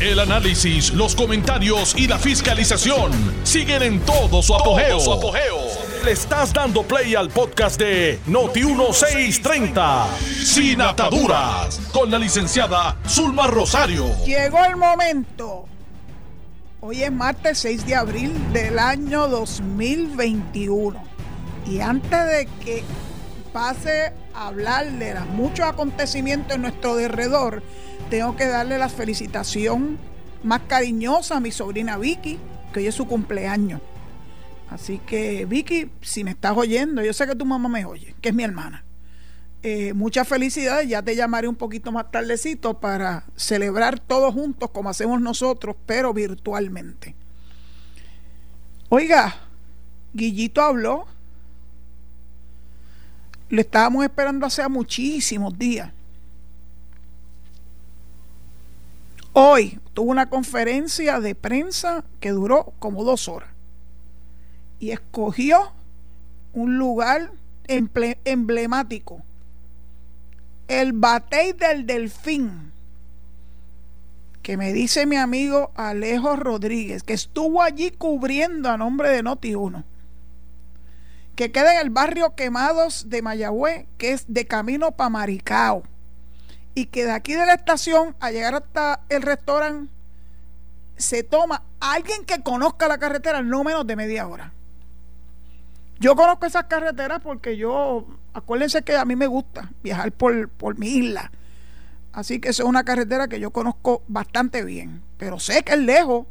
El 0.00 0.18
análisis, 0.18 0.94
los 0.94 1.14
comentarios 1.14 1.94
y 1.94 2.08
la 2.08 2.18
fiscalización 2.18 3.12
siguen 3.42 3.82
en 3.82 4.00
todo 4.00 4.40
su 4.40 4.54
apogeo. 4.54 4.98
Le 6.02 6.12
estás 6.12 6.54
dando 6.54 6.82
play 6.84 7.14
al 7.14 7.28
podcast 7.28 7.78
de 7.78 8.18
Noti1630, 8.26 10.06
Sin 10.42 10.80
Ataduras, 10.80 11.78
con 11.92 12.10
la 12.10 12.18
licenciada 12.18 12.96
Zulma 13.06 13.46
Rosario. 13.46 14.06
Llegó 14.24 14.64
el 14.64 14.76
momento. 14.76 15.66
Hoy 16.80 17.02
es 17.02 17.12
martes 17.12 17.58
6 17.58 17.84
de 17.86 17.94
abril 17.94 18.32
del 18.54 18.78
año 18.78 19.28
2021. 19.28 20.98
Y 21.66 21.80
antes 21.80 22.10
de 22.10 22.48
que 22.64 22.82
pase 23.52 24.14
a 24.32 24.46
hablar 24.46 24.90
de 24.92 25.12
los 25.12 25.26
muchos 25.26 25.66
acontecimientos 25.66 26.56
en 26.56 26.62
nuestro 26.62 26.96
derredor, 26.96 27.62
tengo 28.10 28.34
que 28.34 28.46
darle 28.46 28.76
la 28.76 28.88
felicitación 28.88 29.96
más 30.42 30.62
cariñosa 30.66 31.36
a 31.36 31.40
mi 31.40 31.52
sobrina 31.52 31.96
Vicky, 31.96 32.38
que 32.72 32.80
hoy 32.80 32.86
es 32.88 32.94
su 32.94 33.06
cumpleaños. 33.06 33.80
Así 34.68 34.98
que 34.98 35.46
Vicky, 35.46 35.90
si 36.00 36.24
me 36.24 36.32
estás 36.32 36.56
oyendo, 36.56 37.02
yo 37.02 37.12
sé 37.12 37.26
que 37.26 37.36
tu 37.36 37.46
mamá 37.46 37.68
me 37.68 37.84
oye, 37.84 38.14
que 38.20 38.30
es 38.30 38.34
mi 38.34 38.42
hermana. 38.42 38.84
Eh, 39.62 39.92
muchas 39.94 40.26
felicidades, 40.26 40.88
ya 40.88 41.02
te 41.02 41.14
llamaré 41.14 41.46
un 41.46 41.54
poquito 41.54 41.92
más 41.92 42.10
tardecito 42.10 42.80
para 42.80 43.24
celebrar 43.36 44.00
todos 44.00 44.34
juntos 44.34 44.70
como 44.70 44.90
hacemos 44.90 45.20
nosotros, 45.20 45.76
pero 45.86 46.12
virtualmente. 46.12 47.14
Oiga, 48.88 49.36
Guillito 50.12 50.62
habló, 50.62 51.06
lo 53.50 53.60
estábamos 53.60 54.04
esperando 54.04 54.46
hace 54.46 54.66
muchísimos 54.68 55.56
días. 55.56 55.92
Hoy 59.32 59.78
tuvo 59.94 60.10
una 60.10 60.28
conferencia 60.28 61.20
de 61.20 61.34
prensa 61.34 62.04
que 62.18 62.30
duró 62.30 62.72
como 62.80 63.04
dos 63.04 63.28
horas. 63.28 63.50
Y 64.80 64.90
escogió 64.90 65.72
un 66.52 66.78
lugar 66.78 67.30
emblemático, 67.68 69.22
el 70.66 70.92
Batey 70.92 71.52
del 71.52 71.86
Delfín, 71.86 72.72
que 74.42 74.56
me 74.56 74.72
dice 74.72 75.06
mi 75.06 75.16
amigo 75.16 75.70
Alejo 75.76 76.34
Rodríguez, 76.34 77.04
que 77.04 77.12
estuvo 77.12 77.62
allí 77.62 77.92
cubriendo 77.92 78.68
a 78.68 78.76
nombre 78.76 79.10
de 79.10 79.22
Noti1, 79.22 79.84
que 81.36 81.52
queda 81.52 81.74
en 81.74 81.80
el 81.86 81.90
barrio 81.90 82.34
Quemados 82.34 83.08
de 83.10 83.22
Mayagüez, 83.22 83.86
que 83.96 84.12
es 84.12 84.24
de 84.26 84.46
camino 84.46 84.90
para 84.92 85.10
Maricao 85.10 85.84
y 86.80 86.86
que 86.86 87.04
de 87.04 87.12
aquí 87.12 87.34
de 87.34 87.44
la 87.44 87.52
estación 87.52 88.16
a 88.20 88.30
llegar 88.30 88.54
hasta 88.54 89.00
el 89.10 89.20
restaurante 89.20 89.92
se 90.96 91.22
toma 91.22 91.62
alguien 91.78 92.24
que 92.24 92.42
conozca 92.42 92.88
la 92.88 92.96
carretera 92.96 93.42
no 93.42 93.64
menos 93.64 93.86
de 93.86 93.96
media 93.96 94.26
hora. 94.26 94.54
Yo 95.98 96.16
conozco 96.16 96.46
esas 96.46 96.64
carreteras 96.64 97.20
porque 97.20 97.58
yo, 97.58 98.06
acuérdense 98.32 98.80
que 98.80 98.96
a 98.96 99.04
mí 99.04 99.14
me 99.14 99.26
gusta 99.26 99.70
viajar 99.82 100.10
por, 100.12 100.48
por 100.48 100.78
mi 100.78 100.88
isla. 100.88 101.30
Así 102.12 102.40
que 102.40 102.48
esa 102.48 102.62
es 102.62 102.68
una 102.68 102.82
carretera 102.82 103.28
que 103.28 103.40
yo 103.40 103.50
conozco 103.50 104.02
bastante 104.08 104.64
bien, 104.64 105.02
pero 105.18 105.38
sé 105.38 105.62
que 105.62 105.72
es 105.72 105.80
lejos. 105.80 106.26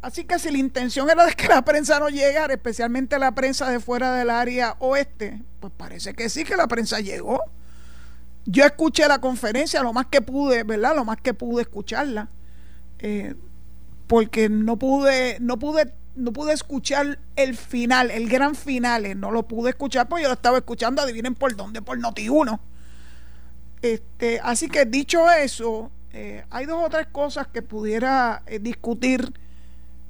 Así 0.00 0.24
que 0.24 0.38
si 0.38 0.50
la 0.50 0.58
intención 0.58 1.10
era 1.10 1.26
de 1.26 1.34
que 1.34 1.48
la 1.48 1.62
prensa 1.62 1.98
no 1.98 2.08
llegara, 2.08 2.54
especialmente 2.54 3.18
la 3.18 3.32
prensa 3.32 3.68
de 3.68 3.78
fuera 3.78 4.14
del 4.14 4.30
área 4.30 4.76
oeste, 4.78 5.42
pues 5.60 5.70
parece 5.76 6.14
que 6.14 6.30
sí 6.30 6.44
que 6.44 6.56
la 6.56 6.66
prensa 6.66 7.00
llegó. 7.00 7.42
Yo 8.44 8.64
escuché 8.64 9.06
la 9.06 9.20
conferencia 9.20 9.82
lo 9.82 9.92
más 9.92 10.06
que 10.06 10.20
pude, 10.20 10.64
¿verdad? 10.64 10.96
Lo 10.96 11.04
más 11.04 11.18
que 11.18 11.32
pude 11.34 11.62
escucharla. 11.62 12.28
Eh, 12.98 13.34
porque 14.06 14.48
no 14.48 14.78
pude, 14.78 15.38
no 15.40 15.58
pude, 15.58 15.94
no 16.16 16.32
pude 16.32 16.52
escuchar 16.52 17.18
el 17.36 17.56
final, 17.56 18.10
el 18.10 18.28
gran 18.28 18.54
final, 18.54 19.06
eh, 19.06 19.14
no 19.14 19.30
lo 19.30 19.44
pude 19.44 19.70
escuchar 19.70 20.08
porque 20.08 20.24
yo 20.24 20.28
lo 20.28 20.34
estaba 20.34 20.58
escuchando, 20.58 21.02
adivinen 21.02 21.34
por 21.34 21.56
dónde, 21.56 21.82
por 21.82 21.98
Noti 21.98 22.28
1. 22.28 22.60
Este, 23.80 24.40
así 24.42 24.68
que 24.68 24.84
dicho 24.84 25.30
eso, 25.30 25.90
eh, 26.12 26.44
hay 26.50 26.66
dos 26.66 26.84
o 26.84 26.90
tres 26.90 27.06
cosas 27.10 27.46
que 27.46 27.62
pudiera 27.62 28.42
discutir 28.60 29.32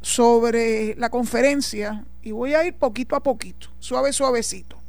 sobre 0.01 0.97
la 0.97 1.11
conferencia 1.11 2.05
y 2.23 2.33
voy 2.33 2.55
a 2.55 2.65
ir 2.65 2.75
poquito 2.75 3.15
a 3.15 3.23
poquito, 3.23 3.69
suave, 3.79 4.13
suavecito. 4.13 4.82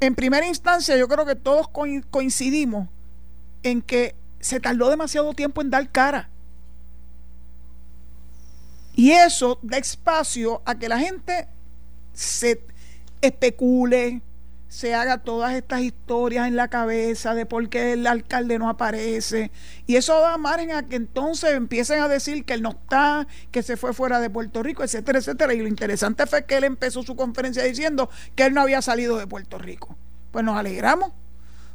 En 0.00 0.14
primera 0.14 0.46
instancia, 0.46 0.96
yo 0.96 1.08
creo 1.08 1.26
que 1.26 1.36
todos 1.36 1.68
coincidimos 1.68 2.88
en 3.62 3.82
que 3.82 4.16
se 4.40 4.58
tardó 4.58 4.88
demasiado 4.88 5.34
tiempo 5.34 5.60
en 5.60 5.70
dar 5.70 5.90
cara. 5.90 6.30
Y 8.94 9.12
eso 9.12 9.58
da 9.62 9.76
espacio 9.76 10.62
a 10.64 10.78
que 10.78 10.88
la 10.88 10.98
gente 10.98 11.48
se 12.14 12.64
especule, 13.20 14.22
se 14.70 14.94
haga 14.94 15.18
todas 15.18 15.52
estas 15.54 15.80
historias 15.80 16.46
en 16.46 16.54
la 16.54 16.68
cabeza 16.68 17.34
de 17.34 17.44
por 17.44 17.68
qué 17.68 17.94
el 17.94 18.06
alcalde 18.06 18.56
no 18.56 18.68
aparece. 18.68 19.50
Y 19.88 19.96
eso 19.96 20.20
da 20.20 20.38
margen 20.38 20.70
a 20.70 20.88
que 20.88 20.94
entonces 20.94 21.54
empiecen 21.54 22.00
a 22.00 22.06
decir 22.06 22.44
que 22.44 22.54
él 22.54 22.62
no 22.62 22.70
está, 22.70 23.26
que 23.50 23.64
se 23.64 23.76
fue 23.76 23.92
fuera 23.92 24.20
de 24.20 24.30
Puerto 24.30 24.62
Rico, 24.62 24.84
etcétera, 24.84 25.18
etcétera. 25.18 25.54
Y 25.54 25.58
lo 25.58 25.66
interesante 25.66 26.24
fue 26.24 26.44
que 26.44 26.56
él 26.56 26.62
empezó 26.62 27.02
su 27.02 27.16
conferencia 27.16 27.64
diciendo 27.64 28.08
que 28.36 28.44
él 28.44 28.54
no 28.54 28.60
había 28.60 28.80
salido 28.80 29.18
de 29.18 29.26
Puerto 29.26 29.58
Rico. 29.58 29.96
Pues 30.30 30.44
nos 30.44 30.56
alegramos, 30.56 31.10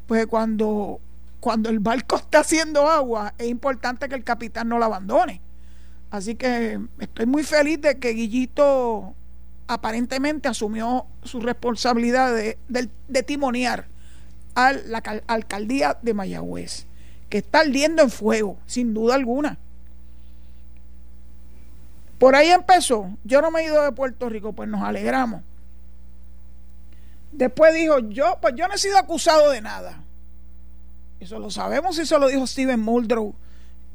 pues 0.07 0.25
cuando, 0.27 1.01
cuando 1.41 1.69
el 1.69 1.79
barco 1.79 2.15
está 2.15 2.39
haciendo 2.39 2.89
agua, 2.89 3.33
es 3.37 3.47
importante 3.49 4.07
que 4.07 4.15
el 4.15 4.23
capitán 4.23 4.69
no 4.69 4.79
lo 4.79 4.85
abandone. 4.85 5.41
Así 6.11 6.35
que 6.35 6.79
estoy 6.99 7.25
muy 7.25 7.43
feliz 7.43 7.81
de 7.81 7.99
que 7.99 8.11
Guillito 8.11 9.15
aparentemente 9.67 10.47
asumió 10.47 11.05
su 11.23 11.39
responsabilidad 11.39 12.33
de, 12.33 13.23
timonear 13.23 13.87
a 14.53 14.73
la 14.73 14.99
alcaldía 15.27 15.97
de 16.01 16.13
Mayagüez, 16.13 16.85
que 17.29 17.39
está 17.39 17.59
ardiendo 17.59 18.03
en 18.03 18.09
fuego, 18.09 18.57
sin 18.65 18.93
duda 18.93 19.15
alguna. 19.15 19.57
Por 22.19 22.35
ahí 22.35 22.49
empezó. 22.49 23.09
Yo 23.23 23.41
no 23.41 23.51
me 23.51 23.61
he 23.61 23.65
ido 23.65 23.83
de 23.83 23.91
Puerto 23.91 24.29
Rico, 24.29 24.53
pues 24.53 24.69
nos 24.69 24.81
alegramos. 24.81 25.41
Después 27.31 27.73
dijo, 27.73 27.99
yo, 27.99 28.37
pues 28.41 28.55
yo 28.55 28.67
no 28.67 28.75
he 28.75 28.77
sido 28.77 28.97
acusado 28.97 29.49
de 29.49 29.59
nada. 29.59 30.01
Eso 31.19 31.39
lo 31.39 31.49
sabemos, 31.49 31.97
eso 31.97 32.19
lo 32.19 32.27
dijo 32.27 32.47
Steven 32.47 32.79
Muldrow 32.79 33.35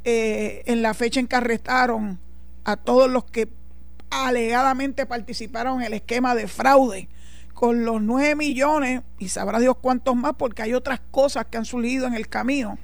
eh, 0.04 0.62
en 0.66 0.82
la 0.82 0.94
fecha 0.94 1.20
en 1.20 1.26
que 1.26 1.36
arrestaron 1.36 2.18
a 2.64 2.76
todos 2.76 3.10
los 3.10 3.24
que 3.24 3.48
alegadamente 4.10 5.06
participaron 5.06 5.80
en 5.80 5.86
el 5.86 5.94
esquema 5.94 6.34
de 6.34 6.48
fraude 6.48 7.08
con 7.54 7.84
los 7.84 8.00
9 8.02 8.36
millones 8.36 9.02
y 9.18 9.28
sabrá 9.28 9.58
Dios 9.58 9.76
cuántos 9.80 10.16
más 10.16 10.34
porque 10.36 10.62
hay 10.62 10.74
otras 10.74 11.00
cosas 11.10 11.46
que 11.46 11.58
han 11.58 11.64
surgido 11.64 12.06
en 12.06 12.14
el 12.14 12.28
camino. 12.28 12.78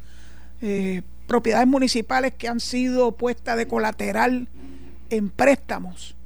Eh, 0.60 1.02
propiedades 1.26 1.66
municipales 1.66 2.34
que 2.34 2.48
han 2.48 2.60
sido 2.60 3.12
puestas 3.12 3.56
de 3.56 3.66
colateral 3.66 4.48
en 5.10 5.30
préstamos 5.30 6.16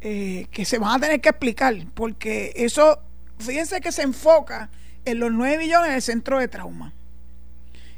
eh, 0.00 0.46
que 0.50 0.64
se 0.64 0.78
van 0.78 0.96
a 0.96 1.00
tener 1.00 1.20
que 1.20 1.28
explicar 1.28 1.74
porque 1.94 2.52
eso, 2.56 3.00
fíjense 3.38 3.80
que 3.80 3.92
se 3.92 4.02
enfoca 4.02 4.70
en 5.04 5.18
los 5.18 5.30
9 5.30 5.58
millones 5.58 5.92
del 5.92 6.02
centro 6.02 6.38
de 6.38 6.48
trauma. 6.48 6.92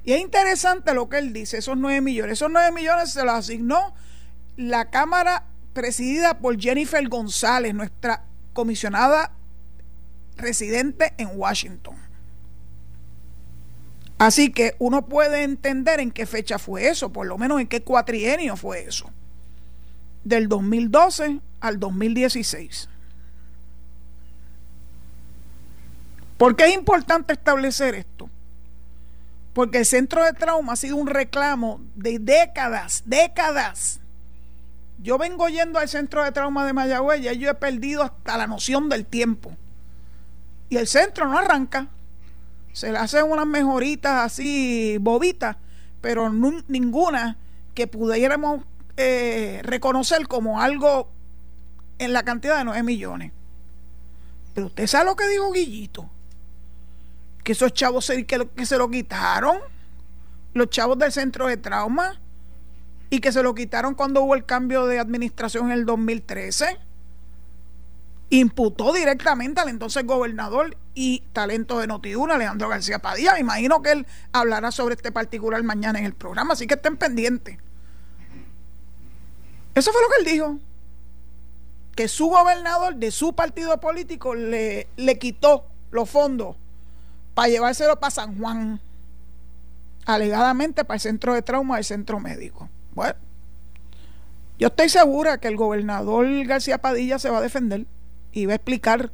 Y 0.04 0.12
es 0.12 0.20
interesante 0.20 0.94
lo 0.94 1.08
que 1.08 1.18
él 1.18 1.32
dice, 1.32 1.58
esos 1.58 1.76
9 1.76 2.00
millones. 2.00 2.32
Esos 2.34 2.50
9 2.50 2.72
millones 2.72 3.12
se 3.12 3.24
los 3.24 3.34
asignó 3.34 3.94
la 4.56 4.90
Cámara 4.90 5.44
presidida 5.72 6.38
por 6.38 6.60
Jennifer 6.60 7.06
González, 7.08 7.74
nuestra 7.74 8.24
comisionada 8.52 9.32
residente 10.36 11.14
en 11.18 11.30
Washington. 11.34 11.96
Así 14.18 14.52
que 14.52 14.76
uno 14.78 15.06
puede 15.06 15.42
entender 15.42 15.98
en 16.00 16.12
qué 16.12 16.26
fecha 16.26 16.58
fue 16.58 16.88
eso, 16.88 17.12
por 17.12 17.26
lo 17.26 17.38
menos 17.38 17.60
en 17.60 17.66
qué 17.66 17.82
cuatrienio 17.82 18.56
fue 18.56 18.84
eso. 18.84 19.10
Del 20.22 20.48
2012 20.48 21.40
al 21.60 21.80
2016. 21.80 22.88
¿Por 26.38 26.56
qué 26.56 26.66
es 26.66 26.74
importante 26.74 27.32
establecer 27.32 27.94
esto? 27.94 28.30
Porque 29.52 29.78
el 29.78 29.86
centro 29.86 30.24
de 30.24 30.32
trauma 30.32 30.74
ha 30.74 30.76
sido 30.76 30.96
un 30.96 31.08
reclamo 31.08 31.80
de 31.94 32.18
décadas, 32.18 33.02
décadas 33.04 34.01
yo 35.02 35.18
vengo 35.18 35.48
yendo 35.48 35.80
al 35.80 35.88
centro 35.88 36.22
de 36.22 36.30
trauma 36.30 36.64
de 36.64 36.72
Mayagüez 36.72 37.20
y 37.20 37.38
yo 37.38 37.50
he 37.50 37.54
perdido 37.54 38.04
hasta 38.04 38.38
la 38.38 38.46
noción 38.46 38.88
del 38.88 39.04
tiempo. 39.04 39.56
Y 40.68 40.76
el 40.76 40.86
centro 40.86 41.28
no 41.28 41.38
arranca. 41.38 41.88
Se 42.72 42.92
le 42.92 42.98
hacen 42.98 43.30
unas 43.30 43.46
mejoritas 43.46 44.24
así 44.24 44.96
bobitas, 45.00 45.56
pero 46.00 46.30
ninguna 46.30 47.36
que 47.74 47.88
pudiéramos 47.88 48.64
eh, 48.96 49.60
reconocer 49.64 50.28
como 50.28 50.60
algo 50.60 51.10
en 51.98 52.12
la 52.12 52.22
cantidad 52.22 52.58
de 52.58 52.64
9 52.64 52.82
millones. 52.84 53.32
Pero 54.54 54.68
usted 54.68 54.86
sabe 54.86 55.06
lo 55.06 55.16
que 55.16 55.26
dijo 55.26 55.50
Guillito. 55.50 56.08
Que 57.42 57.52
esos 57.52 57.72
chavos 57.72 58.04
se, 58.04 58.24
que, 58.24 58.48
que 58.54 58.66
se 58.66 58.78
lo 58.78 58.88
quitaron. 58.88 59.58
Los 60.54 60.70
chavos 60.70 60.96
del 60.96 61.10
centro 61.10 61.48
de 61.48 61.56
trauma 61.56 62.20
y 63.12 63.20
que 63.20 63.30
se 63.30 63.42
lo 63.42 63.54
quitaron 63.54 63.94
cuando 63.94 64.22
hubo 64.22 64.34
el 64.34 64.46
cambio 64.46 64.86
de 64.86 64.98
administración 64.98 65.66
en 65.66 65.72
el 65.72 65.84
2013. 65.84 66.78
Imputó 68.30 68.94
directamente 68.94 69.60
al 69.60 69.68
entonces 69.68 70.06
gobernador 70.06 70.78
y 70.94 71.22
talento 71.34 71.78
de 71.78 71.88
Notiduna, 71.88 72.36
Alejandro 72.36 72.70
García 72.70 73.00
Padilla. 73.00 73.34
Me 73.34 73.40
imagino 73.40 73.82
que 73.82 73.92
él 73.92 74.06
hablará 74.32 74.72
sobre 74.72 74.94
este 74.94 75.12
particular 75.12 75.62
mañana 75.62 75.98
en 75.98 76.06
el 76.06 76.14
programa, 76.14 76.54
así 76.54 76.66
que 76.66 76.72
estén 76.72 76.96
pendientes. 76.96 77.58
Eso 79.74 79.92
fue 79.92 80.00
lo 80.00 80.08
que 80.08 80.20
él 80.20 80.32
dijo. 80.32 80.58
Que 81.94 82.08
su 82.08 82.28
gobernador 82.28 82.96
de 82.96 83.10
su 83.10 83.34
partido 83.34 83.78
político 83.78 84.34
le, 84.34 84.88
le 84.96 85.18
quitó 85.18 85.66
los 85.90 86.08
fondos 86.08 86.56
para 87.34 87.48
llevárselo 87.48 88.00
para 88.00 88.10
San 88.10 88.38
Juan, 88.38 88.80
alegadamente 90.06 90.86
para 90.86 90.94
el 90.94 91.00
centro 91.02 91.34
de 91.34 91.42
trauma 91.42 91.74
del 91.74 91.84
centro 91.84 92.18
médico. 92.18 92.70
Bueno, 92.94 93.14
yo 94.58 94.68
estoy 94.68 94.88
segura 94.88 95.38
que 95.38 95.48
el 95.48 95.56
gobernador 95.56 96.26
García 96.44 96.78
Padilla 96.78 97.18
se 97.18 97.30
va 97.30 97.38
a 97.38 97.42
defender 97.42 97.86
y 98.32 98.46
va 98.46 98.52
a 98.52 98.56
explicar 98.56 99.10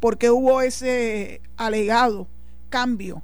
por 0.00 0.18
qué 0.18 0.30
hubo 0.30 0.60
ese 0.60 1.40
alegado 1.56 2.28
cambio 2.70 3.22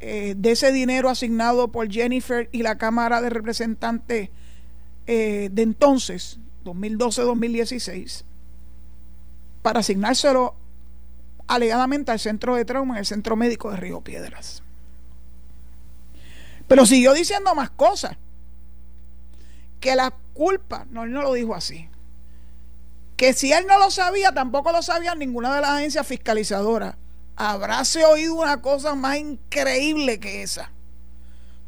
eh, 0.00 0.34
de 0.36 0.52
ese 0.52 0.72
dinero 0.72 1.08
asignado 1.08 1.68
por 1.68 1.90
Jennifer 1.90 2.48
y 2.52 2.62
la 2.62 2.78
Cámara 2.78 3.20
de 3.20 3.30
Representantes 3.30 4.30
eh, 5.06 5.50
de 5.52 5.62
entonces, 5.62 6.38
2012-2016, 6.64 8.24
para 9.62 9.80
asignárselo 9.80 10.54
alegadamente 11.46 12.12
al 12.12 12.18
centro 12.18 12.54
de 12.54 12.64
trauma 12.64 12.94
en 12.94 13.00
el 13.00 13.06
centro 13.06 13.36
médico 13.36 13.70
de 13.70 13.76
Río 13.76 14.00
Piedras. 14.00 14.62
Pero 16.66 16.86
siguió 16.86 17.12
diciendo 17.12 17.54
más 17.54 17.70
cosas 17.70 18.16
que 19.80 19.96
la 19.96 20.12
culpa, 20.34 20.86
no, 20.90 21.04
él 21.04 21.12
no 21.12 21.22
lo 21.22 21.32
dijo 21.32 21.54
así, 21.54 21.88
que 23.16 23.32
si 23.32 23.52
él 23.52 23.66
no 23.66 23.78
lo 23.78 23.90
sabía, 23.90 24.32
tampoco 24.32 24.72
lo 24.72 24.82
sabía 24.82 25.14
ninguna 25.14 25.54
de 25.54 25.60
las 25.60 25.70
agencias 25.70 26.06
fiscalizadoras. 26.06 26.96
Habráse 27.36 28.04
oído 28.04 28.34
una 28.34 28.62
cosa 28.62 28.94
más 28.94 29.18
increíble 29.18 30.20
que 30.20 30.42
esa. 30.42 30.70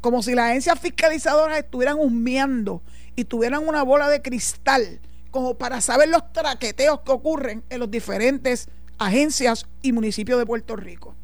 Como 0.01 0.23
si 0.23 0.33
las 0.33 0.49
agencias 0.49 0.79
fiscalizadoras 0.79 1.59
estuvieran 1.59 1.97
humeando 1.99 2.81
y 3.15 3.25
tuvieran 3.25 3.67
una 3.67 3.83
bola 3.83 4.09
de 4.09 4.21
cristal 4.21 4.99
como 5.33 5.55
para 5.55 5.81
saber 5.81 6.09
los 6.09 6.31
traqueteos 6.31 7.01
que 7.01 7.11
ocurren 7.11 7.63
en 7.69 7.79
los 7.79 7.89
diferentes 7.89 8.67
agencias 8.99 9.65
y 9.81 9.91
municipios 9.91 10.37
de 10.37 10.45
Puerto 10.45 10.75
Rico. 10.75 11.15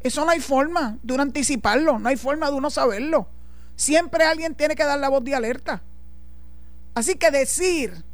Eso 0.00 0.24
no 0.24 0.30
hay 0.30 0.40
forma 0.40 0.98
de 1.02 1.14
uno 1.14 1.22
anticiparlo, 1.22 1.98
no 1.98 2.08
hay 2.08 2.16
forma 2.16 2.50
de 2.50 2.56
uno 2.56 2.70
saberlo. 2.70 3.28
Siempre 3.76 4.24
alguien 4.24 4.54
tiene 4.54 4.74
que 4.74 4.84
dar 4.84 4.98
la 4.98 5.08
voz 5.08 5.22
de 5.22 5.34
alerta. 5.34 5.82
Así 6.98 7.14
que 7.14 7.30
decir 7.30 8.04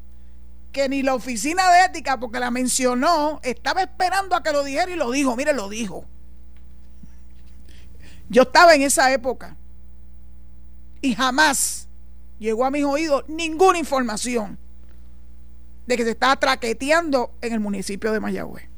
que 0.70 0.90
ni 0.90 1.02
la 1.02 1.14
oficina 1.14 1.70
de 1.70 1.86
ética, 1.86 2.20
porque 2.20 2.38
la 2.38 2.50
mencionó, 2.50 3.40
estaba 3.42 3.80
esperando 3.80 4.36
a 4.36 4.42
que 4.42 4.52
lo 4.52 4.62
dijera 4.62 4.90
y 4.90 4.94
lo 4.94 5.10
dijo, 5.10 5.34
mire, 5.36 5.54
lo 5.54 5.70
dijo. 5.70 6.04
Yo 8.28 8.42
estaba 8.42 8.74
en 8.74 8.82
esa 8.82 9.10
época 9.10 9.56
y 11.00 11.14
jamás 11.14 11.88
llegó 12.38 12.66
a 12.66 12.70
mis 12.70 12.84
oídos 12.84 13.24
ninguna 13.26 13.78
información 13.78 14.58
de 15.86 15.96
que 15.96 16.04
se 16.04 16.10
estaba 16.10 16.36
traqueteando 16.36 17.32
en 17.40 17.54
el 17.54 17.60
municipio 17.60 18.12
de 18.12 18.20
Mayagüez. 18.20 18.68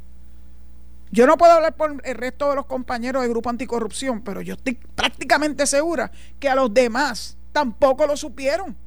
Yo 1.11 1.27
no 1.27 1.37
puedo 1.37 1.55
hablar 1.55 1.75
por 1.75 2.01
el 2.05 2.15
resto 2.15 2.49
de 2.51 2.55
los 2.55 2.67
compañeros 2.67 3.23
del 3.23 3.33
Grupo 3.33 3.51
Anticorrupción, 3.51 4.23
pero 4.23 4.41
yo 4.41 4.55
estoy 4.55 4.75
prácticamente 4.75 5.67
segura 5.67 6.13
que 6.39 6.49
a 6.49 6.55
los 6.55 6.73
demás 6.73 7.37
tampoco 7.51 8.07
lo 8.07 8.17
supieron. 8.17 8.86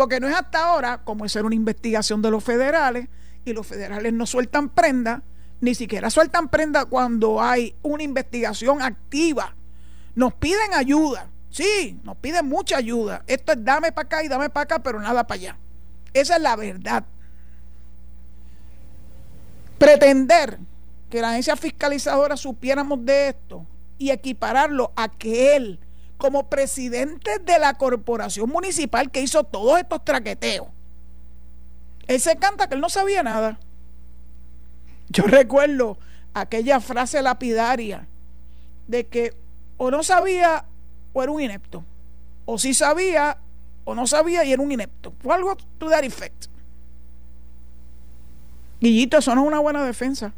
Porque 0.00 0.18
no 0.18 0.28
es 0.28 0.34
hasta 0.34 0.64
ahora 0.64 1.02
como 1.04 1.26
es 1.26 1.32
ser 1.32 1.44
una 1.44 1.54
investigación 1.54 2.22
de 2.22 2.30
los 2.30 2.42
federales 2.42 3.06
y 3.44 3.52
los 3.52 3.66
federales 3.66 4.14
no 4.14 4.24
sueltan 4.24 4.70
prenda, 4.70 5.22
ni 5.60 5.74
siquiera 5.74 6.08
sueltan 6.08 6.48
prenda 6.48 6.86
cuando 6.86 7.42
hay 7.42 7.76
una 7.82 8.02
investigación 8.02 8.80
activa. 8.80 9.54
Nos 10.14 10.32
piden 10.32 10.72
ayuda, 10.72 11.28
sí, 11.50 12.00
nos 12.02 12.16
piden 12.16 12.48
mucha 12.48 12.78
ayuda. 12.78 13.24
Esto 13.26 13.52
es 13.52 13.62
dame 13.62 13.92
para 13.92 14.06
acá 14.06 14.24
y 14.24 14.28
dame 14.28 14.48
para 14.48 14.64
acá, 14.64 14.78
pero 14.82 14.98
nada 14.98 15.26
para 15.26 15.38
allá. 15.38 15.58
Esa 16.14 16.36
es 16.36 16.40
la 16.40 16.56
verdad. 16.56 17.04
Pretender 19.76 20.60
que 21.10 21.20
la 21.20 21.32
agencia 21.32 21.56
fiscalizadora 21.56 22.38
supiéramos 22.38 23.04
de 23.04 23.28
esto 23.28 23.66
y 23.98 24.12
equipararlo 24.12 24.94
a 24.96 25.10
que 25.10 25.56
él 25.56 25.78
como 26.20 26.48
presidente 26.48 27.38
de 27.38 27.58
la 27.58 27.74
corporación 27.74 28.48
municipal 28.50 29.10
que 29.10 29.22
hizo 29.22 29.42
todos 29.42 29.80
estos 29.80 30.04
traqueteos. 30.04 30.68
Él 32.06 32.20
se 32.20 32.36
canta 32.36 32.68
que 32.68 32.74
él 32.74 32.80
no 32.80 32.90
sabía 32.90 33.22
nada. 33.22 33.58
Yo 35.08 35.24
recuerdo 35.24 35.98
aquella 36.34 36.78
frase 36.80 37.22
lapidaria 37.22 38.06
de 38.86 39.06
que 39.06 39.34
o 39.78 39.90
no 39.90 40.02
sabía 40.02 40.66
o 41.14 41.22
era 41.22 41.32
un 41.32 41.40
inepto. 41.40 41.84
O 42.44 42.58
sí 42.58 42.74
sabía 42.74 43.38
o 43.84 43.94
no 43.94 44.06
sabía 44.06 44.44
y 44.44 44.52
era 44.52 44.62
un 44.62 44.70
inepto. 44.70 45.14
Fue 45.22 45.34
algo 45.34 45.56
to 45.78 45.88
that 45.88 46.04
effect. 46.04 46.46
Guillito, 48.80 49.16
eso 49.16 49.34
no 49.34 49.42
es 49.42 49.48
una 49.48 49.60
buena 49.60 49.84
defensa. 49.84 50.34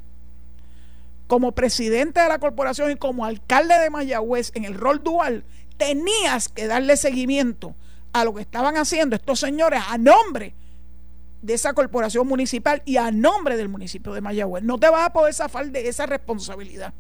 Como 1.27 1.53
presidente 1.53 2.21
de 2.21 2.29
la 2.29 2.39
corporación 2.39 2.93
y 2.93 2.97
como 2.97 3.25
alcalde 3.25 3.79
de 3.79 3.91
Mayagüez 3.91 4.53
en 4.55 4.65
el 4.65 4.75
rol 4.75 5.03
dual, 5.03 5.45
tenías 5.83 6.49
que 6.49 6.69
darle 6.69 6.97
seguimiento 6.97 7.75
a 8.13 8.25
lo 8.25 8.33
que 8.33 8.43
estaban 8.43 8.77
haciendo 8.77 9.17
estos 9.17 9.41
señores 9.41 9.83
a 9.89 9.99
nombre 9.99 10.55
de 11.41 11.55
esa 11.55 11.73
corporación 11.73 12.29
municipal 12.29 12.83
y 12.85 12.99
a 12.99 13.11
nombre 13.11 13.57
del 13.57 13.69
municipio 13.69 14.13
de 14.13 14.21
Mayagüez. 14.21 14.63
No 14.63 14.79
te 14.79 14.89
vas 14.89 15.07
a 15.07 15.13
poder 15.13 15.35
zafar 15.35 15.73
de 15.73 15.89
esa 15.89 16.07
responsabilidad. 16.07 16.95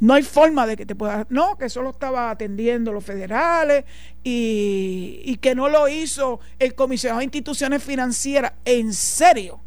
No 0.00 0.14
hay 0.14 0.22
forma 0.22 0.66
de 0.66 0.78
que 0.78 0.86
te 0.86 0.94
puedas. 0.94 1.26
No, 1.28 1.58
que 1.58 1.68
solo 1.68 1.90
estaba 1.90 2.30
atendiendo 2.30 2.90
los 2.90 3.04
federales 3.04 3.84
y, 4.24 5.20
y 5.22 5.36
que 5.36 5.54
no 5.54 5.68
lo 5.68 5.88
hizo 5.88 6.40
el 6.58 6.74
comisionado 6.74 7.18
de 7.18 7.24
instituciones 7.24 7.84
financieras. 7.84 8.54
En 8.64 8.94
serio. 8.94 9.60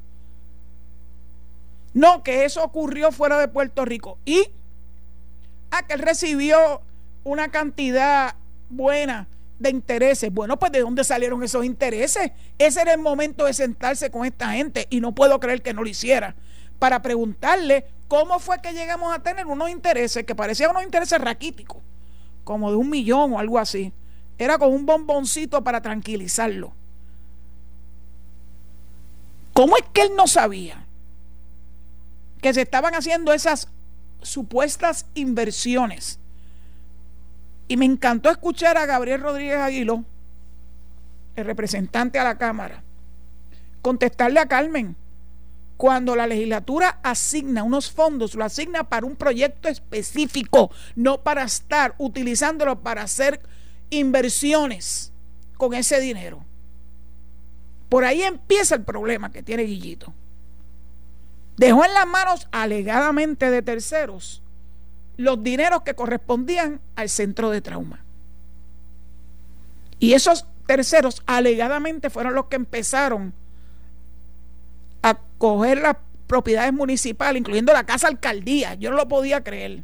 No, 1.93 2.23
que 2.23 2.45
eso 2.45 2.63
ocurrió 2.63 3.11
fuera 3.11 3.37
de 3.37 3.47
Puerto 3.47 3.85
Rico. 3.85 4.17
Y 4.25 4.49
a 5.69 5.85
que 5.85 5.93
él 5.93 5.99
recibió 5.99 6.81
una 7.29 7.49
cantidad 7.49 8.35
buena 8.69 9.27
de 9.59 9.69
intereses. 9.69 10.33
Bueno, 10.33 10.57
pues 10.57 10.71
¿de 10.71 10.81
dónde 10.81 11.03
salieron 11.03 11.43
esos 11.43 11.63
intereses? 11.63 12.31
Ese 12.57 12.81
era 12.81 12.93
el 12.93 12.99
momento 12.99 13.45
de 13.45 13.53
sentarse 13.53 14.09
con 14.09 14.25
esta 14.25 14.51
gente 14.53 14.87
y 14.89 14.99
no 14.99 15.13
puedo 15.13 15.39
creer 15.39 15.61
que 15.61 15.73
no 15.73 15.83
lo 15.83 15.89
hiciera. 15.89 16.35
Para 16.79 17.01
preguntarle 17.01 17.85
cómo 18.07 18.39
fue 18.39 18.61
que 18.61 18.73
llegamos 18.73 19.13
a 19.13 19.19
tener 19.19 19.45
unos 19.45 19.69
intereses 19.69 20.25
que 20.25 20.33
parecían 20.33 20.71
unos 20.71 20.83
intereses 20.83 21.21
raquíticos, 21.21 21.77
como 22.43 22.71
de 22.71 22.77
un 22.77 22.89
millón 22.89 23.33
o 23.33 23.39
algo 23.39 23.59
así. 23.59 23.93
Era 24.37 24.57
como 24.57 24.71
un 24.75 24.85
bomboncito 24.85 25.63
para 25.63 25.81
tranquilizarlo. 25.81 26.73
¿Cómo 29.53 29.77
es 29.77 29.83
que 29.93 30.03
él 30.03 30.11
no 30.15 30.25
sabía 30.25 30.85
que 32.41 32.53
se 32.53 32.61
estaban 32.61 32.95
haciendo 32.95 33.33
esas 33.33 33.67
supuestas 34.21 35.05
inversiones 35.13 36.18
y 37.69 37.77
me 37.77 37.85
encantó 37.85 38.29
escuchar 38.31 38.77
a 38.77 38.87
Gabriel 38.87 39.21
Rodríguez 39.21 39.59
Aguiló, 39.59 40.03
el 41.35 41.45
representante 41.45 42.17
a 42.17 42.23
la 42.23 42.37
Cámara, 42.37 42.83
contestarle 43.81 44.39
a 44.39 44.47
Carmen. 44.47 44.97
Cuando 45.77 46.15
la 46.15 46.27
legislatura 46.27 46.99
asigna 47.03 47.63
unos 47.63 47.89
fondos, 47.89 48.35
lo 48.35 48.43
asigna 48.43 48.89
para 48.89 49.05
un 49.05 49.15
proyecto 49.15 49.69
específico, 49.69 50.71
no 50.95 51.21
para 51.21 51.43
estar 51.43 51.95
utilizándolo 51.99 52.81
para 52.81 53.03
hacer 53.03 53.39
inversiones 53.91 55.13
con 55.55 55.73
ese 55.73 56.01
dinero. 56.01 56.43
Por 57.87 58.03
ahí 58.03 58.23
empieza 58.23 58.75
el 58.75 58.83
problema 58.83 59.31
que 59.31 59.43
tiene 59.43 59.63
Guillito. 59.63 60.11
Dejó 61.55 61.85
en 61.85 61.93
las 61.93 62.07
manos 62.07 62.47
alegadamente 62.51 63.51
de 63.51 63.61
terceros 63.61 64.41
los 65.19 65.43
dineros 65.43 65.81
que 65.81 65.95
correspondían 65.95 66.79
al 66.95 67.09
centro 67.09 67.49
de 67.49 67.59
trauma. 67.59 68.05
Y 69.99 70.13
esos 70.13 70.45
terceros 70.65 71.23
alegadamente 71.25 72.09
fueron 72.09 72.35
los 72.35 72.45
que 72.45 72.55
empezaron 72.55 73.33
a 75.01 75.19
coger 75.37 75.81
las 75.81 75.97
propiedades 76.25 76.71
municipales, 76.71 77.37
incluyendo 77.37 77.73
la 77.73 77.85
casa 77.85 78.07
alcaldía. 78.07 78.75
Yo 78.75 78.91
no 78.91 78.95
lo 78.95 79.09
podía 79.09 79.43
creer. 79.43 79.83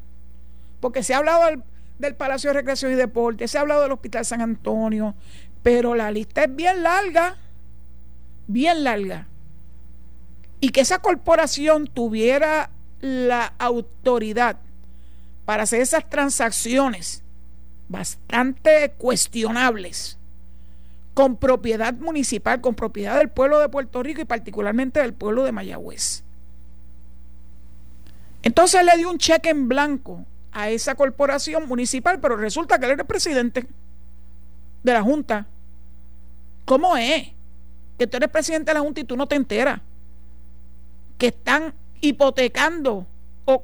Porque 0.79 1.03
se 1.03 1.13
ha 1.13 1.17
hablado 1.17 1.61
del, 1.99 2.15
Palacio 2.15 2.51
de 2.51 2.53
Recreación 2.53 2.93
y 2.93 2.95
Deporte, 2.95 3.49
se 3.49 3.57
ha 3.57 3.61
hablado 3.61 3.81
del 3.81 3.91
Hospital 3.91 4.23
San 4.23 4.39
Antonio, 4.39 5.15
pero 5.63 5.95
la 5.95 6.11
lista 6.11 6.45
es 6.45 6.55
bien 6.55 6.81
larga, 6.81 7.35
bien 8.47 8.85
larga. 8.85 9.27
Y 10.61 10.69
que 10.69 10.79
esa 10.79 10.99
corporación 10.99 11.87
tuviera 11.87 12.69
la 13.01 13.53
autoridad 13.59 14.59
para 15.45 15.63
hacer 15.63 15.81
esas 15.81 16.09
transacciones 16.09 17.23
bastante 17.87 18.93
cuestionables 18.97 20.17
con 21.13 21.37
propiedad 21.37 21.93
municipal, 21.93 22.59
con 22.59 22.75
propiedad 22.75 23.17
del 23.17 23.29
pueblo 23.29 23.59
de 23.59 23.69
Puerto 23.69 24.03
Rico 24.03 24.21
y 24.21 24.25
particularmente 24.25 24.99
del 24.99 25.13
pueblo 25.13 25.43
de 25.43 25.51
Mayagüez. 25.51 26.23
Entonces 28.43 28.83
le 28.83 28.97
dio 28.97 29.09
un 29.09 29.17
cheque 29.17 29.49
en 29.49 29.67
blanco 29.67 30.25
a 30.51 30.69
esa 30.69 30.95
corporación 30.95 31.67
municipal, 31.67 32.19
pero 32.19 32.35
resulta 32.37 32.77
que 32.77 32.85
él 32.85 32.91
era 32.91 33.03
presidente 33.03 33.67
de 34.83 34.93
la 34.93 35.01
Junta. 35.01 35.47
¿Cómo 36.65 36.97
es? 36.97 37.29
Que 37.97 38.07
tú 38.07 38.17
eres 38.17 38.29
presidente 38.29 38.71
de 38.71 38.75
la 38.75 38.81
Junta 38.81 39.01
y 39.01 39.03
tú 39.03 39.15
no 39.15 39.27
te 39.27 39.35
enteras. 39.35 39.79
Que 41.17 41.27
están 41.27 41.73
hipotecando 42.01 43.07
o 43.45 43.61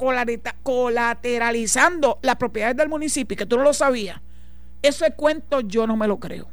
colateralizando 0.64 2.20
las 2.22 2.36
propiedades 2.38 2.78
del 2.78 2.90
municipio 2.90 3.36
que 3.36 3.46
tú 3.46 3.58
no 3.58 3.64
lo 3.64 3.74
sabías. 3.74 4.22
Ese 4.82 5.12
cuento 5.12 5.62
yo 5.62 5.86
no 5.88 5.98
me 5.98 6.08
lo 6.08 6.20
creo. 6.20 6.48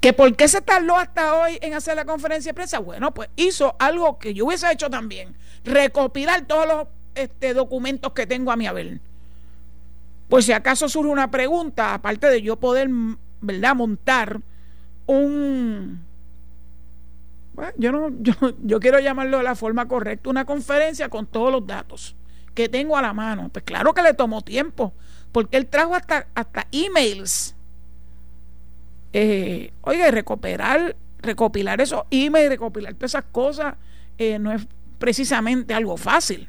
¿Que 0.00 0.12
por 0.12 0.34
qué 0.34 0.48
se 0.48 0.60
tardó 0.60 0.96
hasta 0.96 1.34
hoy 1.34 1.58
en 1.60 1.74
hacer 1.74 1.96
la 1.96 2.04
conferencia 2.04 2.50
de 2.50 2.54
prensa? 2.54 2.78
Bueno, 2.78 3.12
pues 3.12 3.28
hizo 3.36 3.76
algo 3.78 4.18
que 4.18 4.34
yo 4.34 4.46
hubiese 4.46 4.70
hecho 4.72 4.88
también, 4.88 5.36
recopilar 5.64 6.46
todos 6.46 6.66
los 6.66 6.86
este, 7.14 7.54
documentos 7.54 8.12
que 8.12 8.26
tengo 8.26 8.50
a 8.50 8.56
mi 8.56 8.66
haber. 8.66 9.00
Pues 10.28 10.44
si 10.46 10.52
acaso 10.52 10.88
surge 10.88 11.10
una 11.10 11.30
pregunta, 11.30 11.92
aparte 11.92 12.28
de 12.28 12.40
yo 12.40 12.56
poder, 12.56 12.88
¿verdad?, 13.40 13.74
montar 13.74 14.40
un... 15.06 16.09
Bueno, 17.60 17.74
yo, 17.76 17.92
no, 17.92 18.10
yo, 18.20 18.32
yo 18.64 18.80
quiero 18.80 19.00
llamarlo 19.00 19.36
de 19.36 19.44
la 19.44 19.54
forma 19.54 19.86
correcta, 19.86 20.30
una 20.30 20.46
conferencia 20.46 21.10
con 21.10 21.26
todos 21.26 21.52
los 21.52 21.66
datos 21.66 22.16
que 22.54 22.70
tengo 22.70 22.96
a 22.96 23.02
la 23.02 23.12
mano. 23.12 23.50
Pues 23.52 23.66
claro 23.66 23.92
que 23.92 24.00
le 24.00 24.14
tomó 24.14 24.40
tiempo, 24.40 24.94
porque 25.30 25.58
él 25.58 25.66
trajo 25.66 25.94
hasta, 25.94 26.26
hasta 26.34 26.66
emails. 26.72 27.54
Eh, 29.12 29.74
oiga, 29.82 30.10
recuperar, 30.10 30.96
recopilar 31.18 31.82
esos 31.82 32.04
emails, 32.10 32.48
recopilar 32.48 32.94
todas 32.94 33.10
esas 33.10 33.24
cosas, 33.30 33.74
eh, 34.16 34.38
no 34.38 34.52
es 34.52 34.66
precisamente 34.98 35.74
algo 35.74 35.98
fácil. 35.98 36.48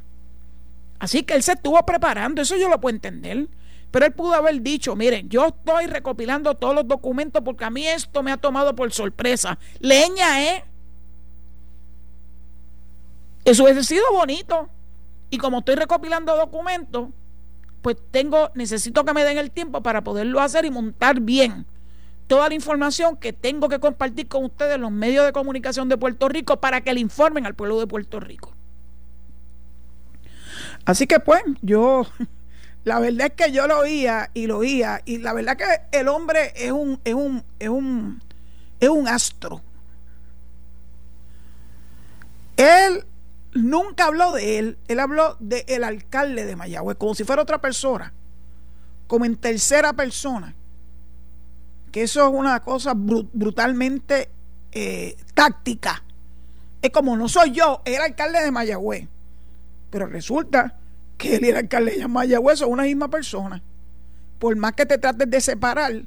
Así 0.98 1.24
que 1.24 1.34
él 1.34 1.44
se 1.44 1.52
estuvo 1.52 1.86
preparando, 1.86 2.42
eso 2.42 2.56
yo 2.56 2.70
lo 2.70 2.80
puedo 2.80 2.96
entender. 2.96 3.50
Pero 3.92 4.06
él 4.06 4.14
pudo 4.14 4.36
haber 4.36 4.62
dicho, 4.62 4.96
miren, 4.96 5.28
yo 5.28 5.48
estoy 5.48 5.88
recopilando 5.88 6.56
todos 6.56 6.74
los 6.74 6.88
documentos 6.88 7.42
porque 7.44 7.66
a 7.66 7.70
mí 7.70 7.86
esto 7.86 8.24
me 8.24 8.32
ha 8.32 8.38
tomado 8.38 8.74
por 8.74 8.94
sorpresa. 8.94 9.60
Leña, 9.82 10.42
¿eh? 10.42 10.64
Eso 13.46 13.64
hubiese 13.64 13.84
sido 13.84 14.04
bonito. 14.12 14.70
Y 15.30 15.38
como 15.38 15.60
estoy 15.60 15.76
recopilando 15.76 16.36
documentos, 16.36 17.10
pues 17.82 17.98
tengo, 18.12 18.52
necesito 18.54 19.06
que 19.06 19.14
me 19.14 19.24
den 19.24 19.38
el 19.38 19.52
tiempo 19.52 19.82
para 19.82 20.04
poderlo 20.04 20.40
hacer 20.40 20.66
y 20.66 20.72
montar 20.72 21.20
bien 21.22 21.66
toda 22.28 22.48
la 22.48 22.56
información 22.56 23.18
que 23.18 23.34
tengo 23.34 23.68
que 23.68 23.80
compartir 23.80 24.28
con 24.28 24.46
ustedes 24.46 24.80
los 24.80 24.92
medios 24.92 25.26
de 25.26 25.34
comunicación 25.34 25.90
de 25.90 25.98
Puerto 25.98 26.30
Rico 26.30 26.62
para 26.62 26.82
que 26.82 26.94
le 26.94 27.02
informen 27.02 27.46
al 27.46 27.56
pueblo 27.56 27.80
de 27.80 27.88
Puerto 27.88 28.20
Rico. 28.20 28.54
Así 30.86 31.08
que 31.08 31.20
pues 31.20 31.42
yo, 31.62 32.06
la 32.84 33.00
verdad 33.00 33.28
es 33.28 33.34
que 33.34 33.52
yo 33.52 33.68
lo 33.68 33.80
oía 33.80 34.30
y 34.34 34.48
lo 34.48 34.60
oía 34.60 35.02
y 35.06 35.18
la 35.18 35.34
verdad 35.34 35.58
que 35.58 35.98
el 35.98 36.08
hombre 36.08 36.54
es 36.56 36.72
un, 36.72 37.02
es 37.04 37.14
un, 37.14 37.44
es 37.60 37.70
un, 37.70 38.22
es 38.80 38.90
un 38.90 39.08
astro. 39.08 39.62
Él 42.56 43.06
nunca 43.54 44.06
habló 44.06 44.32
de 44.32 44.60
él, 44.60 44.78
él 44.88 45.00
habló 45.00 45.36
del 45.40 45.64
el 45.68 45.84
alcalde 45.84 46.46
de 46.46 46.56
Mayagüez, 46.56 46.98
como 46.98 47.16
si 47.16 47.24
fuera 47.24 47.42
otra 47.42 47.60
persona, 47.60 48.14
como 49.08 49.26
en 49.26 49.36
tercera 49.36 49.94
persona. 49.94 50.56
Que 51.92 52.04
eso 52.04 52.26
es 52.26 52.34
una 52.34 52.62
cosa 52.62 52.94
brutalmente 52.96 54.30
eh, 54.72 55.18
táctica. 55.34 56.04
Es 56.82 56.90
como 56.92 57.18
no 57.18 57.28
soy 57.28 57.52
yo, 57.52 57.82
el 57.86 58.02
alcalde 58.02 58.42
de 58.42 58.52
Mayagüez. 58.52 59.08
Pero 59.90 60.08
resulta 60.08 60.78
que 61.18 61.36
él 61.36 61.46
y 61.46 61.50
el 61.50 61.58
alcalde 61.58 61.98
de 61.98 62.08
Mayagüez 62.08 62.60
son 62.60 62.72
una 62.72 62.84
misma 62.84 63.10
persona. 63.10 63.62
Por 64.40 64.56
más 64.56 64.74
que 64.74 64.86
te 64.86 64.98
trates 64.98 65.30
de 65.30 65.42
separar, 65.42 66.04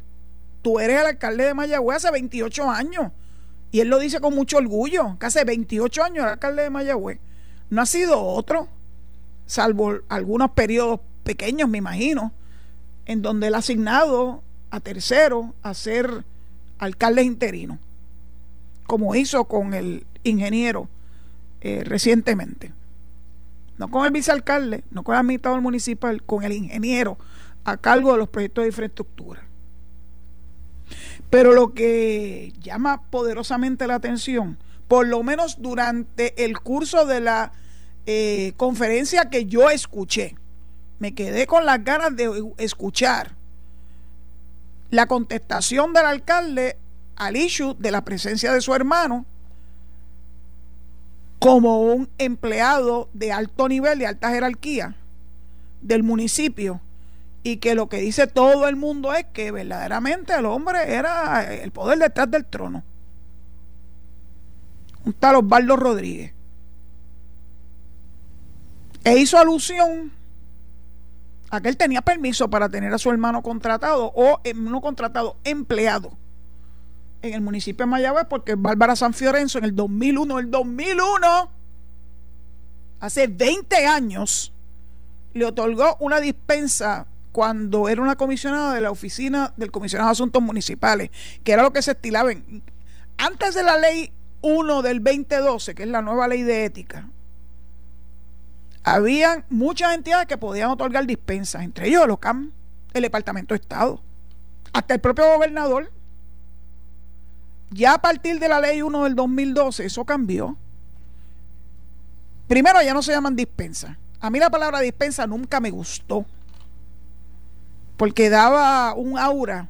tú 0.63 0.81
eres 0.81 1.01
el 1.01 1.07
alcalde 1.07 1.45
de 1.45 1.55
Mayagüez 1.55 1.99
hace 1.99 2.11
28 2.11 2.71
años. 2.71 3.13
Y 3.71 3.81
él 3.81 3.89
lo 3.89 3.99
dice 3.99 4.21
con 4.21 4.35
mucho 4.35 4.57
orgullo, 4.57 5.19
que 5.19 5.27
hace 5.27 5.45
28 5.45 6.03
años 6.03 6.25
el 6.25 6.31
alcalde 6.31 6.63
de 6.63 6.71
Mayagüez. 6.71 7.19
No 7.75 7.83
ha 7.83 7.87
sido 7.87 8.23
otro, 8.23 8.69
salvo 9.47 9.99
algunos 10.09 10.53
periodos 10.53 11.01
pequeños, 11.25 11.69
me 11.69 11.79
imagino, 11.79 12.33
en 13.07 13.21
donde 13.21 13.49
él 13.49 13.55
ha 13.55 13.59
asignado 13.59 14.43
a 14.71 14.81
terceros 14.81 15.47
a 15.63 15.75
ser 15.75 16.25
alcalde 16.79 17.23
interino, 17.23 17.79
como 18.87 19.15
hizo 19.15 19.45
con 19.45 19.75
el 19.75 20.07
ingeniero 20.23 20.89
eh, 21.61 21.83
recientemente 21.85 22.73
no 23.79 23.91
con 23.91 24.05
el 24.07 24.13
vicealcalde, 24.13 24.85
no 24.91 25.03
con 25.03 25.15
el 25.15 25.21
administrador 25.21 25.61
municipal, 25.61 26.23
con 26.23 26.45
el 26.45 26.53
ingeniero 26.53 27.19
a 27.65 27.77
cargo 27.77 28.13
de 28.13 28.19
los 28.19 28.29
proyectos 28.29 28.63
de 28.63 28.69
infraestructura. 28.69 29.43
Pero 31.31 31.53
lo 31.53 31.75
que 31.75 32.53
llama 32.61 33.03
poderosamente 33.11 33.87
la 33.87 33.97
atención, 33.97 34.59
por 34.87 35.09
lo 35.09 35.23
menos 35.23 35.61
durante 35.61 36.45
el 36.45 36.61
curso 36.61 37.07
de 37.07 37.21
la 37.21 37.53
eh, 38.07 38.53
conferencia 38.57 39.31
que 39.31 39.47
yo 39.47 39.71
escuché, 39.71 40.37
me 40.99 41.15
quedé 41.15 41.47
con 41.47 41.65
las 41.65 41.83
ganas 41.85 42.15
de 42.17 42.53
escuchar 42.59 43.33
la 44.91 45.07
contestación 45.07 45.93
del 45.93 46.07
alcalde 46.07 46.77
al 47.17 47.37
issue 47.37 47.75
de 47.79 47.91
la 47.91 48.05
presencia 48.05 48.53
de 48.53 48.61
su 48.61 48.75
hermano 48.75 49.27
como 51.39 51.83
un 51.83 52.09
empleado 52.19 53.09
de 53.13 53.33
alto 53.33 53.69
nivel, 53.69 53.99
de 53.99 54.07
alta 54.07 54.31
jerarquía 54.31 54.97
del 55.83 56.03
municipio 56.03 56.81
y 57.43 57.59
que 57.59 57.75
lo 57.75 57.89
que 57.89 57.99
dice 57.99 58.27
todo 58.27 58.69
el 58.69 58.77
mundo 58.77 59.13
es 59.13 59.27
que 59.27 59.51
verdaderamente 59.51 60.35
el 60.35 60.47
hombre 60.47 60.95
era 60.95 61.53
el 61.55 61.71
poder 61.71 61.99
detrás 61.99 62.31
del 62.31 62.47
trono. 62.47 62.83
Un 65.05 65.13
tal 65.13 65.37
Osvaldo 65.37 65.77
Rodríguez. 65.77 66.34
E 69.05 69.19
hizo 69.19 69.39
alusión 69.39 70.13
a 71.51 71.61
que 71.61 71.69
él 71.69 71.77
tenía 71.77 72.03
permiso 72.03 72.49
para 72.49 72.69
tener 72.69 72.93
a 72.93 72.99
su 72.99 73.11
hermano 73.11 73.43
contratado 73.43 74.13
o 74.15 74.41
no 74.55 74.81
contratado, 74.81 75.37
empleado 75.45 76.17
en 77.23 77.35
el 77.35 77.41
municipio 77.41 77.87
de 77.87 77.91
Mayagüez 77.91 78.27
porque 78.29 78.55
Bárbara 78.55 78.97
San 78.97 79.15
Fiorenzo 79.15 79.59
en 79.59 79.65
el 79.65 79.75
2001, 79.75 80.39
el 80.39 80.51
2001, 80.51 81.51
hace 83.01 83.27
20 83.27 83.87
años, 83.87 84.53
le 85.33 85.47
otorgó 85.47 85.97
una 86.01 86.21
dispensa 86.21 87.07
cuando 87.33 87.89
era 87.89 88.01
una 88.01 88.17
comisionada 88.17 88.75
de 88.75 88.81
la 88.81 88.91
oficina 88.91 89.53
del 89.57 89.71
comisionado 89.71 90.09
de 90.09 90.13
asuntos 90.13 90.43
municipales, 90.43 91.11
que 91.43 91.53
era 91.53 91.63
lo 91.63 91.73
que 91.73 91.83
se 91.83 91.93
estilaba 91.93 92.31
antes 93.19 93.55
de 93.55 93.63
la 93.63 93.79
ley 93.79 94.13
1 94.43 94.83
del 94.83 95.03
2012, 95.03 95.75
que 95.75 95.83
es 95.83 95.89
la 95.89 96.03
nueva 96.03 96.29
ley 96.29 96.43
de 96.43 96.65
ética. 96.65 97.09
Habían 98.85 99.45
muchas 99.49 99.95
entidades 99.95 100.27
que 100.27 100.39
podían 100.39 100.71
otorgar 100.71 101.07
dispensas, 101.07 101.63
entre 101.63 101.89
ellos 101.89 102.05
el 102.05 102.11
OCAM, 102.11 102.53
el 102.93 103.03
Departamento 103.03 103.55
de 103.55 103.61
Estado, 103.61 104.01
hasta 104.73 104.95
el 104.95 105.01
propio 105.01 105.27
gobernador 105.27 105.91
ya 107.75 107.95
a 107.95 107.99
partir 107.99 108.39
de 108.39 108.49
la 108.49 108.61
ley 108.61 108.83
1 108.83 109.05
del 109.05 109.17
2012 109.17 109.87
eso 109.87 110.05
cambió. 110.05 110.57
Primero 112.47 112.81
ya 112.83 112.95
no 112.95 113.03
se 113.03 113.13
llaman 113.13 113.35
dispensa. 113.35 113.99
A 114.21 114.31
mí 114.31 114.39
la 114.39 114.49
palabra 114.49 114.81
dispensa 114.81 115.27
nunca 115.27 115.59
me 115.59 115.71
gustó. 115.71 116.25
Porque 117.97 118.31
daba 118.31 118.95
un 118.95 119.19
aura 119.19 119.69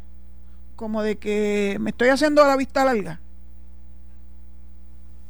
como 0.77 1.03
de 1.03 1.17
que 1.17 1.79
me 1.81 1.91
estoy 1.91 2.09
haciendo 2.09 2.45
la 2.47 2.57
vista 2.57 2.85
larga. 2.85 3.21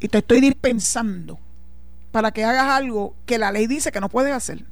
Y 0.00 0.08
te 0.08 0.18
estoy 0.18 0.40
dispensando 0.40 1.38
para 2.14 2.30
que 2.30 2.44
hagas 2.44 2.70
algo 2.70 3.16
que 3.26 3.38
la 3.38 3.50
ley 3.50 3.66
dice 3.66 3.90
que 3.90 4.00
no 4.00 4.08
puedes 4.08 4.32
hacer. 4.32 4.64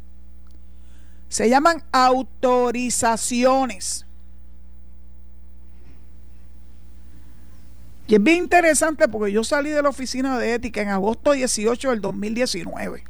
Se 1.29 1.51
llaman 1.51 1.83
autorizaciones. 1.91 4.07
Y 8.07 8.15
es 8.15 8.23
bien 8.23 8.45
interesante 8.45 9.09
porque 9.09 9.33
yo 9.33 9.43
salí 9.43 9.71
de 9.71 9.83
la 9.83 9.89
oficina 9.89 10.39
de 10.39 10.55
ética 10.55 10.83
en 10.83 10.91
agosto 10.91 11.33
18 11.33 11.91
del 11.91 12.01
2019. 12.01 13.03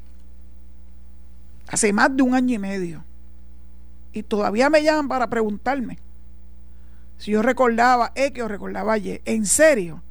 Hace 1.68 1.92
más 1.92 2.16
de 2.16 2.22
un 2.22 2.34
año 2.34 2.54
y 2.54 2.58
medio. 2.58 3.04
Y 4.14 4.22
todavía 4.22 4.70
me 4.70 4.82
llaman 4.82 5.08
para 5.08 5.26
preguntarme 5.26 5.98
si 7.18 7.32
yo 7.32 7.42
recordaba 7.42 8.12
X 8.14 8.42
o 8.42 8.48
recordaba 8.48 8.96
Y. 8.96 9.20
En 9.26 9.44
serio. 9.44 10.02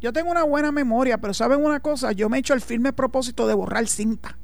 Yo 0.00 0.12
tengo 0.12 0.30
una 0.30 0.44
buena 0.44 0.72
memoria, 0.72 1.18
pero 1.18 1.32
¿saben 1.34 1.64
una 1.64 1.80
cosa? 1.80 2.12
Yo 2.12 2.28
me 2.28 2.36
he 2.36 2.40
hecho 2.40 2.54
el 2.54 2.60
firme 2.60 2.92
propósito 2.92 3.46
de 3.46 3.54
borrar 3.54 3.86
cinta. 3.86 4.36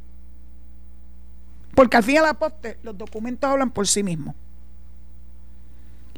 Porque 1.75 1.97
al 1.97 2.03
fin 2.03 2.17
y 2.17 2.19
al 2.19 2.37
poste 2.37 2.79
los 2.83 2.97
documentos 2.97 3.51
hablan 3.51 3.71
por 3.71 3.87
sí 3.87 4.03
mismos. 4.03 4.35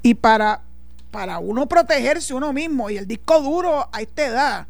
Y 0.03 0.15
para, 0.15 0.63
para 1.11 1.39
uno 1.39 1.67
protegerse 1.67 2.35
uno 2.35 2.53
mismo 2.53 2.91
y 2.91 2.97
el 2.97 3.07
disco 3.07 3.41
duro 3.41 3.89
a 3.93 4.01
esta 4.03 4.27
edad 4.27 4.67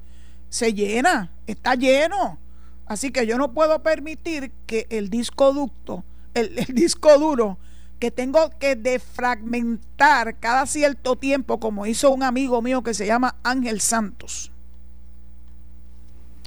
se 0.49 0.73
llena, 0.73 1.33
está 1.47 1.75
lleno. 1.75 2.39
Así 2.87 3.11
que 3.11 3.27
yo 3.27 3.39
no 3.39 3.53
puedo 3.53 3.83
permitir 3.83 4.53
que 4.67 4.87
el 4.91 5.09
disco 5.11 5.53
ducto, 5.53 6.05
el, 6.35 6.59
el 6.59 6.75
disco 6.75 7.19
duro, 7.19 7.59
que 7.99 8.11
tengo 8.11 8.51
que 8.59 8.77
defragmentar 8.77 10.39
cada 10.39 10.67
cierto 10.67 11.17
tiempo, 11.17 11.59
como 11.59 11.87
hizo 11.87 12.11
un 12.11 12.23
amigo 12.23 12.61
mío 12.61 12.83
que 12.83 12.95
se 12.95 13.07
llama 13.07 13.37
Ángel 13.43 13.81
Santos, 13.81 14.53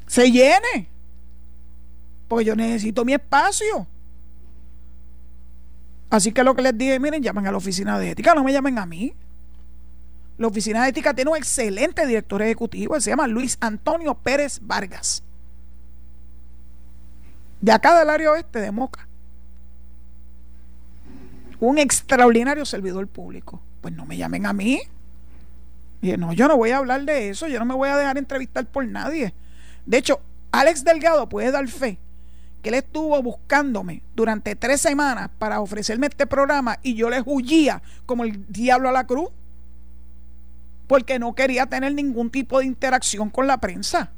se 0.08 0.32
llene. 0.32 0.90
Porque 2.28 2.46
yo 2.46 2.56
necesito 2.56 3.06
mi 3.06 3.14
espacio. 3.14 3.88
Así 6.10 6.32
que 6.32 6.44
lo 6.44 6.56
que 6.56 6.62
les 6.62 6.78
dije, 6.78 7.00
miren, 7.00 7.22
llamen 7.22 7.48
a 7.48 7.52
la 7.52 7.58
oficina 7.58 8.00
de 8.00 8.12
ética, 8.12 8.34
no 8.34 8.44
me 8.44 8.54
llamen 8.54 8.80
a 8.80 8.86
mí. 8.86 9.14
La 10.38 10.48
oficina 10.48 10.84
de 10.84 10.90
ética 10.90 11.14
tiene 11.14 11.32
un 11.32 11.38
excelente 11.38 12.06
director 12.06 12.42
ejecutivo, 12.42 13.00
se 13.00 13.10
llama 13.10 13.28
Luis 13.28 13.58
Antonio 13.60 14.14
Pérez 14.16 14.60
Vargas. 14.62 15.24
De 17.60 17.72
acá 17.72 17.98
del 17.98 18.10
área 18.10 18.32
oeste 18.32 18.60
de 18.60 18.72
Moca. 18.72 19.08
Un 21.60 21.80
extraordinario 21.80 22.66
servidor 22.66 23.08
público. 23.08 23.62
Pues 23.82 23.96
no 23.96 24.06
me 24.06 24.16
llamen 24.16 24.46
a 24.46 24.54
mí. 24.54 24.80
Y 26.02 26.16
no, 26.18 26.34
yo 26.34 26.48
no 26.48 26.56
voy 26.56 26.70
a 26.70 26.78
hablar 26.78 27.04
de 27.04 27.30
eso, 27.30 27.48
yo 27.48 27.58
no 27.58 27.66
me 27.66 27.74
voy 27.74 27.90
a 27.90 27.98
dejar 27.98 28.18
entrevistar 28.18 28.66
por 28.68 28.88
nadie. 28.88 29.34
De 29.88 29.98
hecho, 29.98 30.20
Alex 30.52 30.84
Delgado 30.84 31.28
puede 31.28 31.50
dar 31.50 31.68
fe 31.68 31.98
que 32.62 32.70
él 32.70 32.76
estuvo 32.76 33.22
buscándome 33.24 34.04
durante 34.16 34.56
tres 34.56 34.82
semanas 34.82 35.30
para 35.40 35.62
ofrecerme 35.62 36.08
este 36.08 36.28
programa 36.28 36.78
y 36.84 36.94
yo 36.96 37.10
le 37.10 37.22
huyía 37.26 37.82
como 38.06 38.24
el 38.26 38.46
diablo 38.52 38.90
a 38.90 38.92
la 38.92 39.08
cruz 39.08 39.30
porque 40.88 41.20
no 41.20 41.36
quería 41.36 41.68
tener 41.68 41.94
ningún 41.94 42.30
tipo 42.30 42.60
de 42.60 42.66
interacción 42.66 43.30
con 43.30 43.48
la 43.48 43.58
prensa. 43.58 44.12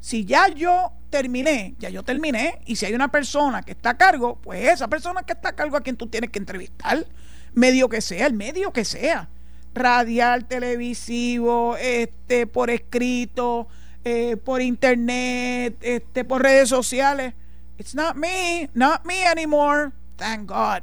Si 0.00 0.24
ya 0.24 0.48
yo 0.48 0.92
terminé, 1.10 1.74
ya 1.78 1.90
yo 1.90 2.02
terminé, 2.02 2.60
y 2.66 2.76
si 2.76 2.86
hay 2.86 2.94
una 2.94 3.10
persona 3.10 3.62
que 3.62 3.72
está 3.72 3.90
a 3.90 3.98
cargo, 3.98 4.38
pues 4.42 4.64
esa 4.68 4.88
persona 4.88 5.22
que 5.22 5.32
está 5.32 5.50
a 5.50 5.56
cargo 5.56 5.76
a 5.76 5.82
quien 5.82 5.96
tú 5.96 6.06
tienes 6.06 6.30
que 6.30 6.38
entrevistar, 6.38 7.04
medio 7.52 7.88
que 7.88 8.00
sea, 8.00 8.26
el 8.26 8.32
medio 8.32 8.72
que 8.72 8.84
sea, 8.84 9.28
radial, 9.74 10.46
televisivo, 10.46 11.76
este, 11.76 12.46
por 12.46 12.70
escrito, 12.70 13.68
eh, 14.04 14.36
por 14.36 14.60
internet, 14.62 15.76
este, 15.80 16.24
por 16.24 16.42
redes 16.42 16.68
sociales. 16.68 17.34
It's 17.78 17.94
not 17.94 18.16
me, 18.16 18.68
not 18.74 19.04
me 19.04 19.24
anymore. 19.24 19.92
Thank 20.16 20.48
God. 20.48 20.82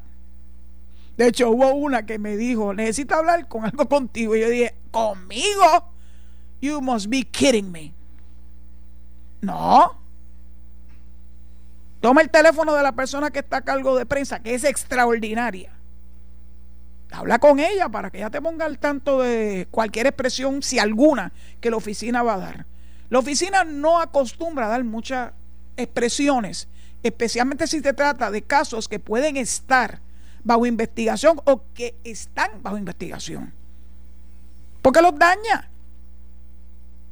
De 1.16 1.28
hecho, 1.28 1.50
hubo 1.50 1.72
una 1.74 2.06
que 2.06 2.20
me 2.20 2.38
dijo, 2.38 2.74
necesito 2.74 3.16
hablar 3.16 3.48
con 3.48 3.66
algo 3.66 3.88
contigo. 3.88 4.36
Y 4.36 4.42
yo 4.42 4.50
dije, 4.50 4.76
¿conmigo? 4.92 5.92
You 6.62 6.82
must 6.82 7.08
be 7.08 7.24
kidding 7.24 7.72
me. 7.72 7.94
No. 9.42 10.00
Toma 12.02 12.22
el 12.22 12.30
teléfono 12.30 12.76
de 12.76 12.84
la 12.84 12.92
persona 12.92 13.32
que 13.32 13.40
está 13.40 13.58
a 13.58 13.62
cargo 13.62 13.98
de 13.98 14.06
prensa, 14.06 14.40
que 14.40 14.54
es 14.54 14.64
extraordinaria. 14.64 15.72
Habla 17.12 17.40
con 17.40 17.60
ella 17.60 17.90
para 17.90 18.12
que 18.12 18.18
ella 18.18 18.30
te 18.30 18.42
ponga 18.42 18.66
al 18.66 18.78
tanto 18.80 19.22
de 19.22 19.68
cualquier 19.72 20.08
expresión, 20.08 20.62
si 20.62 20.78
alguna, 20.78 21.32
que 21.60 21.72
la 21.72 21.78
oficina 21.78 22.22
va 22.22 22.36
a 22.36 22.38
dar. 22.38 22.66
La 23.10 23.20
oficina 23.20 23.64
no 23.64 24.00
acostumbra 24.00 24.66
a 24.66 24.70
dar 24.70 24.84
muchas 24.84 25.32
expresiones, 25.78 26.68
especialmente 27.04 27.68
si 27.68 27.80
se 27.80 27.94
trata 27.94 28.32
de 28.32 28.42
casos 28.42 28.88
que 28.88 29.00
pueden 29.00 29.38
estar 29.38 30.00
bajo 30.44 30.66
investigación 30.66 31.40
o 31.46 31.64
que 31.74 31.96
están 32.04 32.62
bajo 32.62 32.78
investigación. 32.78 33.54
Porque 34.82 35.02
los 35.02 35.18
daña. 35.18 35.70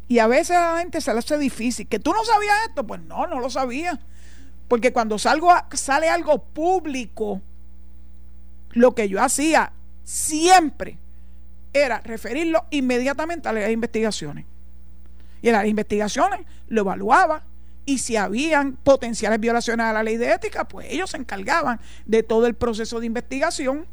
Y 0.07 0.19
a 0.19 0.27
veces 0.27 0.55
a 0.55 0.73
la 0.73 0.79
gente 0.79 1.01
se 1.01 1.11
le 1.11 1.19
hace 1.19 1.37
difícil. 1.37 1.87
¿Que 1.87 1.99
tú 1.99 2.13
no 2.13 2.23
sabías 2.23 2.55
esto? 2.67 2.85
Pues 2.85 3.01
no, 3.01 3.27
no 3.27 3.39
lo 3.39 3.49
sabía. 3.49 3.99
Porque 4.67 4.93
cuando 4.93 5.17
salgo 5.17 5.51
sale 5.73 6.09
algo 6.09 6.43
público, 6.43 7.41
lo 8.71 8.93
que 8.93 9.09
yo 9.09 9.21
hacía 9.21 9.71
siempre 10.03 10.97
era 11.73 11.99
referirlo 11.99 12.65
inmediatamente 12.69 13.49
a 13.49 13.53
las 13.53 13.69
investigaciones. 13.69 14.45
Y 15.41 15.49
en 15.49 15.53
las 15.53 15.65
investigaciones 15.65 16.41
lo 16.67 16.81
evaluaba 16.81 17.43
y 17.85 17.99
si 17.99 18.15
habían 18.15 18.73
potenciales 18.73 19.39
violaciones 19.39 19.85
a 19.85 19.93
la 19.93 20.03
ley 20.03 20.17
de 20.17 20.31
ética, 20.31 20.67
pues 20.67 20.87
ellos 20.89 21.11
se 21.11 21.17
encargaban 21.17 21.79
de 22.05 22.23
todo 22.23 22.47
el 22.47 22.55
proceso 22.55 22.99
de 22.99 23.05
investigación 23.05 23.85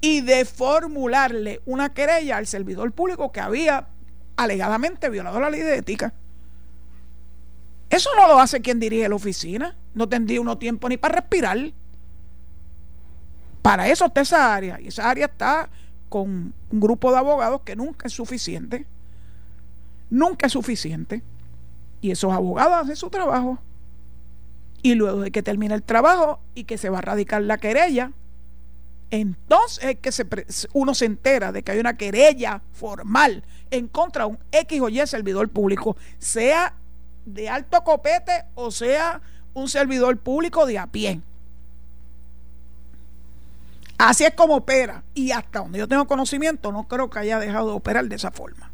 y 0.00 0.20
de 0.20 0.44
formularle 0.44 1.60
una 1.66 1.92
querella 1.92 2.36
al 2.36 2.46
servidor 2.46 2.92
público 2.92 3.32
que 3.32 3.40
había 3.40 3.88
alegadamente 4.36 5.10
violado 5.10 5.40
la 5.40 5.50
ley 5.50 5.60
de 5.60 5.76
ética. 5.76 6.14
Eso 7.90 8.10
no 8.16 8.26
lo 8.26 8.38
hace 8.38 8.62
quien 8.62 8.80
dirige 8.80 9.08
la 9.08 9.16
oficina. 9.16 9.76
No 9.94 10.08
tendría 10.08 10.40
uno 10.40 10.56
tiempo 10.56 10.88
ni 10.88 10.96
para 10.96 11.16
respirar. 11.16 11.58
Para 13.60 13.88
eso 13.88 14.06
está 14.06 14.22
esa 14.22 14.54
área. 14.54 14.80
Y 14.80 14.88
esa 14.88 15.10
área 15.10 15.26
está 15.26 15.68
con 16.08 16.54
un 16.70 16.80
grupo 16.80 17.10
de 17.12 17.18
abogados 17.18 17.60
que 17.62 17.76
nunca 17.76 18.06
es 18.06 18.14
suficiente 18.14 18.86
nunca 20.12 20.46
es 20.46 20.52
suficiente. 20.52 21.22
Y 22.00 22.10
esos 22.10 22.32
abogados 22.32 22.84
hacen 22.84 22.96
su 22.96 23.10
trabajo. 23.10 23.58
Y 24.82 24.94
luego 24.94 25.20
de 25.22 25.30
que 25.30 25.42
termine 25.42 25.74
el 25.74 25.82
trabajo 25.82 26.40
y 26.54 26.64
que 26.64 26.76
se 26.76 26.90
va 26.90 26.98
a 26.98 27.02
radicar 27.02 27.42
la 27.42 27.58
querella, 27.58 28.12
entonces 29.10 29.84
es 29.84 29.98
que 29.98 30.46
uno 30.72 30.94
se 30.94 31.04
entera 31.06 31.52
de 31.52 31.62
que 31.62 31.72
hay 31.72 31.78
una 31.78 31.96
querella 31.96 32.62
formal 32.72 33.44
en 33.70 33.88
contra 33.88 34.24
de 34.24 34.30
un 34.30 34.38
X 34.50 34.80
o 34.80 34.88
Y 34.88 35.06
servidor 35.06 35.48
público, 35.48 35.96
sea 36.18 36.74
de 37.24 37.48
alto 37.48 37.84
copete 37.84 38.44
o 38.54 38.70
sea 38.70 39.20
un 39.54 39.68
servidor 39.68 40.18
público 40.18 40.66
de 40.66 40.78
a 40.78 40.86
pie. 40.88 41.20
Así 43.98 44.24
es 44.24 44.34
como 44.34 44.56
opera. 44.56 45.04
Y 45.14 45.30
hasta 45.30 45.60
donde 45.60 45.78
yo 45.78 45.86
tengo 45.86 46.06
conocimiento, 46.08 46.72
no 46.72 46.88
creo 46.88 47.08
que 47.08 47.20
haya 47.20 47.38
dejado 47.38 47.68
de 47.68 47.74
operar 47.74 48.06
de 48.06 48.16
esa 48.16 48.32
forma. 48.32 48.71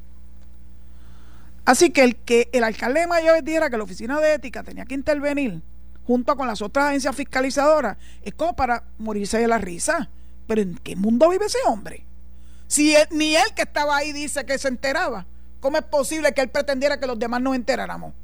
Así 1.68 1.90
que 1.90 2.02
el 2.02 2.16
que 2.16 2.48
el 2.54 2.64
alcalde 2.64 3.00
de 3.00 3.06
Mayagüez 3.06 3.44
dijera 3.44 3.68
que 3.68 3.76
la 3.76 3.84
oficina 3.84 4.18
de 4.20 4.32
ética 4.32 4.62
tenía 4.62 4.86
que 4.86 4.94
intervenir 4.94 5.60
junto 6.06 6.34
con 6.34 6.46
las 6.46 6.62
otras 6.62 6.86
agencias 6.86 7.14
fiscalizadoras 7.14 7.98
es 8.22 8.32
como 8.32 8.56
para 8.56 8.84
morirse 8.96 9.36
de 9.36 9.46
la 9.48 9.58
risa. 9.58 10.08
Pero 10.46 10.62
¿en 10.62 10.78
qué 10.78 10.96
mundo 10.96 11.28
vive 11.28 11.44
ese 11.44 11.58
hombre? 11.66 12.06
Si 12.68 12.94
ni 13.10 13.36
él 13.36 13.52
que 13.54 13.60
estaba 13.60 13.98
ahí 13.98 14.14
dice 14.14 14.46
que 14.46 14.56
se 14.56 14.68
enteraba, 14.68 15.26
¿cómo 15.60 15.76
es 15.76 15.84
posible 15.84 16.32
que 16.32 16.40
él 16.40 16.48
pretendiera 16.48 16.98
que 16.98 17.06
los 17.06 17.18
demás 17.18 17.42
nos 17.42 17.54
enteráramos? 17.54 18.14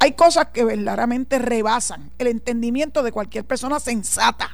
Hay 0.00 0.14
cosas 0.14 0.48
que 0.48 0.64
verdaderamente 0.64 1.38
rebasan 1.38 2.10
el 2.18 2.26
entendimiento 2.26 3.04
de 3.04 3.12
cualquier 3.12 3.44
persona 3.44 3.78
sensata. 3.78 4.50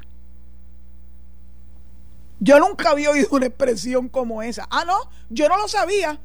Yo 2.39 2.59
nunca 2.59 2.91
había 2.91 3.09
oído 3.09 3.29
una 3.31 3.47
expresión 3.47 4.11
como 4.11 4.43
esa. 4.43 4.69
Ah, 4.71 4.85
no, 4.85 4.99
yo 5.31 5.49
no 5.49 5.57
lo 5.57 5.69
sabía 5.69 6.21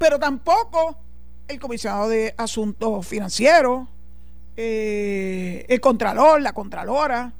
pero 0.00 0.18
tampoco 0.18 0.96
el 1.46 1.60
comisionado 1.60 2.08
de 2.08 2.34
asuntos 2.38 3.06
financieros, 3.06 3.86
eh, 4.56 5.66
el 5.68 5.78
contralor, 5.78 6.40
la 6.40 6.54
contralora, 6.54 7.34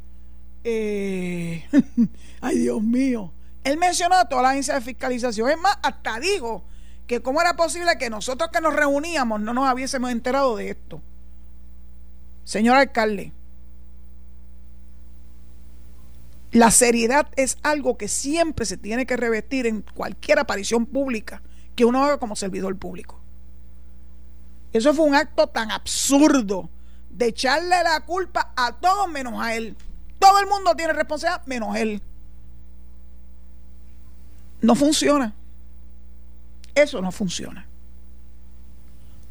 eh, 0.62 1.64
ay 2.42 2.58
Dios 2.58 2.82
mío, 2.82 3.32
él 3.64 3.78
mencionó 3.78 4.16
a 4.16 4.28
toda 4.28 4.42
la 4.42 4.50
agencia 4.50 4.74
de 4.74 4.82
fiscalización, 4.82 5.48
es 5.48 5.56
más, 5.56 5.78
hasta 5.82 6.20
dijo 6.20 6.62
que 7.06 7.22
cómo 7.22 7.40
era 7.40 7.56
posible 7.56 7.96
que 7.98 8.10
nosotros 8.10 8.50
que 8.52 8.60
nos 8.60 8.76
reuníamos 8.76 9.40
no 9.40 9.54
nos 9.54 9.72
hubiésemos 9.72 10.10
enterado 10.10 10.54
de 10.54 10.68
esto. 10.68 11.00
Señor 12.44 12.76
alcalde, 12.76 13.32
la 16.52 16.70
seriedad 16.70 17.26
es 17.36 17.56
algo 17.62 17.96
que 17.96 18.08
siempre 18.08 18.66
se 18.66 18.76
tiene 18.76 19.06
que 19.06 19.16
revestir 19.16 19.66
en 19.66 19.80
cualquier 19.94 20.40
aparición 20.40 20.84
pública 20.84 21.40
que 21.80 21.86
uno 21.86 22.04
haga 22.04 22.18
como 22.18 22.36
servidor 22.36 22.76
público. 22.76 23.18
Eso 24.70 24.92
fue 24.92 25.06
un 25.06 25.14
acto 25.14 25.46
tan 25.46 25.70
absurdo 25.70 26.68
de 27.08 27.28
echarle 27.28 27.82
la 27.82 28.00
culpa 28.04 28.52
a 28.54 28.72
todos 28.72 29.08
menos 29.08 29.42
a 29.42 29.54
él. 29.54 29.78
Todo 30.18 30.40
el 30.40 30.46
mundo 30.46 30.74
tiene 30.76 30.92
responsabilidad 30.92 31.46
menos 31.46 31.74
él. 31.76 32.02
No 34.60 34.74
funciona. 34.74 35.32
Eso 36.74 37.00
no 37.00 37.10
funciona. 37.12 37.66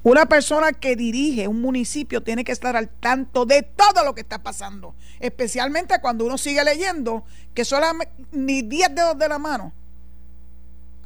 Una 0.02 0.26
persona 0.26 0.72
que 0.72 0.96
dirige 0.96 1.48
un 1.48 1.62
municipio 1.62 2.24
tiene 2.24 2.44
que 2.44 2.52
estar 2.52 2.76
al 2.76 2.90
tanto 2.90 3.46
de 3.46 3.62
todo 3.62 4.04
lo 4.04 4.16
que 4.16 4.22
está 4.22 4.42
pasando, 4.42 4.96
especialmente 5.20 6.02
cuando 6.02 6.26
uno 6.26 6.40
sigue 6.40 6.64
leyendo 6.64 7.26
que 7.54 7.64
solamente 7.64 8.12
ni 8.32 8.64
10 8.64 8.96
dedos 8.96 9.20
de 9.20 9.30
la 9.30 9.38
mano 9.38 9.72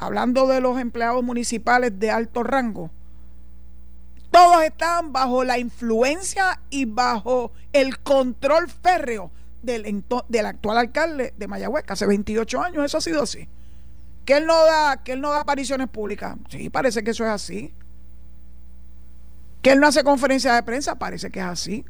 hablando 0.04 0.48
de 0.48 0.62
los 0.62 0.80
empleados 0.80 1.24
municipales 1.24 1.98
de 2.00 2.12
alto 2.12 2.44
rango, 2.44 2.92
todos 4.32 4.64
estaban 4.64 5.14
bajo 5.14 5.44
la 5.44 5.60
influencia 5.60 6.60
y 6.70 6.86
bajo 6.86 7.52
el 7.72 8.00
control 8.00 8.68
férreo 8.70 9.32
del, 9.62 10.04
actual 10.46 10.78
alcalde 10.78 11.34
de 11.38 11.48
Mayagüez, 11.48 11.86
hace 11.88 12.06
28 12.06 12.62
años 12.62 12.84
eso 12.84 12.98
ha 12.98 13.02
sido 13.02 13.24
así. 13.24 13.48
Que 14.26 14.38
él 14.38 14.46
no 14.46 14.66
da, 14.66 15.04
que 15.04 15.14
él 15.14 15.22
no 15.22 15.32
da 15.32 15.42
apariciones 15.42 15.88
públicas. 15.88 16.36
Sí, 16.50 16.70
parece 16.70 17.04
que 17.04 17.12
eso 17.12 17.24
es 17.24 17.30
así. 17.30 17.74
Que 19.62 19.74
él 19.74 19.80
no 19.80 19.88
hace 19.88 20.04
conferencias 20.04 20.56
de 20.56 20.64
prensa, 20.64 20.96
parece 20.96 21.30
que 21.30 21.40
es 21.40 21.46
así. 21.46 21.86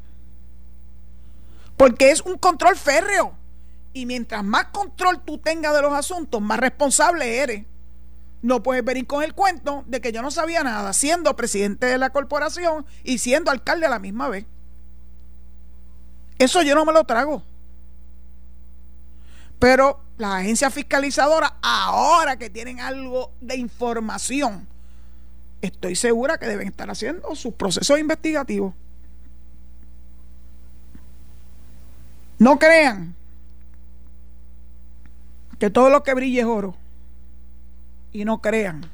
Porque 1.76 2.10
es 2.10 2.20
un 2.20 2.38
control 2.38 2.76
férreo. 2.76 3.36
Y 3.92 4.06
mientras 4.06 4.44
más 4.44 4.66
control 4.66 5.22
tú 5.24 5.38
tengas 5.38 5.74
de 5.74 5.82
los 5.82 5.92
asuntos, 5.92 6.42
más 6.42 6.58
responsable 6.58 7.38
eres. 7.38 7.64
No 8.44 8.62
puedes 8.62 8.84
venir 8.84 9.06
con 9.06 9.22
el 9.22 9.32
cuento 9.32 9.84
de 9.86 10.02
que 10.02 10.12
yo 10.12 10.20
no 10.20 10.30
sabía 10.30 10.62
nada, 10.62 10.92
siendo 10.92 11.34
presidente 11.34 11.86
de 11.86 11.96
la 11.96 12.10
corporación 12.10 12.84
y 13.02 13.16
siendo 13.16 13.50
alcalde 13.50 13.86
a 13.86 13.88
la 13.88 13.98
misma 13.98 14.28
vez. 14.28 14.44
Eso 16.38 16.60
yo 16.60 16.74
no 16.74 16.84
me 16.84 16.92
lo 16.92 17.04
trago. 17.04 17.42
Pero 19.58 19.98
las 20.18 20.42
agencias 20.42 20.74
fiscalizadoras, 20.74 21.54
ahora 21.62 22.36
que 22.36 22.50
tienen 22.50 22.80
algo 22.80 23.32
de 23.40 23.56
información, 23.56 24.68
estoy 25.62 25.96
segura 25.96 26.36
que 26.36 26.44
deben 26.44 26.68
estar 26.68 26.90
haciendo 26.90 27.34
sus 27.36 27.54
procesos 27.54 27.98
investigativos. 27.98 28.74
No 32.38 32.58
crean 32.58 33.14
que 35.58 35.70
todo 35.70 35.88
lo 35.88 36.02
que 36.02 36.12
brille 36.12 36.40
es 36.40 36.46
oro. 36.46 36.83
Y 38.14 38.24
no 38.24 38.40
crean 38.40 38.88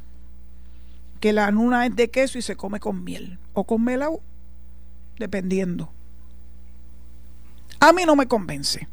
que 1.20 1.35
la 1.35 1.50
luna 1.50 1.85
es 1.85 1.94
de 1.94 2.11
queso 2.11 2.38
y 2.38 2.42
se 2.42 2.56
come 2.56 2.80
con 2.80 3.04
miel 3.04 3.38
o 3.52 3.64
con 3.64 3.85
melau, 3.85 4.22
dependiendo. 5.18 5.92
A 7.78 7.92
mí 7.92 8.04
no 8.06 8.16
me 8.16 8.26
convence. 8.26 8.88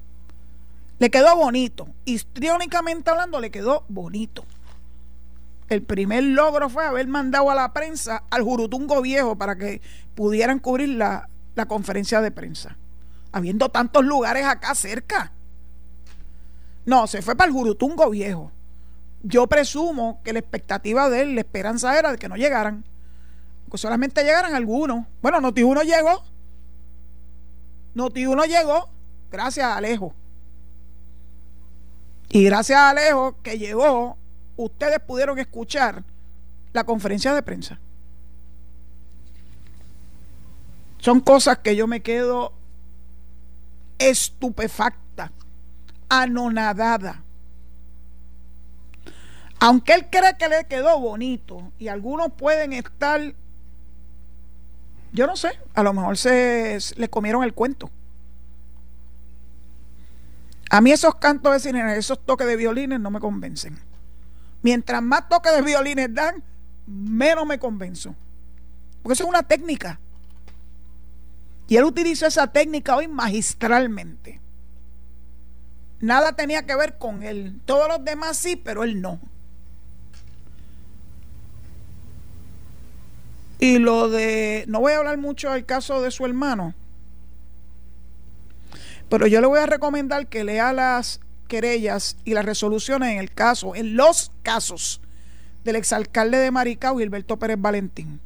Le 0.99 1.09
quedó 1.09 1.33
bonito. 1.37 1.87
Histriónicamente 2.03 3.09
hablando, 3.09 3.39
le 3.39 3.51
quedó 3.51 3.85
bonito. 3.87 4.45
El 5.69 5.81
primer 5.83 6.23
logro 6.23 6.69
fue 6.69 6.85
haber 6.85 7.07
mandado 7.07 7.49
a 7.49 7.55
la 7.55 7.71
prensa 7.71 8.23
al 8.29 8.43
Jurutungo 8.43 9.01
Viejo 9.01 9.37
para 9.37 9.57
que 9.57 9.81
pudieran 10.13 10.59
cubrir 10.59 10.89
la, 10.89 11.29
la 11.55 11.67
conferencia 11.67 12.19
de 12.19 12.31
prensa. 12.31 12.75
Habiendo 13.31 13.69
tantos 13.69 14.03
lugares 14.03 14.45
acá 14.45 14.75
cerca. 14.75 15.31
No, 16.85 17.07
se 17.07 17.21
fue 17.21 17.37
para 17.37 17.47
el 17.47 17.53
Jurutungo 17.53 18.09
Viejo. 18.09 18.51
Yo 19.27 19.45
presumo 19.47 20.21
que 20.23 20.31
la 20.31 20.39
expectativa 20.39 21.09
de 21.09 21.21
él, 21.21 21.35
la 21.35 21.41
esperanza 21.41 21.99
era 21.99 22.11
de 22.11 22.17
que 22.17 22.29
no 22.29 22.37
llegaran. 22.37 22.85
Que 23.69 23.77
solamente 23.77 24.23
llegaran 24.23 24.55
algunos. 24.55 25.05
Bueno, 25.21 25.41
Noti 25.41 25.63
uno 25.63 25.81
llegó. 25.83 26.23
Noti 27.93 28.25
uno 28.25 28.45
llegó. 28.45 28.89
Gracias 29.29 29.65
a 29.65 29.75
Alejo. 29.75 30.13
Y 32.29 32.45
gracias 32.45 32.79
a 32.79 32.91
Alejo 32.91 33.35
que 33.43 33.57
llegó, 33.57 34.17
ustedes 34.55 34.99
pudieron 35.01 35.37
escuchar 35.39 36.05
la 36.71 36.85
conferencia 36.85 37.33
de 37.33 37.43
prensa. 37.43 37.77
Son 40.99 41.19
cosas 41.19 41.57
que 41.57 41.75
yo 41.75 41.85
me 41.85 42.01
quedo 42.01 42.53
estupefacta 43.99 45.33
anonadada. 46.07 47.23
Aunque 49.59 49.93
él 49.93 50.07
cree 50.09 50.37
que 50.37 50.49
le 50.49 50.65
quedó 50.65 50.99
bonito 50.99 51.71
y 51.79 51.87
algunos 51.87 52.31
pueden 52.33 52.73
estar, 52.73 53.33
yo 55.11 55.25
no 55.25 55.35
sé, 55.35 55.59
a 55.73 55.83
lo 55.83 55.93
mejor 55.93 56.17
se 56.17 56.77
le 56.95 57.09
comieron 57.09 57.43
el 57.43 57.53
cuento. 57.53 57.89
A 60.69 60.81
mí 60.81 60.91
esos 60.91 61.15
cantos 61.15 61.53
de 61.53 61.59
cine, 61.59 61.97
esos 61.97 62.23
toques 62.23 62.45
de 62.45 62.55
violines 62.55 62.99
no 62.99 63.09
me 63.09 63.19
convencen. 63.19 63.79
Mientras 64.61 65.01
más 65.01 65.29
toques 65.29 65.53
de 65.53 65.61
violines 65.61 66.13
dan, 66.13 66.43
menos 66.85 67.45
me 67.45 67.57
convenzo. 67.57 68.15
Porque 69.01 69.13
eso 69.13 69.23
es 69.23 69.29
una 69.29 69.43
técnica. 69.43 69.99
Y 71.67 71.77
él 71.77 71.83
utilizó 71.83 72.27
esa 72.27 72.47
técnica 72.47 72.95
hoy 72.95 73.07
magistralmente. 73.07 74.39
Nada 75.99 76.33
tenía 76.33 76.65
que 76.65 76.75
ver 76.75 76.97
con 76.97 77.23
él. 77.23 77.59
Todos 77.65 77.87
los 77.87 78.03
demás 78.03 78.37
sí, 78.37 78.55
pero 78.55 78.83
él 78.83 79.01
no. 79.01 79.19
Y 83.59 83.79
lo 83.79 84.09
de, 84.09 84.65
no 84.67 84.79
voy 84.79 84.93
a 84.93 84.97
hablar 84.97 85.17
mucho 85.17 85.51
del 85.51 85.65
caso 85.65 86.01
de 86.01 86.11
su 86.11 86.25
hermano, 86.25 86.75
pero 89.09 89.25
yo 89.25 89.41
le 89.41 89.47
voy 89.47 89.59
a 89.59 89.65
recomendar 89.65 90.27
que 90.27 90.43
lea 90.43 90.73
las 90.73 91.21
querellas 91.47 92.17
y 92.25 92.33
las 92.33 92.45
resoluciones 92.45 93.13
en 93.13 93.19
el 93.19 93.31
caso, 93.31 93.73
en 93.73 93.95
los 93.95 94.31
casos 94.43 95.01
del 95.63 95.77
exalcalde 95.77 96.37
de 96.37 96.51
Maricao, 96.51 96.97
Gilberto 96.97 97.37
Pérez 97.37 97.59
Valentín. 97.59 98.19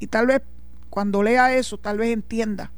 Y 0.00 0.06
tal 0.06 0.26
vez 0.26 0.42
cuando 0.90 1.22
lea 1.22 1.54
eso, 1.54 1.78
tal 1.78 1.98
vez 1.98 2.12
entienda 2.12 2.72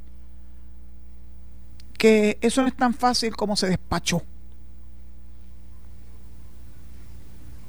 que 1.97 2.39
eso 2.41 2.63
no 2.63 2.69
es 2.69 2.77
tan 2.77 2.95
fácil 2.95 3.37
como 3.37 3.57
se 3.57 3.69
despachó. 3.69 4.23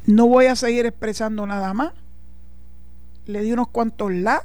No 0.05 0.27
voy 0.27 0.47
a 0.47 0.55
seguir 0.55 0.85
expresando 0.85 1.45
nada 1.45 1.73
más. 1.73 1.93
Le 3.31 3.41
di 3.41 3.53
unos 3.53 3.69
cuantos 3.69 4.11
la, 4.11 4.43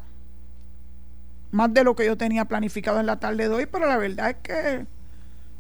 más 1.51 1.73
de 1.75 1.85
lo 1.85 1.97
que 1.97 2.07
yo 2.07 2.17
tenía 2.17 2.45
planificado 2.45 3.01
en 3.01 3.07
la 3.07 3.19
tarde 3.19 3.49
de 3.49 3.55
hoy, 3.55 3.67
pero 3.67 3.87
la 3.87 3.97
verdad 3.97 4.31
es 4.31 4.37
que 4.37 4.87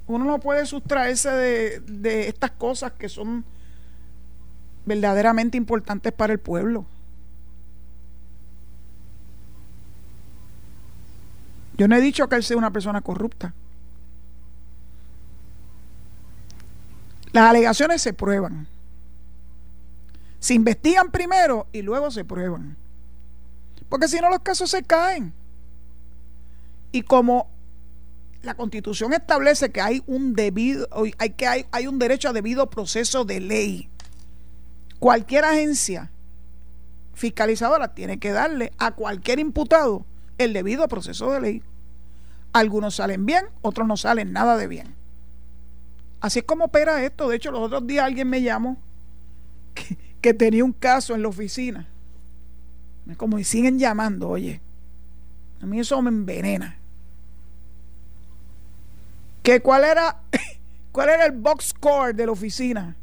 uno 0.06 0.24
no 0.24 0.38
puede 0.38 0.64
sustraerse 0.66 1.30
de, 1.30 1.80
de 1.80 2.28
estas 2.28 2.52
cosas 2.52 2.92
que 2.92 3.08
son 3.08 3.44
verdaderamente 4.84 5.56
importantes 5.56 6.12
para 6.12 6.32
el 6.32 6.38
pueblo. 6.38 6.86
Yo 11.76 11.88
no 11.88 11.96
he 11.96 12.00
dicho 12.00 12.28
que 12.28 12.36
él 12.36 12.44
sea 12.44 12.56
una 12.56 12.70
persona 12.70 13.00
corrupta. 13.00 13.52
Las 17.32 17.50
alegaciones 17.50 18.00
se 18.00 18.14
prueban. 18.14 18.66
Se 20.38 20.54
investigan 20.54 21.10
primero 21.10 21.66
y 21.72 21.82
luego 21.82 22.10
se 22.10 22.24
prueban. 22.24 22.76
Porque 23.88 24.09
si 24.09 24.20
no 24.20 24.31
los 24.31 24.40
casos 24.40 24.70
se 24.70 24.83
caen. 24.83 25.33
Y 26.92 27.03
como 27.03 27.49
la 28.42 28.55
Constitución 28.55 29.12
establece 29.12 29.70
que 29.70 29.81
hay 29.81 30.03
un 30.07 30.35
debido 30.35 30.88
hay 31.18 31.31
que 31.31 31.46
hay, 31.46 31.66
hay 31.72 31.87
un 31.87 31.99
derecho 31.99 32.29
a 32.29 32.33
debido 32.33 32.70
proceso 32.70 33.25
de 33.25 33.40
ley. 33.40 33.88
Cualquier 34.99 35.44
agencia 35.44 36.11
fiscalizadora 37.14 37.94
tiene 37.94 38.18
que 38.18 38.31
darle 38.31 38.72
a 38.79 38.92
cualquier 38.92 39.38
imputado 39.38 40.05
el 40.38 40.53
debido 40.53 40.87
proceso 40.88 41.33
de 41.33 41.40
ley. 41.40 41.62
Algunos 42.53 42.96
salen 42.96 43.27
bien, 43.27 43.46
otros 43.62 43.87
no 43.87 43.96
salen 43.96 44.33
nada 44.33 44.57
de 44.57 44.66
bien. 44.66 44.94
Así 46.20 46.40
es 46.40 46.44
como 46.44 46.66
opera 46.66 47.05
esto. 47.05 47.29
De 47.29 47.37
hecho, 47.37 47.51
los 47.51 47.61
otros 47.61 47.87
días 47.87 48.05
alguien 48.05 48.29
me 48.29 48.42
llamó 48.42 48.79
que, 50.20 50.35
tenía 50.35 50.64
un 50.64 50.72
caso 50.72 51.14
en 51.14 51.22
la 51.22 51.29
oficina. 51.29 51.88
Como 53.16 53.38
siguen 53.44 53.78
llamando, 53.78 54.28
oye. 54.28 54.60
A 55.62 55.66
mí 55.66 55.78
eso 55.80 56.00
me 56.02 56.10
envenena. 56.10 56.78
Que 59.42 59.60
cuál 59.60 59.84
era, 59.84 60.20
cuál 60.92 61.10
era 61.10 61.26
el 61.26 61.32
box 61.32 61.66
score 61.66 62.14
de 62.14 62.26
la 62.26 62.32
oficina 62.32 62.96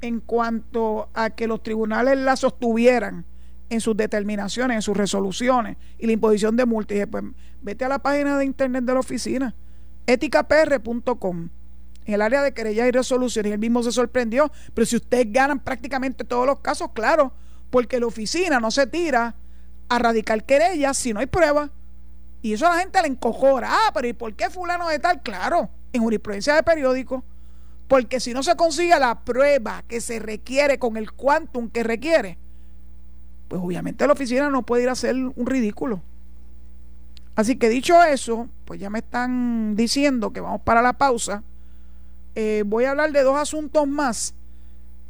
en 0.00 0.20
cuanto 0.20 1.08
a 1.14 1.30
que 1.30 1.46
los 1.46 1.62
tribunales 1.62 2.18
la 2.18 2.36
sostuvieran 2.36 3.24
en 3.68 3.80
sus 3.80 3.96
determinaciones, 3.96 4.76
en 4.76 4.82
sus 4.82 4.96
resoluciones 4.96 5.76
y 5.98 6.06
la 6.06 6.12
imposición 6.12 6.56
de 6.56 6.64
multas. 6.64 7.06
Pues 7.10 7.24
vete 7.62 7.84
a 7.84 7.88
la 7.88 7.98
página 7.98 8.38
de 8.38 8.44
internet 8.44 8.84
de 8.84 8.94
la 8.94 9.00
oficina, 9.00 9.54
eticapr.com 10.06 11.48
en 12.06 12.14
el 12.14 12.22
área 12.22 12.42
de 12.42 12.52
querellas 12.52 12.88
y 12.88 12.92
resoluciones. 12.92 13.50
Y 13.50 13.52
él 13.52 13.58
mismo 13.58 13.82
se 13.82 13.92
sorprendió. 13.92 14.50
Pero 14.72 14.86
si 14.86 14.96
ustedes 14.96 15.30
ganan 15.30 15.58
prácticamente 15.58 16.24
todos 16.24 16.46
los 16.46 16.60
casos, 16.60 16.90
claro, 16.92 17.32
porque 17.70 18.00
la 18.00 18.06
oficina 18.06 18.60
no 18.60 18.70
se 18.70 18.86
tira 18.86 19.34
a 19.88 19.98
radicar 19.98 20.44
querellas 20.44 20.96
si 20.96 21.12
no 21.12 21.20
hay 21.20 21.26
prueba. 21.26 21.70
Y 22.42 22.52
eso 22.52 22.66
a 22.66 22.74
la 22.74 22.80
gente 22.80 23.00
le 23.02 23.08
encojora. 23.08 23.68
Ah, 23.70 23.90
pero 23.94 24.08
¿y 24.08 24.12
por 24.12 24.34
qué 24.34 24.50
fulano 24.50 24.88
de 24.88 24.98
tal? 24.98 25.22
Claro, 25.22 25.70
en 25.92 26.02
jurisprudencia 26.02 26.54
de 26.54 26.62
periódico. 26.62 27.24
Porque 27.88 28.20
si 28.20 28.34
no 28.34 28.42
se 28.42 28.56
consigue 28.56 28.98
la 28.98 29.24
prueba 29.24 29.84
que 29.86 30.00
se 30.00 30.18
requiere 30.18 30.78
con 30.78 30.96
el 30.96 31.12
quantum 31.12 31.70
que 31.70 31.82
requiere, 31.82 32.38
pues 33.48 33.62
obviamente 33.62 34.06
la 34.06 34.12
oficina 34.12 34.50
no 34.50 34.62
puede 34.62 34.84
ir 34.84 34.88
a 34.88 34.92
hacer 34.92 35.14
un 35.14 35.46
ridículo. 35.46 36.02
Así 37.36 37.56
que 37.56 37.68
dicho 37.68 38.02
eso, 38.02 38.48
pues 38.64 38.80
ya 38.80 38.90
me 38.90 39.00
están 39.00 39.76
diciendo 39.76 40.32
que 40.32 40.40
vamos 40.40 40.62
para 40.62 40.82
la 40.82 40.94
pausa. 40.94 41.42
Eh, 42.34 42.64
voy 42.66 42.84
a 42.84 42.90
hablar 42.90 43.12
de 43.12 43.22
dos 43.22 43.36
asuntos 43.38 43.86
más. 43.86 44.34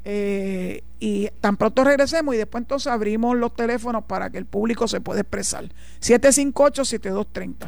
Eh, 0.08 0.84
y 1.00 1.26
tan 1.40 1.56
pronto 1.56 1.82
regresemos 1.82 2.32
y 2.36 2.38
después 2.38 2.62
entonces 2.62 2.86
abrimos 2.92 3.36
los 3.36 3.52
teléfonos 3.56 4.04
para 4.04 4.30
que 4.30 4.38
el 4.38 4.46
público 4.46 4.86
se 4.86 5.00
pueda 5.00 5.22
expresar. 5.22 5.64
758-7230. 6.00 7.66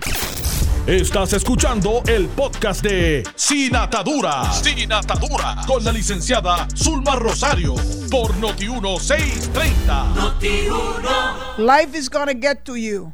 Estás 0.87 1.33
escuchando 1.33 2.05
el 2.07 2.29
podcast 2.29 2.81
de 2.85 3.25
Sin 3.35 3.75
Atadura. 3.75 4.53
Sin 4.53 4.93
Atadura. 4.93 5.57
Con 5.67 5.83
la 5.85 5.91
licenciada 5.91 6.69
Zulma 6.77 7.17
Rosario. 7.17 7.75
Por 8.09 8.33
Noti1630. 8.37 10.15
Noti1. 10.15 11.59
Life 11.59 11.99
is 11.99 12.09
gonna 12.09 12.35
get 12.35 12.63
to 12.63 12.77
you. 12.77 13.13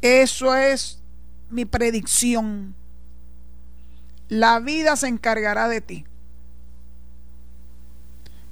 Eso 0.00 0.54
es 0.54 1.02
mi 1.50 1.66
predicción. 1.66 2.74
La 4.28 4.58
vida 4.58 4.96
se 4.96 5.08
encargará 5.08 5.68
de 5.68 5.82
ti. 5.82 6.06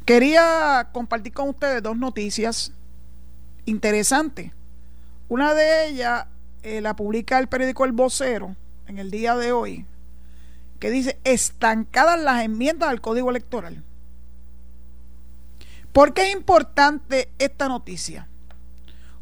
Quería 0.04 0.90
compartir 0.92 1.32
con 1.32 1.48
ustedes 1.48 1.82
dos 1.82 1.96
noticias 1.96 2.72
interesantes. 3.64 4.52
Una 5.28 5.54
de 5.54 5.88
ellas 5.88 6.26
eh, 6.62 6.82
la 6.82 6.94
publica 6.94 7.38
el 7.38 7.48
periódico 7.48 7.86
El 7.86 7.92
Vocero 7.92 8.54
en 8.86 8.98
el 8.98 9.10
día 9.10 9.34
de 9.34 9.52
hoy, 9.52 9.86
que 10.78 10.90
dice 10.90 11.18
estancadas 11.24 12.20
las 12.20 12.44
enmiendas 12.44 12.90
al 12.90 13.00
Código 13.00 13.30
Electoral. 13.30 13.82
¿Por 15.92 16.12
qué 16.12 16.28
es 16.28 16.34
importante 16.34 17.30
esta 17.38 17.68
noticia? 17.68 18.28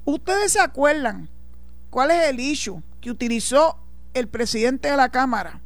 Ustedes 0.05 0.53
se 0.53 0.61
acuerdan 0.61 1.29
cuál 1.91 2.11
es 2.11 2.29
el 2.29 2.41
issue 2.41 2.83
que 3.01 3.13
utilizó 3.13 3.79
el 4.15 4.27
presidente 4.27 4.91
de 4.91 4.97
la 4.97 5.11
Cámara, 5.11 5.61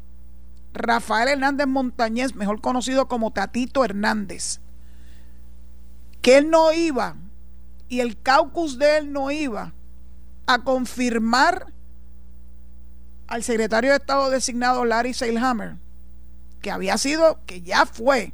Rafael 0.74 1.28
Hernández 1.28 1.66
Montañez, 1.66 2.34
mejor 2.34 2.60
conocido 2.60 3.08
como 3.08 3.32
Tatito 3.32 3.82
Hernández, 3.82 4.60
que 6.26 6.38
él 6.38 6.50
no 6.50 6.72
iba 6.72 7.14
y 7.88 8.00
el 8.00 8.20
caucus 8.20 8.80
de 8.80 8.98
él 8.98 9.12
no 9.12 9.30
iba 9.30 9.72
a 10.48 10.64
confirmar 10.64 11.72
al 13.28 13.44
secretario 13.44 13.90
de 13.90 13.98
Estado 13.98 14.28
designado 14.30 14.84
Larry 14.84 15.14
Seilhammer, 15.14 15.76
que 16.60 16.72
había 16.72 16.98
sido, 16.98 17.38
que 17.46 17.62
ya 17.62 17.86
fue 17.86 18.32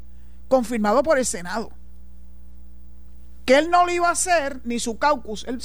confirmado 0.48 1.02
por 1.02 1.18
el 1.18 1.26
Senado, 1.26 1.70
que 3.44 3.58
él 3.58 3.70
no 3.70 3.84
lo 3.84 3.92
iba 3.92 4.08
a 4.08 4.12
hacer, 4.12 4.62
ni 4.64 4.78
su 4.78 4.96
caucus, 4.96 5.44
él 5.46 5.62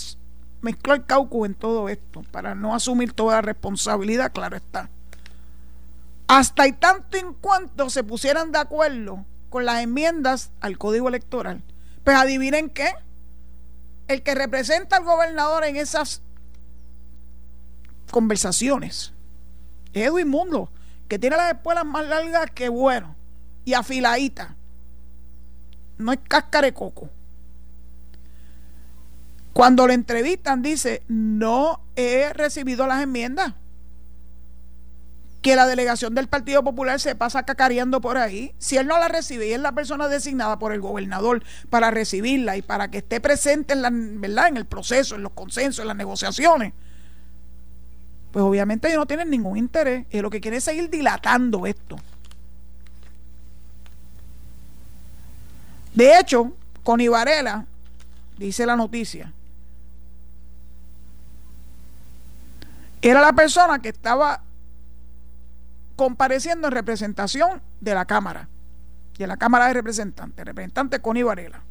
mezcló 0.60 0.96
el 0.96 1.06
caucus 1.06 1.48
en 1.48 1.56
todo 1.56 1.88
esto, 1.88 2.24
para 2.32 2.56
no 2.56 2.76
asumir 2.76 3.14
toda 3.14 3.36
la 3.36 3.42
responsabilidad, 3.42 4.34
claro 4.34 4.58
está. 4.58 4.90
Hasta 6.28 6.68
y 6.68 6.74
tanto 6.74 7.16
en 7.16 7.32
cuanto 7.36 7.90
se 7.90 8.04
pusieran 8.04 8.52
de 8.52 8.60
acuerdo 8.60 9.24
con 9.50 9.64
las 9.64 9.82
enmiendas 9.82 10.52
al 10.60 10.78
código 10.78 11.08
electoral. 11.08 11.64
Pues 12.08 12.16
adivinen 12.16 12.70
qué, 12.70 12.90
el 14.08 14.24
que 14.24 14.34
representa 14.34 14.96
al 14.96 15.04
gobernador 15.04 15.66
en 15.66 15.76
esas 15.76 16.22
conversaciones. 18.12 19.12
Edwin 19.92 20.30
Mundo, 20.30 20.70
que 21.10 21.20
tiene 21.20 21.36
las 21.36 21.54
espuelas 21.54 21.84
más 21.84 22.06
largas 22.06 22.50
que 22.52 22.70
bueno 22.70 23.14
y 23.66 23.74
afiladitas. 23.74 24.52
No 25.98 26.14
es 26.14 26.20
cáscara 26.26 26.68
de 26.68 26.74
coco. 26.74 27.10
Cuando 29.52 29.86
le 29.86 29.96
entrevistan, 29.96 30.62
dice: 30.62 31.04
No 31.10 31.82
he 31.98 32.32
recibido 32.32 32.88
las 32.88 33.04
enmiendas. 33.04 33.54
Que 35.42 35.56
la 35.56 35.68
delegación 35.68 36.16
del 36.16 36.28
Partido 36.28 36.64
Popular 36.64 37.00
se 37.00 37.16
pasa 37.16 37.44
cacareando 37.44 38.02
por 38.02 38.18
ahí. 38.18 38.54
Si 38.58 38.78
él 38.78 38.88
no 38.88 38.98
la 38.98 39.08
recibe 39.08 39.48
y 39.48 39.54
es 39.54 39.60
la 39.60 39.72
persona 39.72 40.08
designada 40.08 40.60
por 40.60 40.74
el 40.74 40.82
gobernador 40.82 41.44
para 41.70 41.92
recibirla 41.92 42.58
y 42.58 42.62
para 42.62 42.90
que 42.90 43.00
esté 43.00 43.22
presente 43.22 43.74
en, 43.74 43.82
la, 43.82 43.90
¿verdad? 43.92 44.48
en 44.48 44.58
el 44.58 44.66
proceso, 44.66 45.16
en 45.16 45.24
los 45.24 45.32
consensos, 45.34 45.84
en 45.84 45.88
las 45.88 45.98
negociaciones, 45.98 46.74
pues 48.32 48.44
obviamente 48.44 48.88
ellos 48.88 49.00
no 49.00 49.06
tienen 49.06 49.30
ningún 49.30 49.58
interés 49.58 50.06
y 50.12 50.22
lo 50.22 50.30
que 50.30 50.42
quieren 50.42 50.58
es 50.58 50.64
seguir 50.64 50.90
dilatando 50.90 51.66
esto. 51.66 51.98
De 55.94 56.20
hecho, 56.20 56.54
con 56.84 57.00
Varela, 57.10 57.66
dice 58.38 58.66
la 58.66 58.76
noticia, 58.76 59.34
era 63.02 63.22
la 63.22 63.34
persona 63.34 63.80
que 63.80 63.90
estaba 63.90 64.44
compareciendo 65.98 66.68
en 66.68 66.74
representación 66.74 67.62
de 67.82 67.94
la 67.94 68.06
Cámara, 68.06 68.48
de 69.18 69.28
la 69.28 69.36
Cámara 69.36 69.68
de 69.68 69.74
Representantes, 69.74 70.46
representante 70.46 71.02
Connie 71.02 71.24
Varela. 71.24 71.64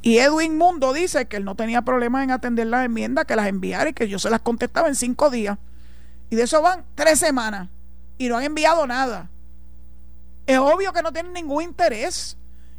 Y 0.00 0.18
Edwin 0.18 0.56
Mundo 0.56 0.92
dice 0.92 1.26
que 1.26 1.36
él 1.36 1.44
no 1.44 1.56
tenía 1.56 1.82
problemas 1.82 2.22
en 2.24 2.30
atender 2.30 2.68
las 2.68 2.84
enmiendas, 2.84 3.24
que 3.24 3.36
las 3.36 3.48
enviara 3.48 3.90
y 3.90 3.92
que 3.92 4.08
yo 4.08 4.18
se 4.18 4.30
las 4.30 4.40
contestaba 4.40 4.86
en 4.86 4.94
cinco 4.94 5.30
días. 5.30 5.58
Y 6.30 6.36
de 6.36 6.42
eso 6.42 6.62
van 6.62 6.84
tres 6.94 7.18
semanas 7.18 7.68
y 8.18 8.28
no 8.28 8.36
han 8.36 8.44
enviado 8.44 8.86
nada. 8.86 9.30
Es 10.46 10.58
obvio 10.58 10.92
que 10.92 11.02
no 11.02 11.12
tienen 11.12 11.32
ningún 11.32 11.62
interés. 11.62 12.36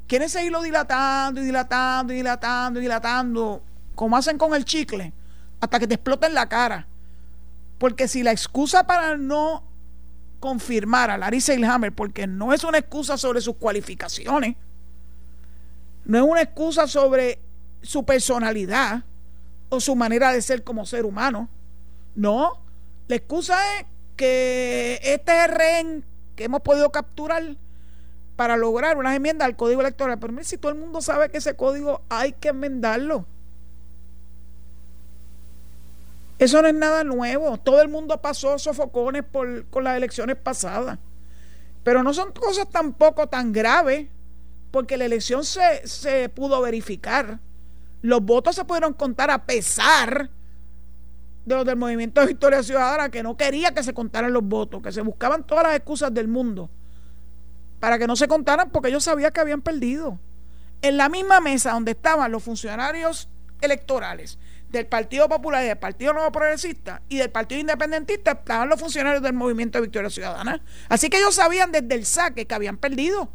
Quieren 0.08 0.30
seguirlo 0.30 0.62
dilatando 0.62 1.42
y 1.42 1.46
dilatando 1.46 2.14
y 2.14 2.18
dilatando 2.18 2.80
y 2.80 2.84
dilatando, 2.84 3.64
como 3.96 4.16
hacen 4.16 4.38
con 4.38 4.54
el 4.54 4.64
chicle, 4.64 5.12
hasta 5.60 5.80
que 5.80 5.88
te 5.88 5.96
exploten 5.96 6.34
la 6.34 6.48
cara. 6.48 6.88
Porque 7.78 8.08
si 8.08 8.24
la 8.24 8.32
excusa 8.32 8.88
para 8.88 9.18
no 9.18 9.64
confirmar 10.40 11.10
a 11.10 11.18
Larry 11.18 11.42
Seilhammer, 11.42 11.92
porque 11.94 12.28
no 12.28 12.54
es 12.54 12.64
una 12.64 12.78
excusa 12.78 13.18
sobre 13.18 13.42
sus 13.42 13.56
cualificaciones, 13.56 14.56
no 16.06 16.18
es 16.18 16.24
una 16.24 16.42
excusa 16.42 16.88
sobre 16.88 17.40
su 17.82 18.06
personalidad 18.06 19.04
o 19.70 19.80
su 19.80 19.96
manera 19.96 20.32
de 20.32 20.42
ser 20.42 20.64
como 20.64 20.86
ser 20.86 21.06
humano. 21.06 21.50
No, 22.16 22.62
la 23.08 23.16
excusa 23.16 23.58
es 23.78 23.86
que 24.16 25.00
este 25.04 25.44
es 25.44 25.52
rehén 25.52 26.06
que 26.36 26.46
hemos 26.46 26.62
podido 26.62 26.92
capturar 26.92 27.44
para 28.36 28.58
lograr 28.58 28.98
unas 28.98 29.16
enmiendas 29.16 29.46
al 29.46 29.56
código 29.56 29.82
electoral. 29.82 30.20
Pero 30.20 30.34
mire, 30.34 30.46
si 30.46 30.58
todo 30.58 30.72
el 30.72 30.78
mundo 30.78 31.02
sabe 31.02 31.30
que 31.30 31.38
ese 31.38 31.56
código 31.56 32.02
hay 32.10 32.34
que 32.34 32.50
enmendarlo. 32.50 33.26
Eso 36.38 36.62
no 36.62 36.67
es 36.67 36.74
nada 36.74 37.04
nuevo. 37.04 37.58
Todo 37.58 37.82
el 37.82 37.88
mundo 37.88 38.21
pasó 38.21 38.60
sofocones 38.60 39.24
por, 39.24 39.65
con 39.67 39.84
las 39.84 39.95
elecciones 39.95 40.36
pasadas. 40.36 41.00
Pero 41.84 42.04
no 42.04 42.13
son 42.13 42.32
cosas 42.32 42.67
tampoco 42.69 43.28
tan 43.28 43.52
graves 43.52 44.08
porque 44.71 44.98
la 44.98 45.06
elección 45.06 45.45
se, 45.45 45.88
se 45.88 46.30
pudo 46.30 46.62
verificar. 46.62 47.39
Los 48.02 48.21
votos 48.21 48.56
se 48.56 48.65
pudieron 48.65 48.93
contar 48.93 49.32
a 49.32 49.45
pesar 49.45 50.30
de 51.45 51.56
los 51.56 51.65
del 51.65 51.78
movimiento 51.78 52.21
de 52.21 52.28
Victoria 52.28 52.63
Ciudadana 52.63 53.10
que 53.10 53.24
no 53.24 53.38
quería 53.38 53.74
que 53.74 53.84
se 53.84 53.93
contaran 53.93 54.34
los 54.34 54.43
votos, 54.43 54.82
que 54.82 54.91
se 54.91 55.02
buscaban 55.02 55.45
todas 55.45 55.63
las 55.63 55.76
excusas 55.76 56.13
del 56.13 56.28
mundo 56.28 56.69
para 57.80 58.00
que 58.00 58.08
no 58.08 58.15
se 58.15 58.28
contaran 58.28 58.71
porque 58.71 58.89
ellos 58.89 59.04
sabían 59.04 59.32
que 59.32 59.39
habían 59.39 59.62
perdido. 59.62 60.19
En 60.82 60.98
la 60.98 61.08
misma 61.08 61.39
mesa 61.39 61.74
donde 61.74 61.91
estaban 61.91 62.32
los 62.32 62.43
funcionarios 62.43 63.30
electorales 63.62 64.38
del 64.76 64.88
Partido 64.88 65.28
Popular 65.28 65.64
y 65.64 65.68
del 65.68 65.78
Partido 65.78 66.14
Nuevo 66.14 66.32
Progresista 66.32 67.02
y 67.10 67.18
del 67.18 67.30
Partido 67.30 67.62
Independentista 67.62 68.32
estaban 68.32 68.70
los 68.70 68.80
funcionarios 68.80 69.24
del 69.24 69.34
movimiento 69.34 69.78
de 69.78 69.84
Victoria 69.84 70.10
Ciudadana. 70.10 70.62
Así 70.90 71.10
que 71.10 71.18
ellos 71.18 71.36
sabían 71.36 71.72
desde 71.72 71.96
el 71.96 72.06
saque 72.06 72.46
que 72.46 72.54
habían 72.54 72.78
perdido 72.78 73.30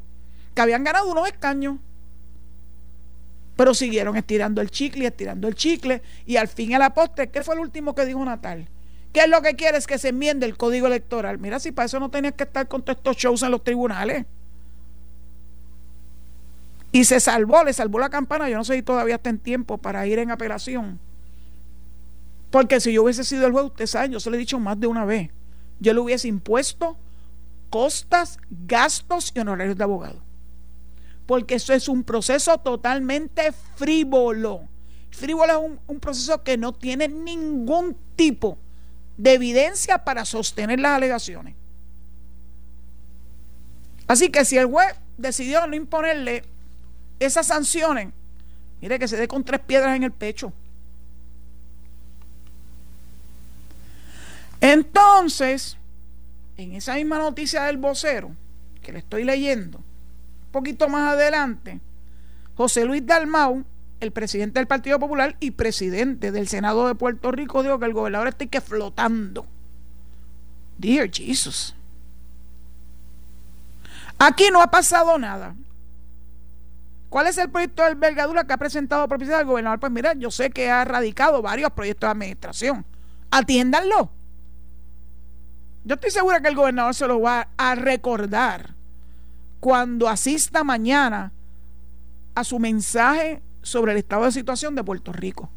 que 0.55 0.61
habían 0.61 0.85
ganado 0.85 1.11
unos 1.11 1.29
escaños. 1.29 1.77
Pero 3.57 3.75
siguieron 3.75 4.17
estirando 4.17 4.61
el 4.61 4.71
chicle 4.71 5.07
estirando 5.07 5.49
el 5.49 5.55
chicle. 5.55 6.03
Y 6.27 6.37
al 6.37 6.49
fin 6.49 6.75
a 6.75 6.79
la 6.79 6.95
postre, 6.95 7.31
¿qué 7.31 7.43
fue 7.43 7.55
el 7.55 7.61
último 7.61 7.95
que 7.95 8.07
dijo 8.07 8.25
Natal? 8.25 8.69
¿Qué 9.13 9.21
es 9.21 9.29
lo 9.29 9.43
que 9.43 9.55
quiere? 9.55 9.77
Es 9.77 9.87
que 9.87 9.99
se 9.99 10.09
enmiende 10.09 10.47
el 10.47 10.57
código 10.57 10.87
electoral. 10.87 11.39
Mira, 11.39 11.59
si 11.59 11.73
para 11.73 11.87
eso 11.87 12.01
no 12.01 12.11
tenías 12.11 12.35
que 12.35 12.45
estar 12.45 12.69
con 12.69 12.83
todos 12.83 12.99
estos 12.99 13.17
shows 13.17 13.43
en 13.43 13.51
los 13.51 13.63
tribunales. 13.63 14.25
Y 16.93 17.05
se 17.05 17.21
salvó, 17.21 17.63
le 17.65 17.73
salvó 17.73 17.99
la 17.99 18.09
campana. 18.09 18.49
Yo 18.49 18.57
no 18.57 18.65
sé 18.65 18.75
si 18.75 18.83
todavía 18.83 19.17
está 19.17 19.31
en 19.31 19.39
tiempo 19.39 19.79
para 19.79 20.07
ir 20.07 20.19
en 20.19 20.31
apelación. 20.31 20.99
Porque 22.51 22.81
si 22.81 22.93
yo 22.93 23.03
hubiese 23.03 23.25
sido 23.25 23.47
el 23.47 23.53
juez, 23.53 23.67
usted 23.67 23.87
sabe, 23.87 24.11
yo 24.11 24.21
se 24.21 24.31
lo 24.31 24.37
he 24.37 24.39
dicho 24.39 24.59
más 24.59 24.79
de 24.79 24.87
una 24.87 25.05
vez. 25.05 25.31
Yo 25.79 25.95
le 25.95 26.01
hubiese 26.01 26.29
impuesto 26.29 26.97
costas, 27.71 28.39
gastos 28.51 29.33
y 29.35 29.39
honorarios 29.39 29.77
de 29.77 29.85
abogado 29.85 30.31
porque 31.31 31.55
eso 31.55 31.73
es 31.73 31.87
un 31.87 32.03
proceso 32.03 32.59
totalmente 32.59 33.53
frívolo. 33.77 34.63
Frívolo 35.13 35.53
es 35.53 35.79
un, 35.87 36.01
proceso 36.01 36.43
que 36.43 36.57
no 36.59 36.73
tiene 36.73 37.07
ningún 37.07 37.97
tipo 38.17 38.59
de 39.17 39.35
evidencia 39.35 39.99
para 40.03 40.25
sostener 40.25 40.81
las 40.81 40.97
alegaciones. 40.97 41.55
Así 44.09 44.31
que 44.31 44.45
si 44.45 44.59
el 44.59 44.67
juez 44.67 44.93
decidió 45.19 45.65
no 45.69 45.77
imponerle 45.77 46.43
esas 47.21 47.47
sanciones, 47.47 48.09
mire 48.81 48.99
que 48.99 49.07
se 49.07 49.17
dé 49.17 49.29
con 49.29 49.45
tres 49.45 49.61
piedras 49.61 49.95
en 49.95 50.03
el 50.03 50.11
pecho. 50.11 50.53
Entonces, 54.61 55.77
en 56.57 56.75
esa 56.75 56.95
misma 56.95 57.19
noticia 57.19 57.65
del 57.65 57.79
vocero 57.79 58.35
que 58.83 58.93
le 58.93 58.99
estoy 58.99 59.25
leyendo, 59.25 59.83
poquito 60.53 60.89
más 60.89 61.13
adelante, 61.13 61.81
José 62.55 62.85
Luis 62.85 63.05
Dalmau 63.07 63.65
el 64.01 64.13
presidente 64.13 64.59
del 64.59 64.67
Partido 64.67 64.99
Popular 64.99 65.37
y 65.41 65.53
presidente 65.53 66.33
del 66.33 66.49
Senado 66.49 66.89
de 66.89 66.95
Puerto 66.95 67.31
Rico 67.31 67.63
dijo 67.63 67.79
que 67.79 67.87
el 67.87 67.93
gobernador 67.93 68.29
está 68.29 68.47
que 68.47 68.61
flotando. 68.61 69.47
Dear 70.79 71.11
Jesus. 71.13 71.75
Aquí 74.19 74.49
no 74.51 74.63
ha 74.63 74.71
pasado 74.71 75.19
nada. 75.19 75.55
¿Cuál 77.11 77.27
es 77.27 77.37
el 77.39 77.51
proyecto 77.51 77.83
de 77.83 77.91
envergadura 77.91 78.45
que 78.45 78.53
ha 78.53 78.57
presentado 78.57 79.07
propiedad 79.09 79.41
el 79.41 79.47
gobernador? 79.47 79.81
Pues 79.81 79.93
mira, 79.93 80.15
yo 80.15 80.31
sé 80.31 80.51
que 80.51 80.71
ha 80.71 80.85
radicado 80.85 81.43
varios 81.43 81.71
proyectos 81.73 82.09
de 82.09 82.13
administración. 82.13 82.87
Atiéndanlo. 83.31 84.11
Yo 85.85 85.95
estoy 85.95 86.11
segura 86.11 86.41
que 86.41 86.49
el 86.49 86.55
gobernador 86.55 86.95
se 86.95 87.07
lo 87.07 87.21
va 87.21 87.49
a 87.57 87.75
recordar 87.75 88.75
cuando 89.61 90.09
asista 90.09 90.65
mañana 90.65 91.33
a 92.35 92.45
su 92.45 92.59
mensaje 92.59 93.43
sobre 93.63 93.93
el 93.93 93.99
estado 93.99 94.25
de 94.25 94.33
situación 94.33 94.75
de 94.75 94.85
Puerto 94.85 95.13
Rico. 95.13 95.51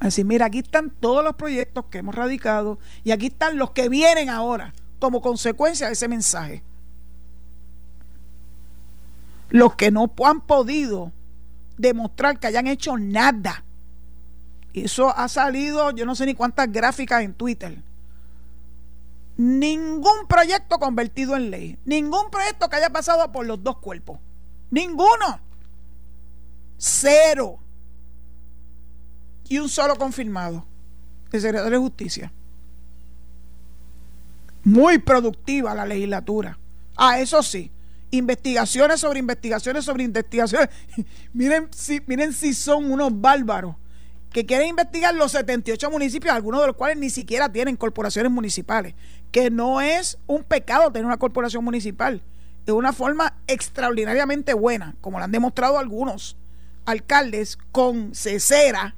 Así, 0.00 0.24
mira, 0.24 0.46
aquí 0.46 0.58
están 0.58 0.90
todos 0.90 1.24
los 1.24 1.36
proyectos 1.36 1.86
que 1.86 1.98
hemos 1.98 2.14
radicado 2.14 2.78
y 3.04 3.12
aquí 3.12 3.26
están 3.26 3.56
los 3.56 3.70
que 3.70 3.88
vienen 3.88 4.28
ahora 4.28 4.74
como 4.98 5.20
consecuencia 5.20 5.86
de 5.86 5.94
ese 5.94 6.08
mensaje 6.08 6.62
los 9.50 9.74
que 9.76 9.90
no 9.90 10.10
han 10.24 10.40
podido 10.40 11.12
demostrar 11.78 12.38
que 12.38 12.46
hayan 12.46 12.66
hecho 12.66 12.96
nada. 12.96 13.64
Eso 14.72 15.16
ha 15.16 15.28
salido, 15.28 15.90
yo 15.92 16.04
no 16.04 16.14
sé 16.14 16.26
ni 16.26 16.34
cuántas 16.34 16.70
gráficas 16.70 17.22
en 17.22 17.32
Twitter. 17.32 17.78
Ningún 19.36 20.26
proyecto 20.28 20.78
convertido 20.78 21.36
en 21.36 21.50
ley. 21.50 21.78
Ningún 21.84 22.30
proyecto 22.30 22.68
que 22.68 22.76
haya 22.76 22.90
pasado 22.90 23.30
por 23.32 23.46
los 23.46 23.62
dos 23.62 23.78
cuerpos. 23.78 24.18
Ninguno. 24.70 25.40
Cero. 26.78 27.58
Y 29.48 29.58
un 29.58 29.68
solo 29.68 29.96
confirmado. 29.96 30.64
El 31.32 31.40
secretario 31.40 31.70
de 31.70 31.78
Justicia. 31.78 32.32
Muy 34.64 34.98
productiva 34.98 35.74
la 35.74 35.86
legislatura. 35.86 36.58
Ah, 36.96 37.20
eso 37.20 37.42
sí 37.42 37.70
investigaciones 38.10 39.00
sobre 39.00 39.18
investigaciones 39.18 39.84
sobre 39.84 40.04
investigaciones. 40.04 40.68
miren, 41.32 41.68
si, 41.72 42.00
miren 42.06 42.32
si 42.32 42.54
son 42.54 42.90
unos 42.90 43.20
bárbaros 43.20 43.76
que 44.32 44.44
quieren 44.44 44.68
investigar 44.68 45.14
los 45.14 45.32
78 45.32 45.90
municipios, 45.90 46.34
algunos 46.34 46.60
de 46.60 46.66
los 46.68 46.76
cuales 46.76 46.98
ni 46.98 47.10
siquiera 47.10 47.50
tienen 47.50 47.76
corporaciones 47.76 48.30
municipales, 48.30 48.94
que 49.32 49.50
no 49.50 49.80
es 49.80 50.18
un 50.26 50.44
pecado 50.44 50.90
tener 50.90 51.06
una 51.06 51.18
corporación 51.18 51.64
municipal, 51.64 52.22
es 52.66 52.72
una 52.72 52.92
forma 52.92 53.34
extraordinariamente 53.46 54.54
buena, 54.54 54.96
como 55.00 55.18
lo 55.18 55.24
han 55.24 55.32
demostrado 55.32 55.78
algunos 55.78 56.36
alcaldes 56.84 57.58
con 57.72 58.14
cesera 58.14 58.94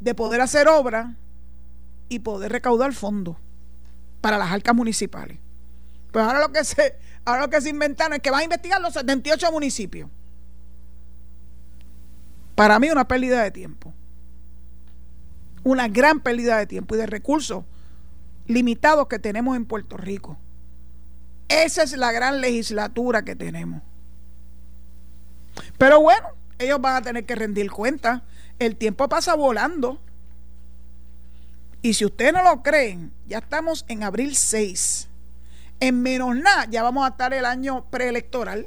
de 0.00 0.14
poder 0.14 0.40
hacer 0.40 0.68
obra 0.68 1.16
y 2.08 2.20
poder 2.20 2.52
recaudar 2.52 2.92
fondos 2.92 3.36
para 4.20 4.38
las 4.38 4.50
arcas 4.50 4.74
municipales. 4.74 5.38
Pues 6.10 6.24
ahora 6.24 6.40
lo 6.40 6.52
que 6.52 6.64
se, 6.64 6.96
ahora 7.24 7.42
lo 7.42 7.50
que 7.50 7.60
se 7.60 7.70
inventaron 7.70 8.14
es 8.14 8.20
que 8.20 8.30
van 8.30 8.40
a 8.40 8.44
investigar 8.44 8.80
los 8.80 8.94
78 8.94 9.52
municipios. 9.52 10.10
Para 12.60 12.78
mí 12.78 12.90
una 12.90 13.08
pérdida 13.08 13.42
de 13.42 13.50
tiempo. 13.50 13.94
Una 15.64 15.88
gran 15.88 16.20
pérdida 16.20 16.58
de 16.58 16.66
tiempo 16.66 16.94
y 16.94 16.98
de 16.98 17.06
recursos 17.06 17.64
limitados 18.48 19.08
que 19.08 19.18
tenemos 19.18 19.56
en 19.56 19.64
Puerto 19.64 19.96
Rico. 19.96 20.36
Esa 21.48 21.84
es 21.84 21.96
la 21.96 22.12
gran 22.12 22.42
legislatura 22.42 23.24
que 23.24 23.34
tenemos. 23.34 23.80
Pero 25.78 26.02
bueno, 26.02 26.28
ellos 26.58 26.78
van 26.82 26.96
a 26.96 27.00
tener 27.00 27.24
que 27.24 27.34
rendir 27.34 27.70
cuenta. 27.70 28.24
El 28.58 28.76
tiempo 28.76 29.08
pasa 29.08 29.34
volando. 29.34 29.98
Y 31.80 31.94
si 31.94 32.04
ustedes 32.04 32.34
no 32.34 32.42
lo 32.42 32.62
creen, 32.62 33.10
ya 33.26 33.38
estamos 33.38 33.86
en 33.88 34.02
abril 34.02 34.36
6. 34.36 35.08
En 35.80 36.02
menos 36.02 36.36
nada, 36.36 36.66
ya 36.68 36.82
vamos 36.82 37.06
a 37.06 37.12
estar 37.12 37.32
el 37.32 37.46
año 37.46 37.86
preelectoral. 37.88 38.66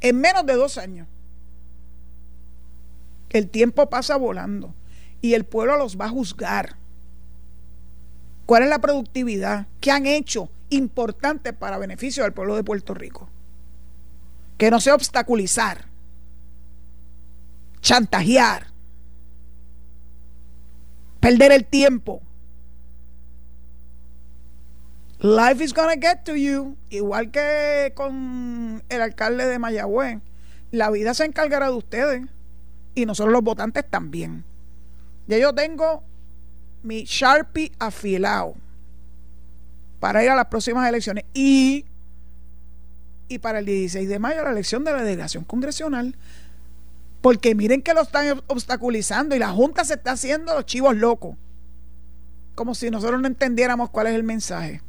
En 0.00 0.20
menos 0.20 0.46
de 0.46 0.54
dos 0.54 0.78
años. 0.78 1.08
El 3.36 3.50
tiempo 3.50 3.90
pasa 3.90 4.16
volando 4.16 4.74
y 5.20 5.34
el 5.34 5.44
pueblo 5.44 5.76
los 5.76 6.00
va 6.00 6.06
a 6.06 6.08
juzgar. 6.08 6.76
¿Cuál 8.46 8.62
es 8.62 8.70
la 8.70 8.78
productividad 8.78 9.66
que 9.78 9.90
han 9.90 10.06
hecho 10.06 10.48
importante 10.70 11.52
para 11.52 11.76
beneficio 11.76 12.22
del 12.22 12.32
pueblo 12.32 12.56
de 12.56 12.64
Puerto 12.64 12.94
Rico? 12.94 13.28
Que 14.56 14.70
no 14.70 14.80
sea 14.80 14.94
obstaculizar, 14.94 15.84
chantajear, 17.82 18.68
perder 21.20 21.52
el 21.52 21.66
tiempo, 21.66 22.22
Life 25.18 25.62
is 25.62 25.74
gonna 25.74 25.96
get 25.96 26.24
to 26.24 26.36
you, 26.36 26.76
igual 26.88 27.30
que 27.30 27.92
con 27.94 28.82
el 28.88 29.02
alcalde 29.02 29.46
de 29.46 29.58
Mayagüez. 29.58 30.20
La 30.70 30.90
vida 30.90 31.14
se 31.14 31.24
encargará 31.24 31.66
de 31.66 31.74
ustedes 31.74 32.22
y 32.96 33.06
nosotros 33.06 33.32
los 33.32 33.42
votantes 33.42 33.84
también. 33.88 34.42
Ya 35.28 35.38
yo 35.38 35.54
tengo 35.54 36.02
mi 36.82 37.04
Sharpie 37.04 37.70
afilado 37.78 38.54
para 40.00 40.24
ir 40.24 40.30
a 40.30 40.34
las 40.34 40.46
próximas 40.46 40.88
elecciones 40.88 41.24
y, 41.34 41.84
y 43.28 43.38
para 43.38 43.58
el 43.58 43.66
16 43.66 44.08
de 44.08 44.18
mayo 44.18 44.42
la 44.42 44.50
elección 44.50 44.82
de 44.82 44.92
la 44.92 45.02
delegación 45.02 45.44
congresional. 45.44 46.16
Porque 47.20 47.54
miren 47.54 47.82
que 47.82 47.92
lo 47.92 48.00
están 48.00 48.40
obstaculizando 48.46 49.36
y 49.36 49.38
la 49.38 49.50
Junta 49.50 49.84
se 49.84 49.94
está 49.94 50.12
haciendo 50.12 50.54
los 50.54 50.64
chivos 50.64 50.96
locos. 50.96 51.36
Como 52.54 52.74
si 52.74 52.90
nosotros 52.90 53.20
no 53.20 53.26
entendiéramos 53.26 53.90
cuál 53.90 54.06
es 54.06 54.14
el 54.14 54.22
mensaje. 54.22 54.80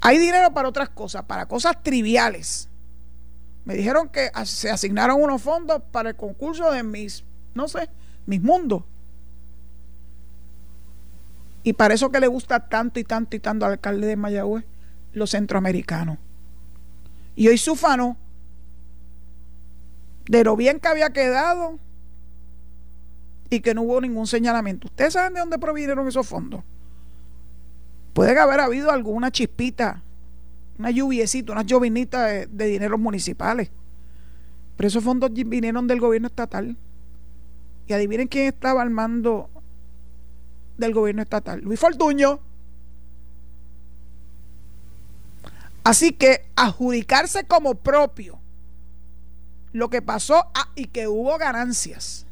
Hay 0.00 0.18
dinero 0.18 0.54
para 0.54 0.68
otras 0.68 0.88
cosas, 0.88 1.24
para 1.24 1.46
cosas 1.46 1.82
triviales. 1.82 2.70
Me 3.64 3.74
dijeron 3.74 4.08
que 4.08 4.30
se 4.44 4.70
asignaron 4.70 5.22
unos 5.22 5.40
fondos 5.42 5.82
para 5.90 6.10
el 6.10 6.16
concurso 6.16 6.70
de 6.70 6.82
mis, 6.82 7.24
no 7.54 7.66
sé, 7.68 7.88
mis 8.26 8.42
mundos. 8.42 8.84
Y 11.62 11.72
para 11.72 11.94
eso 11.94 12.10
que 12.10 12.20
le 12.20 12.26
gusta 12.26 12.68
tanto 12.68 13.00
y 13.00 13.04
tanto 13.04 13.36
y 13.36 13.40
tanto 13.40 13.64
al 13.64 13.72
alcalde 13.72 14.06
de 14.06 14.16
Mayagüez, 14.16 14.64
los 15.12 15.30
centroamericanos. 15.30 16.18
Y 17.36 17.48
hoy 17.48 17.56
sufano 17.56 18.18
de 20.26 20.44
lo 20.44 20.56
bien 20.56 20.78
que 20.78 20.88
había 20.88 21.10
quedado 21.10 21.78
y 23.48 23.60
que 23.60 23.74
no 23.74 23.82
hubo 23.82 24.00
ningún 24.00 24.26
señalamiento. 24.26 24.88
¿Ustedes 24.88 25.14
saben 25.14 25.34
de 25.34 25.40
dónde 25.40 25.58
provinieron 25.58 26.06
esos 26.06 26.26
fondos? 26.26 26.62
Puede 28.12 28.38
haber 28.38 28.60
habido 28.60 28.90
alguna 28.90 29.30
chispita, 29.30 30.02
una 30.78 30.90
lluviecita, 30.90 31.52
una 31.52 31.62
llovinita 31.62 32.26
de, 32.26 32.46
de 32.46 32.66
dineros 32.66 32.98
municipales. 32.98 33.70
Pero 34.76 34.88
esos 34.88 35.04
fondos 35.04 35.32
vinieron 35.32 35.86
del 35.86 36.00
gobierno 36.00 36.28
estatal. 36.28 36.76
Y 37.86 37.92
adivinen 37.92 38.28
quién 38.28 38.46
estaba 38.46 38.82
al 38.82 38.90
mando 38.90 39.50
del 40.76 40.92
gobierno 40.92 41.22
estatal. 41.22 41.60
Luis 41.60 41.78
Fortuño. 41.78 42.40
Así 45.84 46.12
que 46.12 46.46
adjudicarse 46.56 47.44
como 47.44 47.74
propio 47.74 48.38
lo 49.72 49.90
que 49.90 50.00
pasó 50.00 50.46
ah, 50.54 50.70
y 50.74 50.86
que 50.86 51.08
hubo 51.08 51.36
ganancias. 51.36 52.26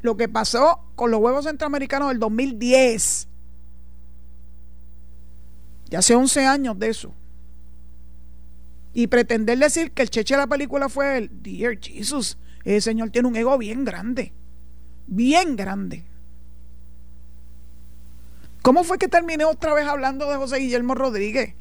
Lo 0.00 0.16
que 0.16 0.28
pasó 0.28 0.80
con 0.94 1.10
los 1.10 1.20
huevos 1.20 1.44
centroamericanos 1.44 2.08
del 2.08 2.18
2010 2.18 3.28
ya 5.90 6.00
hace 6.00 6.14
11 6.14 6.46
años 6.46 6.78
de 6.78 6.88
eso. 6.88 7.12
Y 8.98 9.06
pretender 9.06 9.56
decir 9.60 9.92
que 9.92 10.02
el 10.02 10.10
cheche 10.10 10.34
de 10.34 10.38
la 10.38 10.48
película 10.48 10.88
fue 10.88 11.18
el 11.18 11.30
Dear 11.40 11.78
Jesus, 11.80 12.36
ese 12.64 12.80
señor 12.80 13.10
tiene 13.10 13.28
un 13.28 13.36
ego 13.36 13.56
bien 13.56 13.84
grande. 13.84 14.32
Bien 15.06 15.54
grande. 15.54 16.04
¿Cómo 18.60 18.82
fue 18.82 18.98
que 18.98 19.06
terminé 19.06 19.44
otra 19.44 19.72
vez 19.72 19.86
hablando 19.86 20.28
de 20.28 20.34
José 20.34 20.56
Guillermo 20.58 20.96
Rodríguez? 20.96 21.54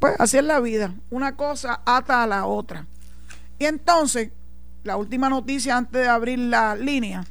Pues 0.00 0.16
así 0.18 0.36
es 0.36 0.42
la 0.42 0.58
vida. 0.58 0.92
Una 1.10 1.36
cosa 1.36 1.80
ata 1.86 2.24
a 2.24 2.26
la 2.26 2.46
otra. 2.46 2.88
Y 3.60 3.66
entonces, 3.66 4.30
la 4.82 4.96
última 4.96 5.28
noticia 5.28 5.76
antes 5.76 6.02
de 6.02 6.08
abrir 6.08 6.40
la 6.40 6.74
línea 6.74 7.24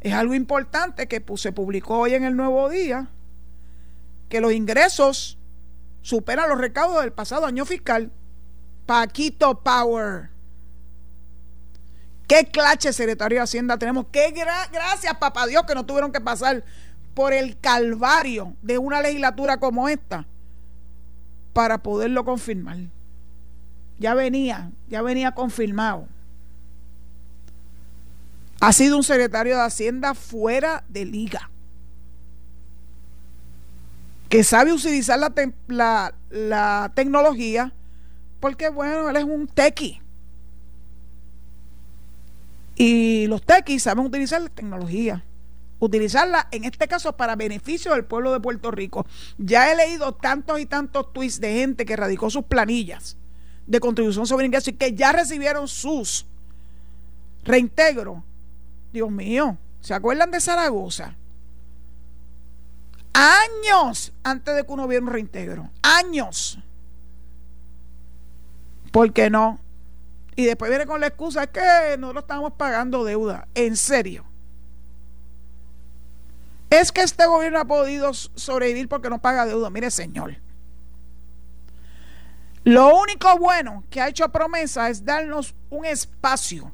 es 0.00 0.12
algo 0.12 0.34
importante 0.34 1.06
que 1.06 1.24
se 1.36 1.52
publicó 1.52 1.98
hoy 1.98 2.14
en 2.14 2.24
el 2.24 2.34
Nuevo 2.34 2.68
Día 2.68 3.06
que 4.28 4.40
los 4.40 4.52
ingresos 4.52 5.38
superan 6.06 6.48
los 6.48 6.58
recaudos 6.58 7.00
del 7.00 7.12
pasado 7.12 7.46
año 7.46 7.64
fiscal. 7.64 8.12
Paquito 8.86 9.60
Power. 9.60 10.30
¿Qué 12.28 12.44
clase 12.44 12.92
secretario 12.92 13.38
de 13.38 13.42
Hacienda 13.42 13.76
tenemos? 13.76 14.06
¿Qué 14.12 14.32
gracias, 14.72 15.16
papá 15.18 15.48
Dios, 15.48 15.64
que 15.64 15.74
no 15.74 15.84
tuvieron 15.84 16.12
que 16.12 16.20
pasar 16.20 16.62
por 17.12 17.32
el 17.32 17.58
calvario 17.58 18.54
de 18.62 18.78
una 18.78 19.02
legislatura 19.02 19.58
como 19.58 19.88
esta 19.88 20.26
para 21.52 21.78
poderlo 21.78 22.24
confirmar? 22.24 22.76
ya 23.98 24.14
venía, 24.14 24.70
ya 24.88 25.02
venía 25.02 25.32
confirmado. 25.32 26.06
Ha 28.60 28.72
sido 28.72 28.96
un 28.96 29.02
secretario 29.02 29.56
de 29.56 29.62
Hacienda 29.62 30.14
fuera 30.14 30.84
de 30.88 31.04
liga. 31.04 31.50
Que 34.28 34.42
sabe 34.44 34.72
utilizar 34.72 35.18
la, 35.18 36.14
la, 36.30 36.92
tecnología 36.94 37.72
porque, 38.40 38.68
bueno, 38.68 39.08
él 39.08 39.16
es 39.16 39.24
un 39.24 39.46
tequi. 39.46 40.00
Y 42.74 43.26
los 43.28 43.42
tequis 43.42 43.84
saben 43.84 44.04
utilizar 44.04 44.42
la 44.42 44.48
tecnología 44.48 45.24
utilizarla 45.78 46.48
en 46.50 46.64
este 46.64 46.88
caso 46.88 47.16
para 47.16 47.36
beneficio 47.36 47.92
del 47.92 48.04
pueblo 48.04 48.32
de 48.32 48.40
Puerto 48.40 48.70
Rico. 48.70 49.06
Ya 49.38 49.70
he 49.70 49.76
leído 49.76 50.14
tantos 50.14 50.60
y 50.60 50.66
tantos 50.66 51.12
tweets 51.12 51.40
de 51.40 51.52
gente 51.52 51.84
que 51.84 51.96
radicó 51.96 52.30
sus 52.30 52.44
planillas 52.44 53.16
de 53.66 53.80
contribución 53.80 54.26
sobre 54.26 54.46
ingresos 54.46 54.68
y 54.68 54.72
que 54.74 54.94
ya 54.94 55.12
recibieron 55.12 55.68
sus 55.68 56.26
reintegros. 57.44 58.22
Dios 58.92 59.10
mío, 59.10 59.58
¿se 59.80 59.94
acuerdan 59.94 60.30
de 60.30 60.40
Zaragoza? 60.40 61.16
Años 63.16 64.12
antes 64.24 64.54
de 64.54 64.66
que 64.66 64.72
uno 64.72 64.84
hubiera 64.84 65.02
un 65.02 65.10
reintegro. 65.10 65.70
Años. 65.80 66.58
¿Por 68.92 69.10
qué 69.14 69.30
no? 69.30 69.58
Y 70.34 70.44
después 70.44 70.68
viene 70.68 70.84
con 70.84 71.00
la 71.00 71.06
excusa 71.06 71.46
que 71.46 71.96
no 71.98 72.12
lo 72.12 72.20
estamos 72.20 72.52
pagando 72.52 73.04
deuda. 73.04 73.48
En 73.54 73.78
serio. 73.78 74.26
Es 76.68 76.92
que 76.92 77.00
este 77.00 77.24
gobierno 77.24 77.58
ha 77.58 77.64
podido 77.64 78.12
sobrevivir 78.12 78.86
porque 78.86 79.08
no 79.08 79.18
paga 79.18 79.46
deuda. 79.46 79.70
Mire, 79.70 79.90
señor. 79.90 80.36
Lo 82.64 82.98
único 82.98 83.38
bueno 83.38 83.82
que 83.88 84.02
ha 84.02 84.08
hecho 84.08 84.28
promesa 84.28 84.90
es 84.90 85.06
darnos 85.06 85.54
un 85.70 85.86
espacio 85.86 86.70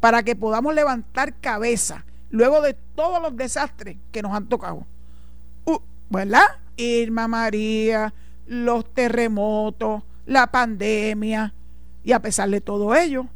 para 0.00 0.22
que 0.22 0.34
podamos 0.34 0.74
levantar 0.74 1.38
cabeza 1.40 2.06
luego 2.30 2.62
de 2.62 2.72
todos 2.72 3.20
los 3.20 3.36
desastres 3.36 3.98
que 4.12 4.22
nos 4.22 4.32
han 4.32 4.48
tocado. 4.48 4.86
¿Verdad? 6.10 6.44
Irma 6.76 7.28
María, 7.28 8.12
los 8.46 8.92
terremotos, 8.92 10.02
la 10.26 10.48
pandemia. 10.48 11.54
Y 12.02 12.12
a 12.12 12.20
pesar 12.20 12.50
de 12.50 12.60
todo 12.60 12.94
ello, 12.94 13.26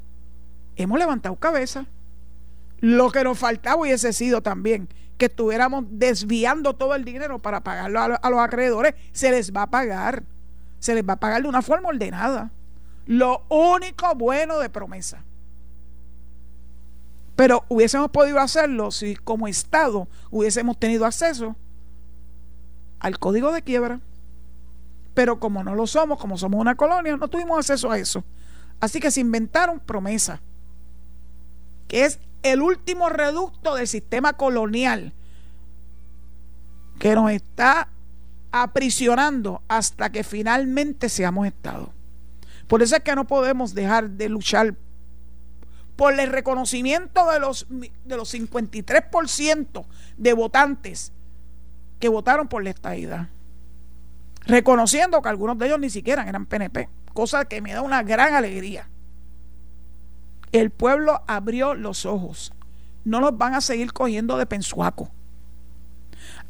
hemos 0.77 0.99
levantado 0.99 1.37
cabeza. 1.37 1.87
Lo 2.81 3.11
que 3.11 3.25
nos 3.25 3.39
faltaba 3.39 3.83
hubiese 3.83 4.13
sido 4.13 4.43
también 4.43 4.89
que 5.19 5.27
estuviéramos 5.27 5.85
desviando 5.91 6.75
todo 6.75 6.95
el 6.95 7.05
dinero 7.05 7.41
para 7.41 7.63
pagarlo 7.63 8.01
a, 8.01 8.31
los 8.31 8.41
acreedores, 8.41 8.95
se 9.13 9.31
les 9.31 9.53
va 9.53 9.63
a 9.63 9.71
pagar. 9.71 10.23
Se 10.79 10.95
les 10.95 11.05
va 11.05 11.15
a 11.15 11.21
pagar 11.21 11.43
de 11.43 11.49
una 11.49 11.61
forma 11.61 11.89
ordenada. 11.89 12.53
Lo 13.05 13.45
único 13.49 14.15
bueno 14.15 14.61
de 14.61 14.71
promesa. 14.71 15.25
Pero 17.35 17.65
hubiésemos 17.69 18.11
podido 18.11 18.39
hacerlo 18.39 18.91
si 18.93 19.17
como 19.17 19.49
Estado 19.49 20.09
hubiésemos 20.31 20.79
tenido 20.79 21.05
acceso 21.05 21.57
al 23.01 23.19
código 23.19 23.53
de 23.53 23.63
quiebra. 23.63 24.01
Pero 25.15 25.41
como 25.41 25.65
no 25.65 25.75
lo 25.75 25.87
somos, 25.87 26.19
como 26.19 26.39
somos 26.39 26.61
una 26.61 26.77
colonia, 26.77 27.17
no 27.17 27.29
tuvimos 27.29 27.59
acceso 27.59 27.91
a 27.91 27.99
eso. 27.99 28.25
Así 28.81 29.01
que 29.01 29.11
se 29.11 29.21
inventaron 29.21 29.81
promesa, 29.81 30.41
que 31.89 32.05
es 32.05 32.21
el 32.43 32.63
último 32.63 33.09
reducto 33.09 33.75
del 33.75 33.89
sistema 33.89 34.35
colonial 34.35 35.13
que 36.99 37.15
nos 37.15 37.31
está 37.31 37.89
aprisionando 38.53 39.63
hasta 39.69 40.11
que 40.11 40.25
finalmente 40.25 41.09
seamos 41.09 41.47
Estado. 41.47 41.93
Por 42.67 42.83
eso 42.83 42.97
es 42.97 43.03
que 43.03 43.15
no 43.15 43.27
podemos 43.27 43.75
dejar 43.75 44.11
de 44.11 44.29
luchar 44.29 44.75
por 45.97 46.19
el 46.19 46.31
reconocimiento 46.31 47.29
de 47.31 47.41
los, 47.41 47.67
de 47.69 48.17
los 48.17 48.33
53% 48.33 49.85
de 50.17 50.33
votantes 50.33 51.13
que 51.99 52.09
votaron 52.09 52.49
por 52.49 52.63
la 52.63 52.71
estadidad. 52.71 53.29
Reconociendo 54.47 55.21
que 55.21 55.29
algunos 55.29 55.59
de 55.59 55.67
ellos 55.67 55.81
ni 55.81 55.91
siquiera 55.91 56.29
eran 56.29 56.47
PNP, 56.47 56.89
cosa 57.13 57.45
que 57.45 57.61
me 57.61 57.73
da 57.73 57.83
una 57.83 58.03
gran 58.03 58.35
alegría. 58.35 58.89
El 60.53 60.71
pueblo 60.71 61.23
abrió 61.27 61.75
los 61.75 62.07
ojos. 62.07 62.53
No 63.05 63.21
los 63.21 63.37
van 63.37 63.55
a 63.55 63.61
seguir 63.61 63.93
cogiendo 63.93 64.39
de 64.39 64.47
pensuaco. 64.47 65.11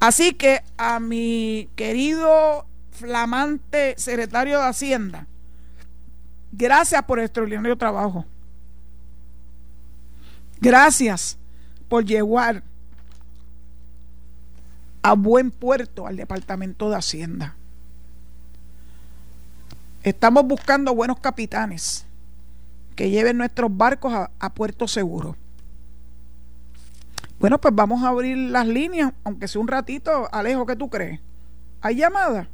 Así 0.01 0.35
que 0.35 0.63
a 0.77 1.01
mi 1.01 1.69
querido 1.75 2.67
flamante 2.93 3.95
secretario 3.97 4.59
de 4.59 4.67
Hacienda, 4.67 5.27
gracias 6.53 7.03
por 7.03 7.19
el 7.19 7.27
extraordinario 7.27 7.77
trabajo. 7.77 8.25
Gracias 10.61 11.39
por 11.89 12.05
llevar 12.05 12.63
a 15.09 15.15
buen 15.15 15.51
puerto 15.51 16.07
al 16.07 16.19
Departamento 16.19 16.91
de 16.91 16.97
Hacienda. 16.97 17.57
Estamos 20.03 20.45
buscando 20.45 20.95
buenos 20.95 21.19
capitanes 21.19 22.05
que 22.95 23.09
lleven 23.09 23.39
nuestros 23.39 23.75
barcos 23.75 24.13
a, 24.13 24.51
puerto 24.51 24.87
seguro. 24.87 25.35
Bueno, 27.41 27.59
pues 27.59 27.75
vamos 27.75 28.05
a 28.05 28.09
abrir 28.09 28.37
las 28.37 28.67
líneas, 28.67 29.15
aunque 29.25 29.49
sea 29.49 29.63
un 29.63 29.69
ratito. 29.69 30.29
Alejo, 30.31 30.67
¿qué 30.67 30.77
tú 30.77 30.91
crees? 30.91 31.21
¿Hay 31.81 31.97
llamada? 31.97 32.49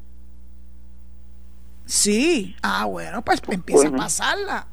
Sí. 1.86 2.54
Ah, 2.62 2.84
bueno, 2.84 3.24
pues 3.24 3.42
empieza 3.48 3.88
a 3.88 3.92
pasarla. 3.96 4.68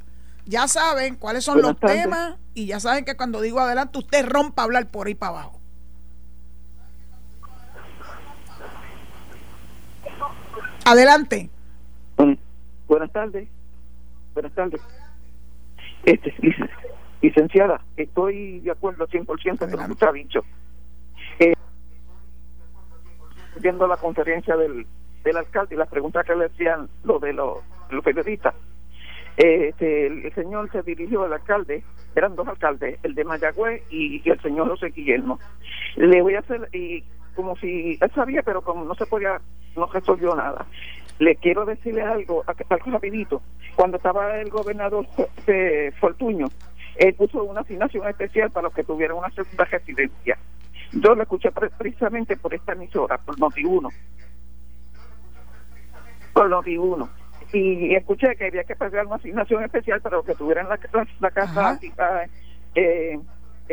Ya 0.46 0.68
saben 0.68 1.16
cuáles 1.16 1.44
son 1.44 1.64
los 1.64 1.80
temas 1.80 2.36
y 2.54 2.68
ya 2.68 2.80
saben 2.80 3.06
que 3.06 3.18
cuando 3.18 3.42
digo 3.42 3.60
adelante, 3.60 3.98
usted 3.98 4.24
rompa 4.28 4.62
a 4.62 4.66
hablar 4.66 4.92
por 4.92 5.08
ahí 5.08 5.16
para 5.16 5.40
abajo. 5.40 5.61
Adelante. 10.92 11.50
buenas 12.86 13.12
tardes. 13.14 13.48
Buenas 14.34 14.54
tardes. 14.54 14.82
Este, 16.04 16.34
licenciada, 17.22 17.82
estoy 17.96 18.60
de 18.60 18.72
acuerdo 18.72 19.08
100% 19.08 19.58
con 19.58 19.72
lo 19.72 19.78
que 19.78 19.92
usted 19.94 20.08
ha 20.08 20.12
dicho. 20.12 20.42
Eh, 21.39 21.54
viendo 23.62 23.88
la 23.88 23.96
conferencia 23.96 24.58
del, 24.58 24.86
del 25.24 25.38
alcalde 25.38 25.76
y 25.76 25.78
las 25.78 25.88
preguntas 25.88 26.26
que 26.26 26.36
le 26.36 26.48
hacían 26.48 26.89
lo 27.06 27.20
de 27.20 27.32
los, 27.32 27.60
los 27.89 28.04
periodistas, 28.04 28.54
este, 29.38 30.08
el, 30.08 30.36
señor 30.36 30.70
se 30.74 30.82
dirigió 30.82 31.24
al 31.24 31.32
alcalde, 31.32 31.86
eran 32.18 32.36
dos 32.36 32.50
alcaldes, 32.50 33.00
el 33.04 33.16
de 33.16 33.24
Mayagüez 33.24 33.82
y, 33.89 34.30
el 34.30 34.42
señor 34.42 34.68
José 34.68 34.88
Guillermo. 34.88 35.39
Le 35.96 36.22
voy 36.22 36.36
a 36.36 36.39
hacer, 36.39 36.68
y 36.74 37.06
como 37.36 37.56
si 37.58 37.98
él 38.00 38.12
sabía, 38.14 38.42
pero 38.44 38.62
como 38.62 38.86
no 38.86 38.96
se 38.96 39.06
podía, 39.06 39.40
no 39.76 39.86
resolvió 39.88 40.36
nada. 40.36 40.66
Le 41.20 41.36
quiero 41.36 41.66
decirle 41.66 42.02
algo, 42.02 42.44
algo 42.48 42.92
rapidito. 42.92 43.42
Cuando 43.76 43.98
estaba 43.98 44.40
el 44.40 44.50
gobernador 44.50 45.06
eh, 45.48 45.92
Fortuño, 46.00 46.48
él 46.96 47.14
puso 47.14 47.44
una 47.44 47.62
asignación 47.62 48.08
especial 48.08 48.52
para 48.52 48.66
los 48.66 48.74
que 48.74 48.84
tuvieran 48.84 49.18
una 49.18 49.30
segunda 49.30 49.66
residencia. 49.66 50.38
Yo 50.94 51.16
lo 51.16 51.24
escuché 51.24 51.52
precisamente 51.52 52.36
por 52.38 52.54
esta 52.54 52.74
emisora, 52.74 53.18
por 53.18 53.38
Noti1. 53.38 53.94
Por 56.34 56.50
Noti1. 56.50 57.10
Y 57.54 57.96
escuché 57.96 58.36
que 58.36 58.48
había 58.48 58.64
que 58.64 58.76
pagar 58.76 59.06
una 59.06 59.16
asignación 59.16 59.64
especial 59.64 60.02
para 60.02 60.18
los 60.18 60.26
que 60.26 60.36
tuvieran 60.36 60.68
la, 60.70 61.32
casa 61.32 61.80
eh, 62.76 63.20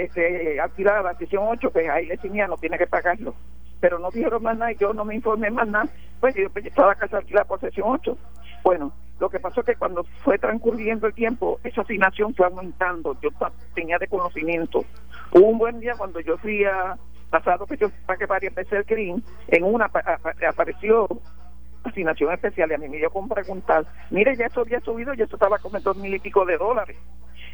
este, 0.04 0.60
alquilada, 0.60 1.14
sesión 1.14 1.44
8, 1.46 1.72
que 1.72 1.88
ahí 1.90 2.06
le 2.06 2.46
no 2.46 2.56
tiene 2.56 2.78
que 2.78 2.86
pagarlo 2.86 3.34
pero 3.80 3.98
no 3.98 4.10
dijeron 4.10 4.42
más 4.42 4.56
nada 4.56 4.72
y 4.72 4.76
yo 4.76 4.92
no 4.92 5.04
me 5.04 5.14
informé 5.14 5.50
más 5.50 5.68
nada, 5.68 5.88
pues 6.20 6.34
yo 6.34 6.50
pues, 6.50 6.66
estaba 6.66 6.94
casa 6.94 7.18
alquilada 7.18 7.46
por 7.46 7.60
sesión 7.60 7.88
8. 7.88 8.16
Bueno, 8.64 8.92
lo 9.20 9.30
que 9.30 9.40
pasó 9.40 9.60
es 9.60 9.66
que 9.66 9.76
cuando 9.76 10.04
fue 10.24 10.38
transcurriendo 10.38 11.06
el 11.06 11.14
tiempo, 11.14 11.60
esa 11.64 11.82
asignación 11.82 12.34
fue 12.34 12.46
aumentando, 12.46 13.16
yo 13.20 13.30
tenía 13.74 13.98
de 13.98 14.08
conocimiento. 14.08 14.84
Hubo 15.32 15.46
un 15.46 15.58
buen 15.58 15.80
día 15.80 15.94
cuando 15.96 16.20
yo 16.20 16.36
fui 16.38 16.64
a, 16.64 16.96
pasado 17.30 17.66
que 17.66 17.76
yo 17.76 17.90
para 18.06 18.18
que 18.18 18.26
varias 18.26 18.54
veces 18.54 18.72
el 18.72 18.84
CRIM, 18.84 19.22
en 19.48 19.64
una 19.64 19.90
apareció 20.48 21.06
asignación 21.84 22.32
especial 22.32 22.70
y 22.70 22.74
a 22.74 22.78
mí 22.78 22.88
me 22.88 22.96
dio 22.96 23.10
con 23.10 23.28
preguntar, 23.28 23.86
mire, 24.10 24.36
ya 24.36 24.46
eso 24.46 24.60
había 24.60 24.80
subido, 24.80 25.14
ya 25.14 25.24
eso 25.24 25.36
estaba 25.36 25.58
como 25.58 25.78
dos 25.80 25.96
mil 25.96 26.14
y 26.14 26.18
pico 26.18 26.44
de 26.44 26.56
dólares. 26.56 26.96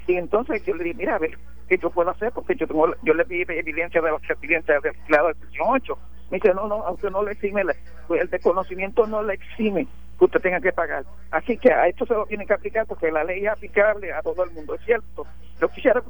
Y 0.06 0.16
entonces 0.16 0.64
yo 0.64 0.74
le 0.74 0.84
dije, 0.84 0.96
mira, 0.96 1.16
a 1.16 1.18
ver, 1.18 1.38
¿qué 1.68 1.78
yo 1.78 1.90
puedo 1.90 2.10
hacer? 2.10 2.32
Porque 2.32 2.54
yo 2.56 2.66
tengo, 2.66 2.94
yo 3.02 3.14
le 3.14 3.24
pide 3.24 3.58
evidencia 3.58 4.00
de 4.00 4.10
la 4.10 4.18
evidencia 4.42 4.80
de 4.80 4.92
la 5.08 5.34
sesión 5.34 5.68
8 5.68 5.98
me 6.30 6.38
dice, 6.38 6.54
no, 6.54 6.66
no, 6.66 6.76
a 6.84 6.90
usted 6.90 7.10
no 7.10 7.22
le 7.22 7.32
exime, 7.32 7.62
pues 8.08 8.22
el 8.22 8.30
desconocimiento 8.30 9.06
no 9.06 9.22
le 9.22 9.34
exime 9.34 9.86
que 10.18 10.24
usted 10.24 10.40
tenga 10.40 10.60
que 10.60 10.72
pagar. 10.72 11.04
Así 11.30 11.58
que 11.58 11.72
a 11.72 11.86
esto 11.86 12.06
se 12.06 12.14
lo 12.14 12.26
tiene 12.26 12.46
que 12.46 12.54
aplicar 12.54 12.86
porque 12.86 13.10
la 13.10 13.24
ley 13.24 13.44
es 13.44 13.52
aplicable 13.52 14.12
a 14.12 14.22
todo 14.22 14.44
el 14.44 14.50
mundo, 14.52 14.74
es 14.74 14.84
cierto. 14.84 15.26
Yo 15.60 15.68
quisiera 15.68 16.02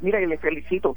mira, 0.00 0.20
y 0.20 0.26
le 0.26 0.38
felicito 0.38 0.94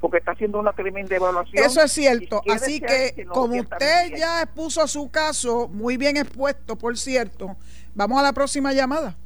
porque 0.00 0.18
está 0.18 0.30
haciendo 0.30 0.60
una 0.60 0.72
tremenda 0.72 1.16
evaluación. 1.16 1.64
Eso 1.64 1.82
es 1.82 1.90
cierto. 1.90 2.40
Así 2.48 2.80
que, 2.80 3.26
como 3.26 3.56
usted 3.56 4.16
ya 4.16 4.42
expuso 4.42 4.86
su 4.86 5.10
caso, 5.10 5.68
muy 5.68 5.96
bien 5.96 6.16
expuesto, 6.16 6.76
por 6.76 6.96
cierto, 6.96 7.56
vamos 7.94 8.20
a 8.20 8.22
la 8.22 8.32
próxima 8.32 8.72
llamada. 8.72 9.16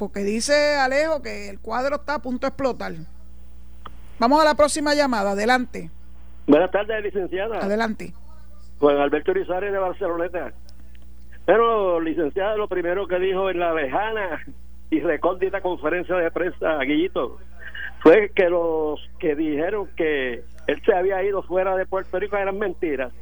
Porque 0.00 0.20
dice 0.20 0.78
Alejo 0.78 1.20
que 1.20 1.50
el 1.50 1.60
cuadro 1.60 1.96
está 1.96 2.14
a 2.14 2.22
punto 2.22 2.46
de 2.46 2.48
explotar. 2.48 2.92
Vamos 4.18 4.40
a 4.40 4.46
la 4.46 4.54
próxima 4.54 4.94
llamada, 4.94 5.32
adelante. 5.32 5.90
Buenas 6.46 6.70
tardes, 6.70 7.04
licenciada. 7.04 7.58
Adelante. 7.58 8.14
Juan 8.78 8.96
Alberto 8.96 9.32
Urizares 9.32 9.70
de 9.70 9.78
Barceloneta. 9.78 10.54
Pero, 11.44 12.00
licenciada, 12.00 12.56
lo 12.56 12.66
primero 12.66 13.06
que 13.06 13.18
dijo 13.18 13.50
en 13.50 13.58
la 13.58 13.74
lejana 13.74 14.42
y 14.88 15.00
recóndita 15.00 15.60
conferencia 15.60 16.16
de 16.16 16.30
prensa, 16.30 16.78
Guillito, 16.78 17.36
fue 18.02 18.30
que 18.34 18.48
los 18.48 19.06
que 19.18 19.34
dijeron 19.34 19.86
que 19.98 20.44
él 20.66 20.82
se 20.86 20.94
había 20.94 21.22
ido 21.22 21.42
fuera 21.42 21.76
de 21.76 21.84
Puerto 21.84 22.18
Rico 22.18 22.38
eran 22.38 22.58
mentiras. 22.58 23.12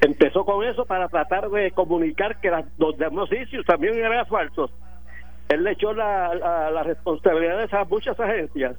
Empezó 0.00 0.46
con 0.46 0.64
eso 0.64 0.86
para 0.86 1.08
tratar 1.08 1.50
de 1.50 1.70
comunicar 1.72 2.40
que 2.40 2.50
los 2.78 2.96
demás 2.96 3.28
también 3.66 3.98
eran 3.98 4.24
falsos. 4.24 4.70
Él 5.48 5.64
le 5.64 5.72
echó 5.72 5.94
la, 5.94 6.34
la, 6.34 6.82
responsabilidad 6.82 7.58
de 7.58 7.64
esas 7.64 7.88
muchas 7.88 8.18
agencias. 8.20 8.76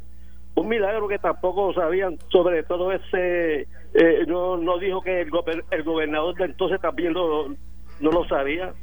Un 0.55 0.67
milagro 0.67 1.07
que 1.07 1.17
tampoco 1.17 1.74
sabían 1.74 2.17
sobre 2.30 2.63
todo 2.63 2.91
ese. 2.91 3.67
Eh, 3.93 4.26
no, 4.28 4.57
no 4.57 4.78
dijo 4.78 5.01
que 5.01 5.22
el, 5.22 5.32
el 5.72 5.84
gobernador 5.84 6.36
de 6.36 6.45
entonces 6.45 6.80
también 6.80 7.13
lo, 7.13 7.49
no 7.99 8.11
lo 8.11 8.28
sabía. 8.28 8.74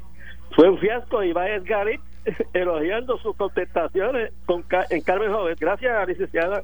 Fue 0.55 0.69
un 0.69 0.79
fiasco 0.79 1.23
y 1.23 1.33
va 1.33 1.49
Edgar 1.49 1.87
elogiando 2.53 3.19
sus 3.19 3.37
contestaciones 3.37 4.33
con, 4.47 4.65
en 4.91 5.01
Carmen 5.03 5.33
Joven. 5.33 5.57
Gracias, 5.59 6.09
licenciada. 6.09 6.63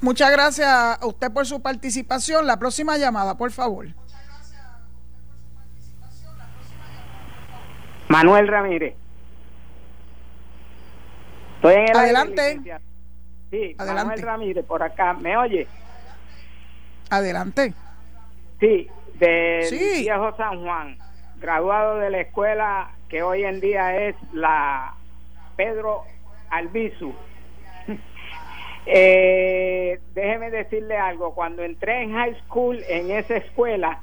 Muchas 0.00 0.30
gracias 0.30 0.68
a 0.68 1.06
usted 1.06 1.32
por 1.32 1.44
su 1.44 1.60
participación. 1.60 2.46
La 2.46 2.58
próxima 2.58 2.96
llamada, 2.96 3.36
por 3.36 3.50
favor. 3.50 3.88
Manuel 8.08 8.48
Ramírez. 8.48 8.94
Estoy 11.56 11.74
en 11.74 11.88
el 11.88 11.96
Adelante. 11.96 12.60
sí, 13.50 13.74
Adelante. 13.78 14.04
Manuel 14.04 14.22
Ramírez, 14.22 14.64
por 14.64 14.82
acá. 14.82 15.14
¿Me 15.14 15.36
oye? 15.36 15.66
Adelante. 17.10 17.74
Sí, 18.60 18.88
de 19.14 20.00
Viejo 20.00 20.36
San 20.36 20.62
Juan, 20.62 20.98
graduado 21.40 21.98
de 21.98 22.10
la 22.10 22.20
escuela 22.20 22.90
que 23.08 23.22
hoy 23.22 23.44
en 23.44 23.60
día 23.60 24.08
es 24.08 24.16
la 24.32 24.94
Pedro 25.56 26.04
Albizu. 26.50 27.12
eh, 28.86 30.00
déjeme 30.14 30.50
decirle 30.50 30.96
algo, 30.96 31.34
cuando 31.34 31.62
entré 31.62 32.02
en 32.02 32.12
high 32.12 32.36
school 32.44 32.82
en 32.88 33.10
esa 33.10 33.36
escuela, 33.36 34.00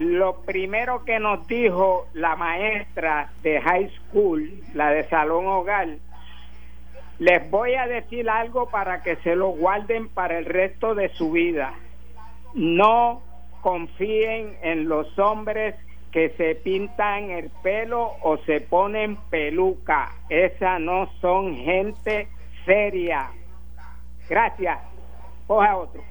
lo 0.00 0.40
primero 0.42 1.04
que 1.04 1.20
nos 1.20 1.46
dijo 1.46 2.08
la 2.14 2.34
maestra 2.34 3.30
de 3.42 3.60
high 3.60 3.90
school, 3.90 4.50
la 4.74 4.90
de 4.90 5.08
salón 5.08 5.46
hogar, 5.46 5.88
les 7.20 7.50
voy 7.50 7.74
a 7.74 7.86
decir 7.86 8.28
algo 8.28 8.68
para 8.68 9.02
que 9.02 9.16
se 9.16 9.36
lo 9.36 9.50
guarden 9.50 10.08
para 10.08 10.38
el 10.38 10.46
resto 10.46 10.96
de 10.96 11.10
su 11.10 11.30
vida 11.30 11.74
no 12.54 13.22
confíen 13.60 14.56
en 14.62 14.88
los 14.88 15.18
hombres 15.18 15.74
que 16.10 16.30
se 16.30 16.56
pintan 16.56 17.30
el 17.30 17.50
pelo 17.62 18.14
o 18.22 18.38
se 18.38 18.60
ponen 18.60 19.16
peluca. 19.30 20.12
Esas 20.28 20.80
no 20.80 21.08
son 21.20 21.54
gente 21.56 22.28
seria. 22.64 23.30
Gracias. 24.28 24.78
Coja 25.46 25.76
otro. 25.76 26.02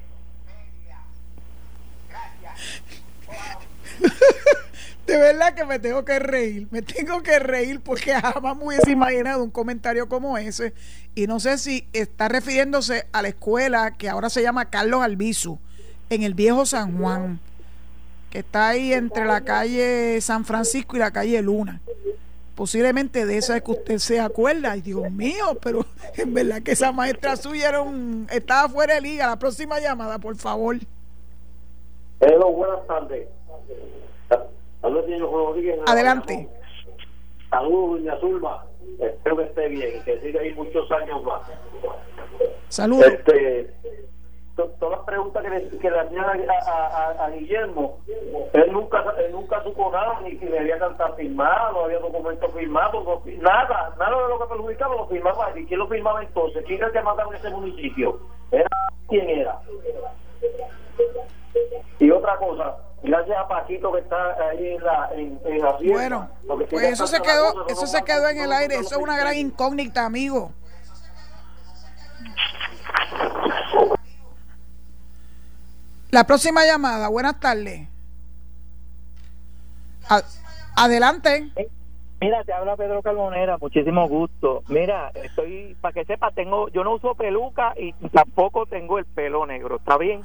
De 5.06 5.16
verdad 5.18 5.54
que 5.54 5.64
me 5.64 5.78
tengo 5.78 6.04
que 6.04 6.18
reír, 6.20 6.68
me 6.70 6.82
tengo 6.82 7.22
que 7.22 7.38
reír 7.38 7.80
porque 7.80 8.12
jamás 8.14 8.56
me 8.56 8.66
hubiese 8.66 8.92
imaginado 8.92 9.42
un 9.42 9.50
comentario 9.50 10.08
como 10.08 10.38
ese. 10.38 10.72
Y 11.14 11.26
no 11.26 11.40
sé 11.40 11.58
si 11.58 11.88
está 11.92 12.28
refiriéndose 12.28 13.06
a 13.12 13.22
la 13.22 13.28
escuela 13.28 13.92
que 13.92 14.08
ahora 14.08 14.30
se 14.30 14.42
llama 14.42 14.70
Carlos 14.70 15.02
Albizu 15.02 15.58
en 16.10 16.22
el 16.22 16.34
viejo 16.34 16.64
San 16.64 16.96
Juan, 16.98 17.40
que 18.30 18.40
está 18.40 18.68
ahí 18.68 18.92
entre 18.92 19.24
la 19.24 19.40
calle 19.40 20.20
San 20.20 20.44
Francisco 20.44 20.96
y 20.96 21.00
la 21.00 21.10
calle 21.10 21.42
Luna. 21.42 21.80
Posiblemente 22.54 23.24
de 23.26 23.38
esa 23.38 23.56
es 23.56 23.62
que 23.62 23.70
usted 23.70 23.98
se 23.98 24.20
acuerda. 24.20 24.72
Ay, 24.72 24.82
Dios 24.82 25.10
mío, 25.10 25.58
pero 25.62 25.86
en 26.16 26.34
verdad 26.34 26.62
que 26.62 26.72
esa 26.72 26.92
maestra 26.92 27.36
suya 27.36 27.70
era 27.70 27.80
un, 27.80 28.28
estaba 28.30 28.68
fuera 28.68 28.94
de 28.94 29.00
liga. 29.00 29.26
La 29.26 29.38
próxima 29.38 29.80
llamada, 29.80 30.18
por 30.18 30.36
favor. 30.36 30.76
Hello, 32.20 32.52
buenas 32.52 32.86
tardes. 32.86 33.26
Adelante. 35.86 36.48
Saludos, 37.50 38.00
doña 38.00 38.16
Zulma. 38.20 38.64
Espero 38.98 39.36
que 39.36 39.42
esté 39.44 39.68
bien, 39.68 40.02
que 40.04 40.20
siga 40.20 40.40
ahí 40.40 40.54
muchos 40.54 40.90
años 40.92 41.22
más. 41.24 41.42
Saludos. 42.68 43.06
Este, 43.06 43.74
todas 44.54 44.98
las 44.98 45.00
preguntas 45.00 45.42
que 45.42 45.50
le, 45.50 45.78
que 45.78 45.90
le 45.90 45.98
hacían 45.98 46.24
a, 46.24 47.24
a, 47.24 47.30
Guillermo, 47.30 47.98
él 48.52 48.72
nunca 48.72 49.04
él 49.18 49.32
nunca 49.32 49.62
supo 49.62 49.90
nada, 49.90 50.20
ni 50.22 50.36
si 50.36 50.44
le 50.46 50.58
había 50.58 50.78
cantado 50.78 51.14
firmado, 51.16 51.84
había 51.84 51.98
documentos 51.98 52.52
firmados, 52.52 53.04
nada, 53.38 53.94
nada 53.98 54.22
de 54.22 54.28
lo 54.28 54.38
que 54.38 54.46
perjudicaba 54.46 54.96
lo 54.96 55.06
firmaba. 55.06 55.58
¿Y 55.58 55.66
quién 55.66 55.80
lo 55.80 55.88
firmaba 55.88 56.22
entonces? 56.22 56.64
¿Quién 56.66 56.78
era 56.78 56.88
el 56.88 56.92
que 56.92 57.02
mandaba 57.02 57.30
en 57.30 57.36
ese 57.36 57.50
municipio? 57.50 58.20
¿Era 58.50 58.68
quién 59.08 59.28
era? 59.28 59.60
Y 61.98 62.10
otra 62.10 62.36
cosa, 62.36 62.76
gracias 63.02 63.36
a 63.38 63.48
Paquito 63.48 63.92
que 63.92 64.00
está 64.00 64.48
ahí 64.50 64.74
en 64.74 64.84
la 64.84 65.10
en, 65.14 65.40
en 65.44 65.92
Bueno, 65.92 66.30
pues 66.68 66.84
eso 66.84 67.06
se 67.06 67.20
quedó, 67.20 67.66
eso 67.68 67.86
se 67.86 68.02
quedó 68.02 68.28
en 68.28 68.40
el 68.40 68.52
aire, 68.52 68.76
eso 68.76 68.96
es 68.96 69.02
una 69.02 69.16
gran 69.16 69.36
incógnita, 69.36 70.04
amigo. 70.04 70.52
La 76.10 76.24
próxima 76.24 76.64
llamada, 76.64 77.08
buenas 77.08 77.38
tardes. 77.38 77.88
adelante. 80.76 81.52
Mira, 82.20 82.44
te 82.44 82.52
habla 82.52 82.76
Pedro 82.76 83.00
Carbonera, 83.00 83.56
muchísimo 83.58 84.06
gusto. 84.06 84.62
Mira, 84.68 85.10
estoy, 85.14 85.74
para 85.80 85.94
que 85.94 86.04
sepa, 86.04 86.30
tengo, 86.32 86.68
yo 86.68 86.84
no 86.84 86.94
uso 86.94 87.14
peluca 87.14 87.72
y 87.78 87.92
tampoco 88.10 88.66
tengo 88.66 88.98
el 88.98 89.06
pelo 89.06 89.46
negro, 89.46 89.76
¿está 89.76 89.96
bien? 89.96 90.20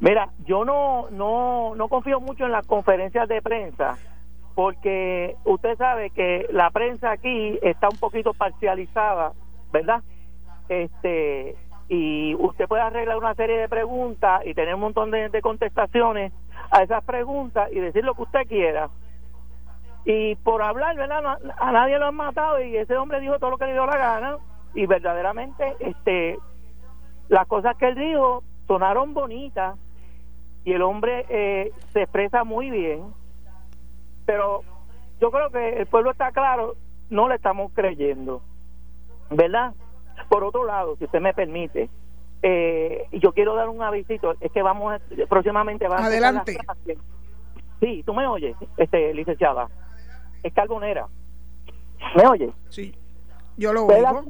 Mira, 0.00 0.30
yo 0.44 0.64
no, 0.64 1.10
no, 1.10 1.74
no 1.74 1.88
confío 1.88 2.20
mucho 2.20 2.44
en 2.44 2.52
las 2.52 2.66
conferencias 2.66 3.28
de 3.28 3.42
prensa, 3.42 3.96
porque 4.54 5.36
usted 5.44 5.76
sabe 5.76 6.10
que 6.10 6.46
la 6.50 6.70
prensa 6.70 7.10
aquí 7.10 7.58
está 7.62 7.88
un 7.88 7.98
poquito 7.98 8.32
parcializada, 8.32 9.32
¿verdad? 9.72 10.02
Este, 10.68 11.56
y 11.88 12.34
usted 12.36 12.68
puede 12.68 12.82
arreglar 12.82 13.16
una 13.16 13.34
serie 13.34 13.56
de 13.56 13.68
preguntas 13.68 14.42
y 14.44 14.54
tener 14.54 14.74
un 14.74 14.82
montón 14.82 15.10
de, 15.10 15.40
contestaciones 15.42 16.32
a 16.70 16.82
esas 16.82 17.02
preguntas 17.04 17.70
y 17.72 17.80
decir 17.80 18.04
lo 18.04 18.14
que 18.14 18.22
usted 18.22 18.46
quiera. 18.46 18.90
Y 20.04 20.36
por 20.36 20.62
hablar, 20.62 20.96
¿verdad? 20.96 21.38
A 21.58 21.72
nadie 21.72 21.98
lo 21.98 22.06
han 22.06 22.14
matado 22.14 22.62
y 22.62 22.76
ese 22.76 22.96
hombre 22.96 23.20
dijo 23.20 23.38
todo 23.38 23.50
lo 23.50 23.58
que 23.58 23.66
le 23.66 23.72
dio 23.72 23.86
la 23.86 23.96
gana 23.96 24.36
y 24.74 24.86
verdaderamente 24.86 25.76
este 25.80 26.38
las 27.28 27.46
cosas 27.46 27.76
que 27.76 27.88
él 27.88 27.94
dijo 27.94 28.42
sonaron 28.66 29.12
bonitas 29.12 29.76
y 30.64 30.72
el 30.72 30.82
hombre 30.82 31.24
eh, 31.28 31.72
se 31.92 32.02
expresa 32.02 32.44
muy 32.44 32.70
bien, 32.70 33.04
pero 34.26 34.62
yo 35.20 35.30
creo 35.30 35.50
que 35.50 35.80
el 35.80 35.86
pueblo 35.86 36.10
está 36.10 36.32
claro, 36.32 36.76
no 37.10 37.28
le 37.28 37.36
estamos 37.36 37.72
creyendo, 37.74 38.42
¿verdad? 39.30 39.74
Por 40.28 40.44
otro 40.44 40.64
lado, 40.64 40.96
si 40.96 41.04
usted 41.04 41.20
me 41.20 41.32
permite, 41.32 41.88
eh, 42.42 43.06
yo 43.12 43.32
quiero 43.32 43.54
dar 43.54 43.68
un 43.68 43.82
avisito, 43.82 44.34
es 44.40 44.52
que 44.52 44.62
vamos 44.62 44.92
a, 44.94 45.26
próximamente 45.26 45.88
va 45.88 45.96
Adelante. 45.96 46.58
sí, 47.80 48.02
tú 48.04 48.14
me 48.14 48.26
oyes, 48.26 48.56
este 48.76 49.12
licenciada. 49.14 49.68
Es 50.42 50.52
Carbonera. 50.52 51.06
¿Me 52.14 52.26
oyes? 52.28 52.50
Sí. 52.68 52.94
Yo 53.56 53.72
lo 53.72 53.86
pues 53.86 54.04
oigo. 54.04 54.24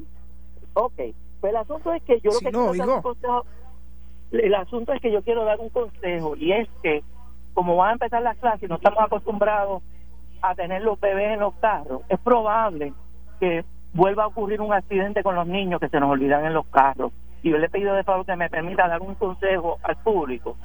ok. 0.73 1.01
Pues 1.39 1.51
el 1.51 1.57
asunto 1.57 1.93
es 1.93 2.03
que 2.03 2.19
yo 2.19 2.31
lo 2.31 2.39
que 2.39 2.49
quiero 2.49 2.73
dar 2.73 2.89
un 2.89 3.01
consejo, 3.01 3.45
el 4.31 4.55
asunto 4.55 4.93
es 4.93 5.01
que 5.01 5.11
yo 5.11 5.23
quiero 5.23 5.43
dar 5.45 5.59
un 5.59 5.69
consejo 5.69 6.35
y 6.35 6.51
es 6.51 6.67
que 6.81 7.03
como 7.53 7.75
van 7.75 7.89
a 7.89 7.93
empezar 7.93 8.21
las 8.21 8.37
clases, 8.37 8.69
no 8.69 8.75
estamos 8.75 8.99
acostumbrados 8.99 9.81
a 10.41 10.55
tener 10.55 10.81
los 10.81 10.99
bebés 10.99 11.33
en 11.33 11.39
los 11.39 11.53
carros, 11.55 12.01
es 12.07 12.19
probable 12.19 12.93
que 13.39 13.65
vuelva 13.93 14.23
a 14.23 14.27
ocurrir 14.27 14.61
un 14.61 14.73
accidente 14.73 15.23
con 15.23 15.35
los 15.35 15.47
niños 15.47 15.79
que 15.79 15.89
se 15.89 15.99
nos 15.99 16.09
olvidan 16.11 16.45
en 16.45 16.53
los 16.53 16.65
carros. 16.67 17.11
Y 17.41 17.49
yo 17.49 17.57
le 17.57 17.65
he 17.65 17.69
pedido 17.69 17.95
de 17.95 18.03
favor 18.03 18.25
que 18.25 18.35
me 18.35 18.49
permita 18.49 18.87
dar 18.87 19.01
un 19.01 19.15
consejo 19.15 19.77
al 19.83 19.97
público. 19.97 20.57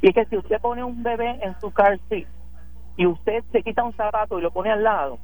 Y 0.00 0.08
es 0.08 0.14
que 0.14 0.24
si 0.26 0.36
usted 0.36 0.60
pone 0.60 0.82
un 0.82 1.02
bebé 1.02 1.38
en 1.42 1.58
su 1.60 1.72
car 1.72 1.98
seat 2.08 2.26
y 2.96 3.06
usted 3.06 3.42
se 3.52 3.62
quita 3.62 3.84
un 3.84 3.92
zapato 3.92 4.38
y 4.38 4.42
lo 4.42 4.50
pone 4.50 4.70
al 4.70 4.82
lado, 4.82 5.18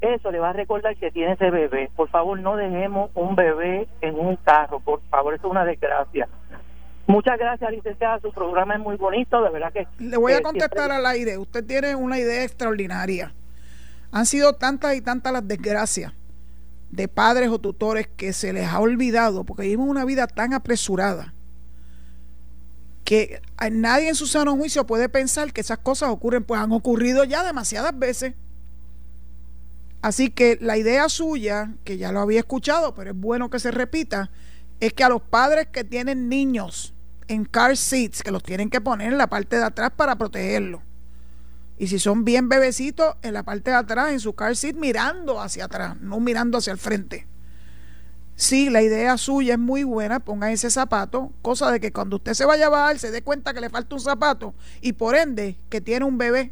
eso 0.00 0.30
le 0.30 0.40
va 0.40 0.50
a 0.50 0.52
recordar 0.52 0.96
que 0.96 1.10
tiene 1.10 1.32
ese 1.32 1.50
bebé. 1.50 1.88
Por 1.94 2.08
favor, 2.08 2.38
no 2.38 2.56
dejemos 2.56 3.10
un 3.14 3.36
bebé 3.36 3.88
en 4.00 4.18
un 4.18 4.36
carro, 4.36 4.80
por 4.80 5.00
favor, 5.02 5.34
eso 5.34 5.46
es 5.46 5.50
una 5.50 5.64
desgracia. 5.64 6.28
Muchas 7.06 7.38
gracias, 7.38 7.70
licenciada. 7.70 8.20
Su 8.20 8.32
programa 8.32 8.74
es 8.74 8.80
muy 8.80 8.96
bonito, 8.96 9.42
de 9.42 9.50
verdad 9.50 9.72
que. 9.72 9.86
Le 9.98 10.16
voy 10.16 10.32
a 10.32 10.42
contestar 10.42 10.90
al 10.92 11.04
aire. 11.06 11.38
Usted 11.38 11.64
tiene 11.64 11.94
una 11.94 12.18
idea 12.18 12.44
extraordinaria. 12.44 13.32
Han 14.12 14.26
sido 14.26 14.54
tantas 14.54 14.94
y 14.94 15.00
tantas 15.00 15.32
las 15.32 15.46
desgracias 15.46 16.12
de 16.90 17.08
padres 17.08 17.48
o 17.48 17.58
tutores 17.58 18.06
que 18.06 18.32
se 18.32 18.52
les 18.52 18.68
ha 18.68 18.78
olvidado, 18.78 19.44
porque 19.44 19.62
vivimos 19.62 19.88
una 19.88 20.04
vida 20.04 20.26
tan 20.26 20.52
apresurada, 20.52 21.32
que 23.04 23.40
nadie 23.72 24.10
en 24.10 24.14
su 24.14 24.26
sano 24.26 24.54
juicio 24.56 24.86
puede 24.86 25.08
pensar 25.08 25.52
que 25.52 25.62
esas 25.62 25.78
cosas 25.78 26.10
ocurren, 26.10 26.44
pues 26.44 26.60
han 26.60 26.70
ocurrido 26.72 27.24
ya 27.24 27.42
demasiadas 27.42 27.98
veces. 27.98 28.34
Así 30.02 30.30
que 30.30 30.58
la 30.60 30.76
idea 30.76 31.08
suya, 31.08 31.72
que 31.84 31.96
ya 31.96 32.12
lo 32.12 32.20
había 32.20 32.40
escuchado, 32.40 32.94
pero 32.94 33.10
es 33.10 33.16
bueno 33.16 33.48
que 33.48 33.58
se 33.58 33.70
repita, 33.70 34.30
es 34.82 34.92
que 34.92 35.04
a 35.04 35.08
los 35.08 35.22
padres 35.22 35.68
que 35.70 35.84
tienen 35.84 36.28
niños 36.28 36.92
en 37.28 37.44
car 37.44 37.76
seats, 37.76 38.20
que 38.20 38.32
los 38.32 38.42
tienen 38.42 38.68
que 38.68 38.80
poner 38.80 39.12
en 39.12 39.16
la 39.16 39.28
parte 39.28 39.56
de 39.56 39.62
atrás 39.62 39.92
para 39.94 40.16
protegerlos. 40.16 40.80
Y 41.78 41.86
si 41.86 42.00
son 42.00 42.24
bien 42.24 42.48
bebecitos, 42.48 43.14
en 43.22 43.32
la 43.34 43.44
parte 43.44 43.70
de 43.70 43.76
atrás, 43.76 44.10
en 44.10 44.18
su 44.18 44.32
car 44.32 44.56
seat, 44.56 44.74
mirando 44.74 45.40
hacia 45.40 45.66
atrás, 45.66 46.00
no 46.00 46.18
mirando 46.18 46.58
hacia 46.58 46.72
el 46.72 46.80
frente. 46.80 47.28
Sí, 48.34 48.70
la 48.70 48.82
idea 48.82 49.16
suya 49.18 49.52
es 49.52 49.60
muy 49.60 49.84
buena, 49.84 50.18
ponga 50.18 50.50
ese 50.50 50.68
zapato, 50.68 51.30
cosa 51.42 51.70
de 51.70 51.78
que 51.78 51.92
cuando 51.92 52.16
usted 52.16 52.34
se 52.34 52.44
vaya 52.44 52.66
a 52.66 52.70
bajar 52.70 52.98
se 52.98 53.12
dé 53.12 53.22
cuenta 53.22 53.54
que 53.54 53.60
le 53.60 53.70
falta 53.70 53.94
un 53.94 54.00
zapato 54.00 54.52
y 54.80 54.94
por 54.94 55.14
ende 55.14 55.60
que 55.68 55.80
tiene 55.80 56.06
un 56.06 56.18
bebé 56.18 56.50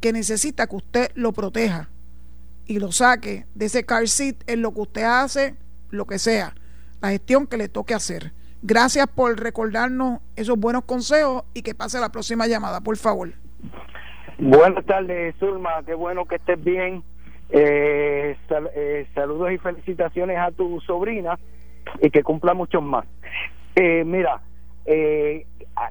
que 0.00 0.14
necesita 0.14 0.66
que 0.66 0.76
usted 0.76 1.10
lo 1.14 1.34
proteja 1.34 1.90
y 2.64 2.78
lo 2.78 2.90
saque 2.90 3.46
de 3.54 3.66
ese 3.66 3.84
car 3.84 4.08
seat 4.08 4.36
en 4.46 4.62
lo 4.62 4.72
que 4.72 4.80
usted 4.80 5.02
hace, 5.02 5.56
lo 5.90 6.06
que 6.06 6.18
sea, 6.18 6.54
la 7.00 7.10
gestión 7.10 7.46
que 7.46 7.56
le 7.56 7.68
toque 7.68 7.94
hacer. 7.94 8.32
Gracias 8.62 9.06
por 9.06 9.38
recordarnos 9.38 10.20
esos 10.36 10.58
buenos 10.58 10.84
consejos 10.84 11.44
y 11.52 11.62
que 11.62 11.74
pase 11.74 12.00
la 12.00 12.10
próxima 12.10 12.46
llamada, 12.46 12.80
por 12.80 12.96
favor. 12.96 13.30
Buenas 14.38 14.84
tardes, 14.86 15.34
Zulma, 15.38 15.82
qué 15.84 15.94
bueno 15.94 16.24
que 16.24 16.36
estés 16.36 16.62
bien. 16.62 17.02
Eh, 17.50 18.36
eh, 18.74 19.06
saludos 19.14 19.52
y 19.52 19.58
felicitaciones 19.58 20.38
a 20.38 20.50
tu 20.50 20.80
sobrina 20.80 21.38
y 22.00 22.10
que 22.10 22.22
cumpla 22.22 22.54
muchos 22.54 22.82
más. 22.82 23.04
Eh, 23.76 24.02
mira, 24.04 24.40
eh, 24.86 25.46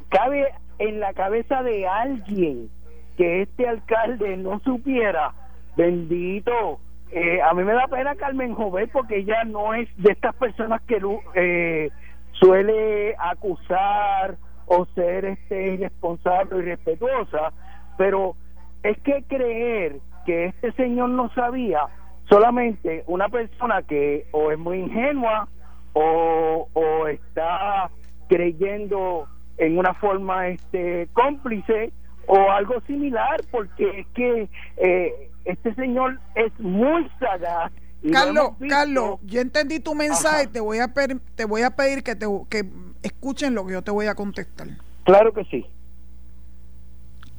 cabe 0.09 0.47
en 0.79 0.99
la 0.99 1.13
cabeza 1.13 1.61
de 1.61 1.87
alguien 1.87 2.69
que 3.17 3.43
este 3.43 3.67
alcalde 3.67 4.35
no 4.37 4.59
supiera 4.61 5.33
Bendito. 5.75 6.79
Eh, 7.15 7.39
a 7.43 7.53
mí 7.53 7.63
me 7.63 7.73
da 7.73 7.87
pena 7.87 8.15
Carmen 8.15 8.55
Jovet 8.55 8.91
porque 8.91 9.19
ella 9.19 9.43
no 9.43 9.75
es 9.75 9.87
de 9.97 10.13
estas 10.13 10.33
personas 10.33 10.81
que 10.81 10.99
eh, 11.35 11.91
suele 12.31 13.15
acusar 13.19 14.35
o 14.65 14.87
ser 14.95 15.25
este 15.25 15.73
irresponsable 15.73 16.55
o 16.55 16.59
irrespetuosa, 16.59 17.53
pero 17.99 18.35
es 18.81 18.97
que 19.01 19.23
creer 19.27 19.99
que 20.25 20.45
este 20.45 20.71
señor 20.71 21.09
no 21.09 21.29
sabía 21.35 21.81
solamente 22.29 23.03
una 23.05 23.29
persona 23.29 23.83
que 23.83 24.25
o 24.31 24.49
es 24.49 24.57
muy 24.57 24.79
ingenua 24.79 25.47
o, 25.93 26.67
o 26.73 27.07
está 27.07 27.91
creyendo 28.27 29.27
en 29.59 29.77
una 29.77 29.93
forma 29.93 30.47
este 30.47 31.07
cómplice 31.13 31.93
o 32.27 32.51
algo 32.51 32.81
similar 32.87 33.43
porque 33.51 33.99
es 33.99 34.07
que 34.13 34.49
eh, 34.77 35.29
este 35.45 35.73
señor 35.75 36.19
es 36.35 36.57
muy 36.59 37.09
sagaz. 37.19 37.71
Carlos, 38.11 38.51
Carlos, 38.67 39.19
yo 39.23 39.39
entendí 39.39 39.79
tu 39.79 39.95
mensaje, 39.95 40.47
te 40.47 40.59
voy 40.59 40.79
a 40.79 40.93
pedir, 40.93 41.21
te 41.35 41.45
voy 41.45 41.61
a 41.61 41.69
pedir 41.69 42.03
que 42.03 42.15
te 42.15 42.25
que 42.49 42.69
escuchen 43.01 43.55
lo 43.55 43.65
que 43.65 43.73
yo 43.73 43.81
te 43.81 43.91
voy 43.91 44.07
a 44.07 44.15
contestar. 44.15 44.67
Claro 45.05 45.33
que 45.33 45.45
sí. 45.45 45.65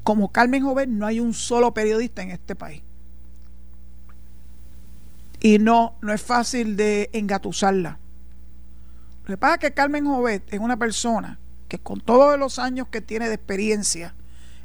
Como 0.03 0.33
Carmen 0.33 0.63
Joven 0.63 0.99
no 0.99 1.07
hay 1.07 1.21
un 1.21 1.35
solo 1.35 1.75
periodista 1.75 2.23
en 2.23 2.31
este 2.31 2.55
país. 2.55 2.83
Y 5.41 5.59
no, 5.59 5.97
no 6.01 6.13
es 6.13 6.23
fácil 6.23 6.77
de 6.77 7.11
engatusarla. 7.13 7.99
Lo 9.25 9.35
que 9.35 9.37
pasa 9.37 9.55
es 9.55 9.61
que 9.61 9.75
Carmen 9.75 10.07
Jovet 10.07 10.53
es 10.53 10.61
una 10.61 10.79
persona 10.79 11.39
que 11.69 11.79
con 11.79 12.01
todos 12.01 12.39
los 12.39 12.59
años 12.59 12.89
que 12.89 13.01
tiene 13.01 13.29
de 13.29 13.35
experiencia, 13.35 14.15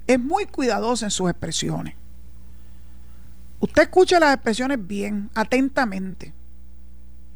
es 0.10 0.20
muy 0.20 0.48
cuidadosa 0.48 1.06
en 1.06 1.12
sus 1.12 1.30
expresiones. 1.30 1.94
Usted 3.60 3.84
escucha 3.84 4.20
las 4.20 4.34
expresiones 4.34 4.80
bien, 4.88 5.30
atentamente. 5.36 6.34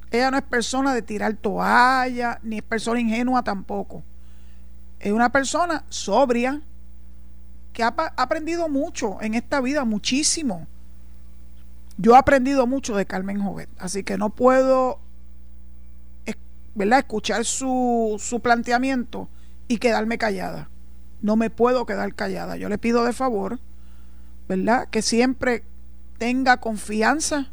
Ella 0.09 0.31
no 0.31 0.37
es 0.37 0.43
persona 0.43 0.95
de 0.95 1.03
tirar 1.03 1.35
toalla, 1.35 2.39
ni 2.41 2.57
es 2.57 2.63
persona 2.63 2.99
ingenua 2.99 3.43
tampoco. 3.43 4.01
Es 4.99 5.11
una 5.11 5.31
persona 5.31 5.85
sobria 5.89 6.63
que 7.73 7.83
ha, 7.83 7.93
aprendido 8.17 8.67
mucho 8.69 9.21
en 9.21 9.35
esta 9.35 9.61
vida, 9.61 9.85
muchísimo. 9.85 10.65
Yo 11.97 12.15
he 12.15 12.17
aprendido 12.17 12.65
mucho 12.65 12.95
de 12.95 13.05
Carmen 13.05 13.39
Jovet, 13.39 13.69
así 13.77 14.03
que 14.03 14.17
no 14.17 14.31
puedo 14.31 14.99
¿verdad? 16.73 16.99
escuchar 16.99 17.45
su, 17.45 18.15
su 18.19 18.39
planteamiento 18.39 19.29
y 19.67 19.77
quedarme 19.77 20.17
callada. 20.17 20.69
No 21.23 21.35
me 21.35 21.49
puedo 21.49 21.87
quedar 21.87 22.13
callada. 22.13 22.57
Yo 22.57 22.69
le 22.69 22.77
pido 22.77 23.03
de 23.03 23.13
favor, 23.13 23.59
¿verdad? 24.47 24.89
Que 24.89 25.01
siempre 25.01 25.63
tenga 26.19 26.57
confianza 26.57 27.47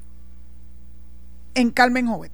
en 1.55 1.71
Carmen 1.71 2.07
Jovet. 2.07 2.33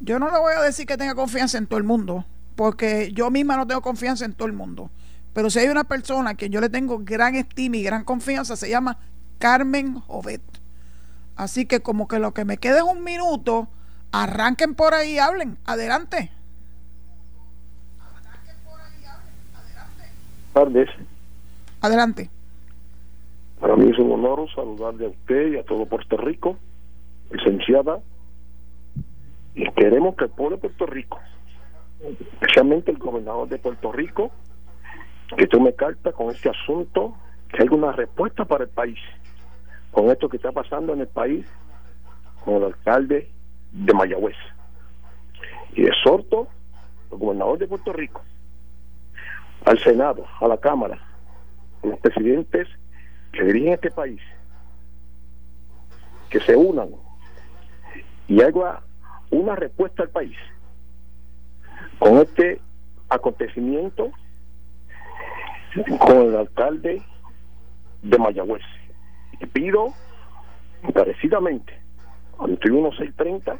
Yo 0.00 0.18
no 0.18 0.30
le 0.30 0.38
voy 0.38 0.54
a 0.54 0.60
decir 0.60 0.86
que 0.86 0.96
tenga 0.96 1.14
confianza 1.14 1.58
en 1.58 1.66
todo 1.66 1.78
el 1.78 1.84
mundo, 1.84 2.24
porque 2.56 3.12
yo 3.12 3.30
misma 3.30 3.56
no 3.56 3.66
tengo 3.66 3.82
confianza 3.82 4.24
en 4.24 4.32
todo 4.32 4.48
el 4.48 4.54
mundo. 4.54 4.90
Pero 5.32 5.50
si 5.50 5.58
hay 5.58 5.68
una 5.68 5.84
persona 5.84 6.30
a 6.30 6.34
quien 6.34 6.50
yo 6.50 6.60
le 6.60 6.68
tengo 6.68 7.00
gran 7.00 7.34
estima 7.34 7.76
y 7.76 7.82
gran 7.82 8.04
confianza, 8.04 8.56
se 8.56 8.68
llama 8.68 8.98
Carmen 9.38 10.00
Jovet. 10.00 10.42
Así 11.36 11.66
que 11.66 11.80
como 11.80 12.08
que 12.08 12.18
lo 12.18 12.32
que 12.32 12.44
me 12.44 12.56
quede 12.56 12.78
es 12.78 12.84
un 12.84 13.04
minuto, 13.04 13.68
arranquen 14.12 14.74
por 14.74 14.94
ahí 14.94 15.18
hablen. 15.18 15.58
Adelante. 15.64 16.30
Tardes. 20.54 20.88
Adelante. 21.80 22.30
Para 23.60 23.74
mí 23.74 23.90
es 23.90 23.98
un 23.98 24.12
honor 24.12 24.48
saludarle 24.54 25.06
a 25.06 25.08
usted 25.08 25.52
y 25.52 25.56
a 25.58 25.64
todo 25.64 25.84
Puerto 25.84 26.16
Rico, 26.16 26.56
licenciada, 27.32 27.98
y 29.56 29.68
queremos 29.72 30.14
que 30.14 30.24
el 30.24 30.30
pueblo 30.30 30.56
de 30.56 30.62
Puerto 30.62 30.86
Rico, 30.86 31.18
especialmente 32.40 32.92
el 32.92 32.98
gobernador 32.98 33.48
de 33.48 33.58
Puerto 33.58 33.90
Rico, 33.90 34.30
que 35.36 35.48
tome 35.48 35.74
carta 35.74 36.12
con 36.12 36.30
este 36.30 36.50
asunto, 36.50 37.16
que 37.48 37.62
haya 37.62 37.72
una 37.72 37.90
respuesta 37.90 38.44
para 38.44 38.64
el 38.64 38.70
país, 38.70 38.98
con 39.90 40.08
esto 40.10 40.28
que 40.28 40.36
está 40.36 40.52
pasando 40.52 40.92
en 40.92 41.00
el 41.00 41.08
país, 41.08 41.46
con 42.44 42.54
el 42.54 42.64
alcalde 42.64 43.28
de 43.72 43.92
Mayagüez. 43.92 44.36
Y 45.74 45.84
exhorto 45.84 46.46
al 47.10 47.18
gobernador 47.18 47.58
de 47.58 47.66
Puerto 47.66 47.92
Rico, 47.92 48.22
al 49.64 49.78
Senado, 49.78 50.26
a 50.40 50.48
la 50.48 50.58
Cámara, 50.58 50.98
a 51.82 51.86
los 51.86 51.98
presidentes 52.00 52.68
que 53.32 53.44
dirigen 53.44 53.74
este 53.74 53.90
país, 53.90 54.20
que 56.28 56.40
se 56.40 56.56
unan 56.56 56.90
y 58.28 58.42
haga 58.42 58.82
una 59.30 59.56
respuesta 59.56 60.02
al 60.02 60.10
país 60.10 60.36
con 61.98 62.18
este 62.18 62.60
acontecimiento 63.08 64.10
con 65.98 66.16
el 66.16 66.36
alcalde 66.36 67.02
de 68.02 68.18
Mayagüez. 68.18 68.62
Y 69.40 69.46
pido 69.46 69.92
encarecidamente 70.82 71.80
al 72.38 72.58
630 72.58 73.56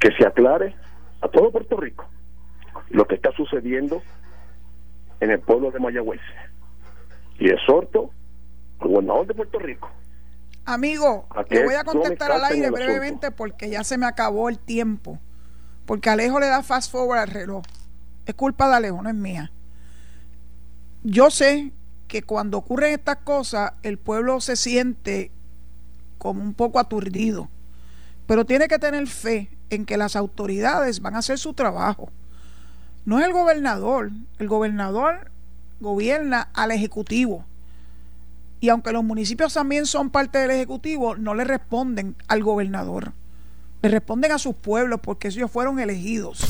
que 0.00 0.12
se 0.12 0.26
aclare 0.26 0.74
a 1.20 1.28
todo 1.28 1.50
Puerto 1.50 1.76
Rico 1.76 2.06
lo 2.90 3.06
que 3.06 3.14
está 3.14 3.32
sucediendo 3.32 4.02
en 5.20 5.30
el 5.30 5.40
pueblo 5.40 5.70
de 5.70 5.80
Mayagüez 5.80 6.20
y 7.38 7.50
exhorto 7.50 8.10
al 8.80 8.88
gobernador 8.88 9.26
de 9.26 9.34
Puerto 9.34 9.58
Rico. 9.58 9.90
Amigo, 10.64 11.26
le 11.48 11.64
voy 11.64 11.74
a 11.74 11.84
contestar 11.84 12.30
al 12.30 12.44
aire 12.44 12.70
brevemente 12.70 13.30
porque 13.30 13.70
ya 13.70 13.84
se 13.84 13.96
me 13.96 14.06
acabó 14.06 14.48
el 14.48 14.58
tiempo. 14.58 15.18
Porque 15.86 16.10
Alejo 16.10 16.38
le 16.40 16.46
da 16.46 16.62
fast 16.62 16.92
forward 16.92 17.20
al 17.20 17.28
reloj. 17.28 17.64
Es 18.26 18.34
culpa 18.34 18.68
de 18.68 18.74
Alejo, 18.74 19.02
no 19.02 19.08
es 19.08 19.14
mía. 19.14 19.50
Yo 21.02 21.30
sé 21.30 21.72
que 22.06 22.22
cuando 22.22 22.58
ocurren 22.58 22.92
estas 22.92 23.16
cosas, 23.18 23.72
el 23.82 23.96
pueblo 23.96 24.40
se 24.40 24.56
siente 24.56 25.30
como 26.18 26.42
un 26.42 26.52
poco 26.52 26.78
aturdido. 26.78 27.48
Pero 28.26 28.44
tiene 28.44 28.68
que 28.68 28.78
tener 28.78 29.06
fe 29.06 29.48
en 29.70 29.86
que 29.86 29.96
las 29.96 30.16
autoridades 30.16 31.00
van 31.00 31.14
a 31.14 31.18
hacer 31.18 31.38
su 31.38 31.54
trabajo. 31.54 32.10
No 33.08 33.18
es 33.18 33.24
el 33.24 33.32
gobernador. 33.32 34.10
El 34.38 34.48
gobernador 34.48 35.30
gobierna 35.80 36.50
al 36.52 36.72
Ejecutivo. 36.72 37.46
Y 38.60 38.68
aunque 38.68 38.92
los 38.92 39.02
municipios 39.02 39.54
también 39.54 39.86
son 39.86 40.10
parte 40.10 40.36
del 40.36 40.50
Ejecutivo, 40.50 41.16
no 41.16 41.34
le 41.34 41.44
responden 41.44 42.16
al 42.28 42.42
gobernador. 42.42 43.14
Le 43.80 43.88
responden 43.88 44.32
a 44.32 44.38
sus 44.38 44.54
pueblos 44.54 45.00
porque 45.02 45.28
ellos 45.28 45.50
fueron 45.50 45.78
elegidos. 45.78 46.44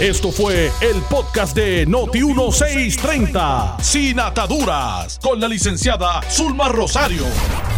Esto 0.00 0.32
fue 0.32 0.72
el 0.80 1.00
podcast 1.08 1.54
de 1.54 1.86
Noti1630. 1.86 3.80
Sin 3.80 4.18
ataduras. 4.18 5.20
Con 5.22 5.38
la 5.38 5.46
licenciada 5.46 6.20
Zulma 6.28 6.68
Rosario. 6.68 7.26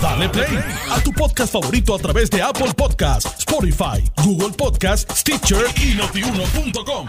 Dale 0.00 0.30
play 0.30 0.64
a 0.90 0.98
tu 1.02 1.12
podcast 1.12 1.52
favorito 1.52 1.94
a 1.94 1.98
través 1.98 2.30
de 2.30 2.40
Apple 2.40 2.72
Podcasts, 2.74 3.40
Spotify, 3.40 4.02
Google 4.24 4.56
Podcasts, 4.56 5.20
Stitcher 5.20 5.66
y 5.76 5.94
notiuno.com. 5.94 7.06